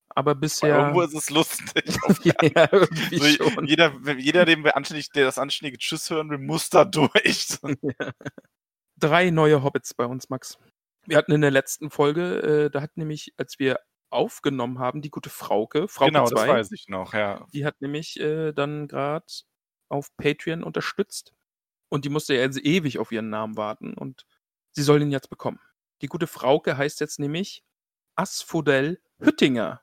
[0.10, 0.78] Aber bisher.
[0.78, 1.84] Irgendwo ist es lustig.
[2.04, 2.34] Auf ja,
[2.72, 7.58] so, jeder, jeder, dem wir anständig, der das anständige Tschüss hören will, muss da durch.
[8.98, 10.58] Drei neue Hobbits bei uns, Max.
[11.06, 13.80] Wir hatten in der letzten Folge, äh, da hat nämlich, als wir
[14.16, 17.46] aufgenommen haben, die gute Frauke, Frauke genau, 2, das weiß ich noch, ja.
[17.54, 19.26] die hat nämlich äh, dann gerade
[19.90, 21.34] auf Patreon unterstützt.
[21.90, 24.26] Und die musste ja jetzt ewig auf ihren Namen warten und
[24.72, 25.60] sie soll ihn jetzt bekommen.
[26.02, 27.64] Die gute Frauke heißt jetzt nämlich
[28.16, 29.82] Asphodel Hüttinger.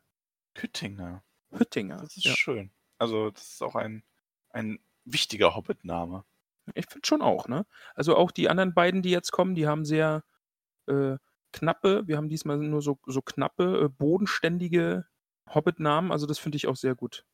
[0.56, 1.22] Hüttinger.
[1.50, 1.98] Hüttinger.
[1.98, 2.34] Das ist ja.
[2.34, 2.70] schön.
[2.98, 4.02] Also, das ist auch ein,
[4.50, 6.24] ein wichtiger Hobbit-Name.
[6.74, 7.66] Ich finde schon auch, ne?
[7.94, 10.22] Also auch die anderen beiden, die jetzt kommen, die haben sehr
[10.86, 11.16] äh,
[11.52, 15.06] knappe, wir haben diesmal nur so, so knappe, äh, bodenständige
[15.48, 17.24] Hobbit-Namen, also das finde ich auch sehr gut.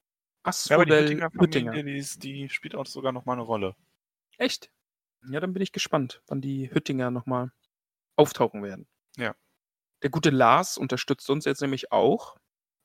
[0.46, 3.76] Ja, aber die Asphodel Hüttinger die, ist, die spielt auch sogar noch mal eine Rolle.
[4.38, 4.70] Echt?
[5.28, 7.52] Ja, dann bin ich gespannt, wann die Hüttinger nochmal
[8.16, 8.86] auftauchen werden.
[9.16, 9.34] Ja.
[10.02, 12.36] Der gute Lars unterstützt uns jetzt nämlich auch.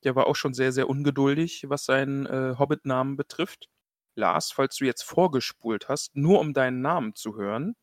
[0.04, 3.70] Der war auch schon sehr, sehr ungeduldig, was seinen äh, Hobbit-Namen betrifft.
[4.16, 7.76] Lars, falls du jetzt vorgespult hast, nur um deinen Namen zu hören,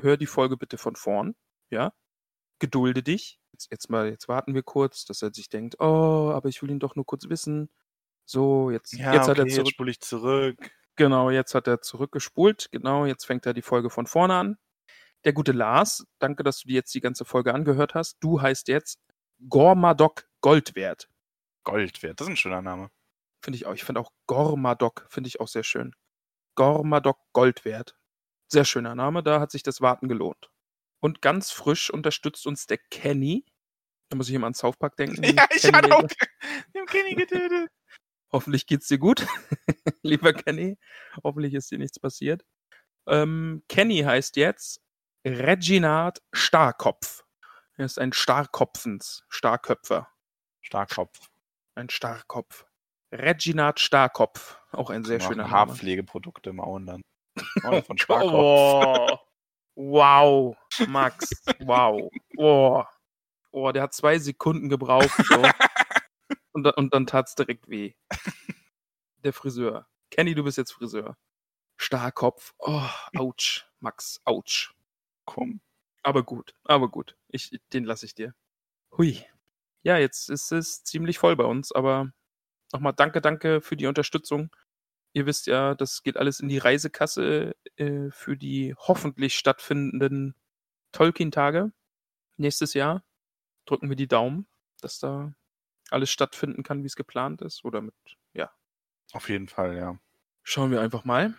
[0.00, 1.34] hör die Folge bitte von vorn.
[1.70, 1.92] Ja?
[2.64, 3.38] Gedulde dich.
[3.52, 6.70] Jetzt, jetzt mal, jetzt warten wir kurz, dass er sich denkt, oh, aber ich will
[6.70, 7.68] ihn doch nur kurz wissen.
[8.26, 9.68] So, jetzt, Ja, jetzt hat okay, er jetzt zurück.
[9.68, 10.70] spule ich zurück.
[10.96, 12.68] Genau, jetzt hat er zurückgespult.
[12.72, 14.58] Genau, jetzt fängt er die Folge von vorne an.
[15.24, 18.16] Der gute Lars, danke, dass du dir jetzt die ganze Folge angehört hast.
[18.20, 19.00] Du heißt jetzt
[19.48, 21.08] Gormadok Goldwert.
[21.64, 22.90] Gold wert, das ist ein schöner Name.
[23.42, 23.74] Finde ich auch.
[23.74, 25.94] Ich finde auch Gormadok, finde ich auch sehr schön.
[26.56, 27.96] Gormadok Goldwert.
[28.48, 30.50] Sehr schöner Name, da hat sich das Warten gelohnt.
[31.04, 33.44] Und ganz frisch unterstützt uns der Kenny.
[34.08, 35.22] Da muss ich immer an South Park denken.
[35.36, 36.08] Ja, ich Kenny hatte auch
[36.74, 37.68] den Kenny getötet.
[38.32, 39.26] Hoffentlich geht's dir gut,
[40.02, 40.78] lieber Kenny.
[41.22, 42.46] Hoffentlich ist dir nichts passiert.
[43.06, 44.80] Ähm, Kenny heißt jetzt
[45.26, 47.22] Reginald Starkopf.
[47.74, 50.08] Er ist ein Starkopfens, Starköpfer,
[50.62, 51.28] Starkkopf.
[51.74, 52.64] ein Starkopf.
[53.12, 55.50] Reginald Starkopf, auch ein sehr schöner Name.
[55.50, 57.02] Haarpflegeprodukte im Auenland.
[57.62, 58.32] Oh, von Starkkopf.
[58.32, 59.18] Oh,
[59.74, 60.56] wow,
[60.88, 61.30] Max,
[61.60, 62.10] wow.
[62.36, 62.84] Oh,
[63.50, 65.14] oh, der hat zwei Sekunden gebraucht.
[65.26, 65.42] So.
[66.52, 67.94] Und, und dann tat's direkt weh.
[69.24, 69.88] Der Friseur.
[70.10, 71.16] Kenny, du bist jetzt Friseur.
[71.76, 72.54] Starkopf.
[72.58, 74.72] Oh, ouch, Max, ouch.
[75.24, 75.60] Komm.
[76.04, 77.16] Aber gut, aber gut.
[77.28, 78.34] Ich, den lasse ich dir.
[78.96, 79.24] Hui.
[79.82, 82.12] Ja, jetzt ist es ziemlich voll bei uns, aber
[82.72, 84.54] nochmal danke, danke für die Unterstützung.
[85.14, 90.34] Ihr wisst ja, das geht alles in die Reisekasse äh, für die hoffentlich stattfindenden
[90.92, 91.72] Tolkien-Tage
[92.36, 93.04] nächstes Jahr.
[93.64, 94.46] Drücken wir die Daumen,
[94.80, 95.32] dass da
[95.90, 97.64] alles stattfinden kann, wie es geplant ist.
[97.64, 97.94] Oder mit,
[98.32, 98.50] ja,
[99.12, 99.98] Auf jeden Fall, ja.
[100.42, 101.34] schauen wir einfach mal.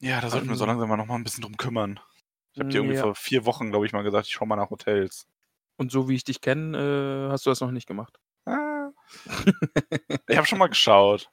[0.00, 1.98] Ja, da sollten wir so Ähm, langsam mal noch mal ein bisschen drum kümmern.
[2.52, 3.02] Ich habe dir irgendwie Ja.
[3.02, 5.26] vor vier Wochen, glaube ich, mal gesagt, ich schau mal nach Hotels.
[5.76, 8.20] Und so wie ich dich kenne, äh, hast du das noch nicht gemacht.
[8.46, 8.90] Ah.
[10.28, 11.30] ich habe schon mal geschaut.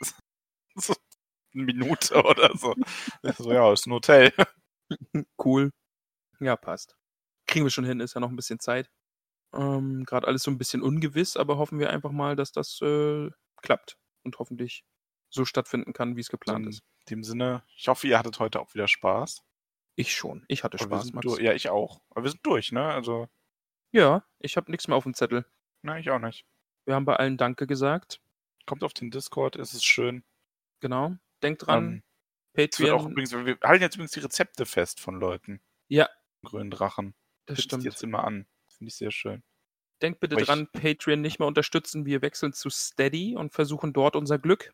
[1.52, 2.74] Minute oder so.
[3.38, 4.32] So, ja, ist ein Hotel.
[5.38, 5.70] Cool.
[6.40, 6.96] Ja, passt.
[7.46, 8.90] Kriegen wir schon hin, ist ja noch ein bisschen Zeit.
[9.54, 13.30] Ähm, Gerade alles so ein bisschen ungewiss, aber hoffen wir einfach mal, dass das äh,
[13.62, 14.84] klappt und hoffentlich
[15.28, 16.82] so stattfinden kann, wie es geplant In ist.
[17.08, 19.42] dem Sinne, ich hoffe, ihr hattet heute auch wieder Spaß.
[19.96, 20.44] Ich schon.
[20.48, 21.38] Ich hatte Aber Spaß, Max.
[21.38, 22.00] Ja, ich auch.
[22.10, 22.84] Aber wir sind durch, ne?
[22.92, 23.28] Also,
[23.92, 25.44] Ja, ich habe nichts mehr auf dem Zettel.
[25.82, 26.44] nein, ich auch nicht.
[26.84, 28.20] Wir haben bei allen Danke gesagt.
[28.66, 30.24] Kommt auf den Discord, es ist schön.
[30.80, 31.16] Genau.
[31.42, 32.02] Denkt dran, Ähm,
[32.54, 33.10] Patreon.
[33.12, 35.60] übrigens, wir halten jetzt übrigens die Rezepte fest von Leuten.
[35.88, 36.08] Ja,
[36.44, 37.14] Grünen Drachen.
[37.46, 37.84] das Tippt stimmt.
[37.84, 38.46] jetzt immer an.
[38.68, 39.42] Finde ich sehr schön.
[40.02, 42.06] Denkt bitte Aber ich- dran, Patreon nicht mehr unterstützen.
[42.06, 44.72] Wir wechseln zu Steady und versuchen dort unser Glück.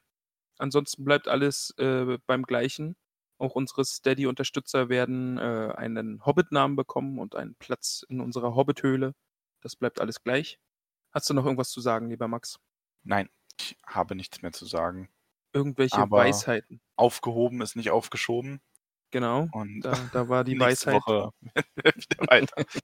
[0.59, 2.97] Ansonsten bleibt alles äh, beim Gleichen.
[3.39, 9.15] Auch unsere Steady-Unterstützer werden äh, einen Hobbit-Namen bekommen und einen Platz in unserer Hobbit-Höhle.
[9.61, 10.59] Das bleibt alles gleich.
[11.13, 12.59] Hast du noch irgendwas zu sagen, lieber Max?
[13.03, 13.29] Nein,
[13.61, 15.11] ich habe nichts mehr zu sagen.
[15.57, 16.81] Irgendwelche Aber- Weisheiten?
[16.97, 18.61] Aufgehoben ist nicht aufgeschoben.
[19.11, 19.49] Genau.
[19.53, 20.95] Und Da, da war die Weisheit.
[20.95, 21.31] Woche
[22.31, 22.65] weiter.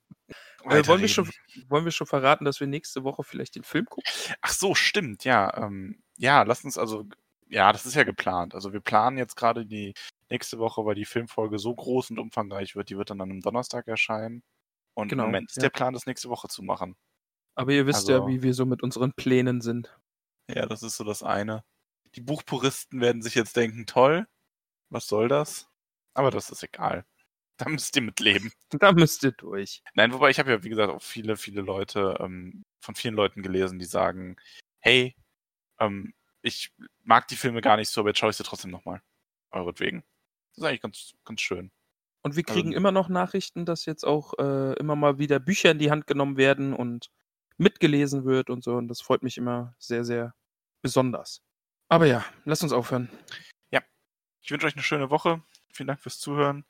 [0.64, 1.28] Äh, wollen, wir schon,
[1.68, 4.04] wollen wir schon verraten, dass wir nächste Woche vielleicht den Film gucken?
[4.42, 5.52] Ach so, stimmt, ja.
[5.56, 7.04] Ähm, ja, lass uns also,
[7.48, 8.54] ja, das ist ja geplant.
[8.54, 9.92] Also wir planen jetzt gerade die
[10.30, 13.40] nächste Woche, weil die Filmfolge so groß und umfangreich wird, die wird dann an einem
[13.40, 14.44] Donnerstag erscheinen.
[14.94, 15.62] Und Genau, im Moment ist ja.
[15.62, 16.94] der Plan, das nächste Woche zu machen.
[17.56, 19.92] Aber ihr wisst ja, Also- wie wir so mit unseren Plänen sind.
[20.48, 21.64] Ja, das ist so das eine.
[22.14, 24.26] Die Buchpuristen werden sich jetzt denken, toll,
[24.90, 25.68] was soll das?
[26.14, 27.05] Aber das ist egal.
[27.56, 28.52] Da müsst ihr mit leben.
[28.80, 29.82] Da müsst ihr durch.
[29.94, 33.43] Nein, wobei ich habe ja, wie gesagt, auch viele, viele Leute, ähm, von vielen Leuten
[33.43, 34.36] gelesen, die sagen,
[34.80, 35.14] hey,
[35.78, 36.12] ähm,
[36.43, 36.74] ich
[37.05, 39.01] mag die Filme gar nicht so, aber jetzt schaue ich sie trotzdem nochmal.
[39.52, 40.02] Euretwegen.
[40.55, 41.70] Das ist eigentlich ganz, ganz schön.
[42.22, 45.70] Und wir kriegen Also- immer noch Nachrichten, dass jetzt auch äh, immer mal wieder Bücher
[45.70, 47.10] in die Hand genommen werden und
[47.59, 48.74] mitgelesen wird und so.
[48.76, 50.34] Und das freut mich immer sehr, sehr
[50.82, 51.43] besonders.
[51.93, 53.10] Aber ja, lasst uns aufhören.
[54.43, 55.40] Ich wünsche euch eine schöne Woche.
[55.73, 56.64] Vielen Dank fürs Zuhören.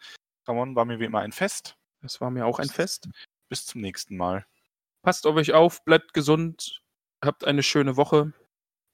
[0.47, 1.77] Ramon war mir wie immer ein Fest.
[2.03, 3.09] Es war mir auch ein Fest.
[3.49, 4.45] Bis zum nächsten Mal.
[5.03, 6.83] Passt auf euch auf, bleibt gesund,
[7.25, 8.33] habt eine schöne Woche.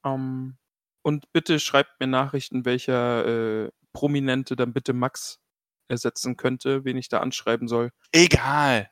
[0.05, 0.57] Ähm,
[1.01, 3.25] und bitte schreibt mir Nachrichten, welcher
[3.65, 5.39] äh, Prominente dann bitte Max
[5.89, 7.91] ersetzen könnte, wen ich da anschreiben soll.
[8.11, 8.89] Egal.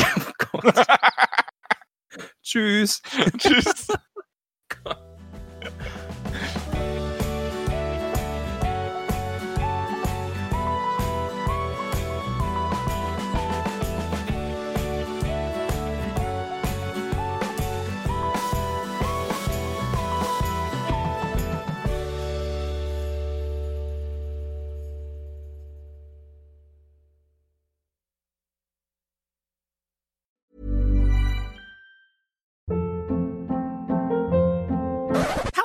[0.54, 0.62] Oh.
[2.42, 3.02] Tschüss.
[3.36, 3.88] Tschüss.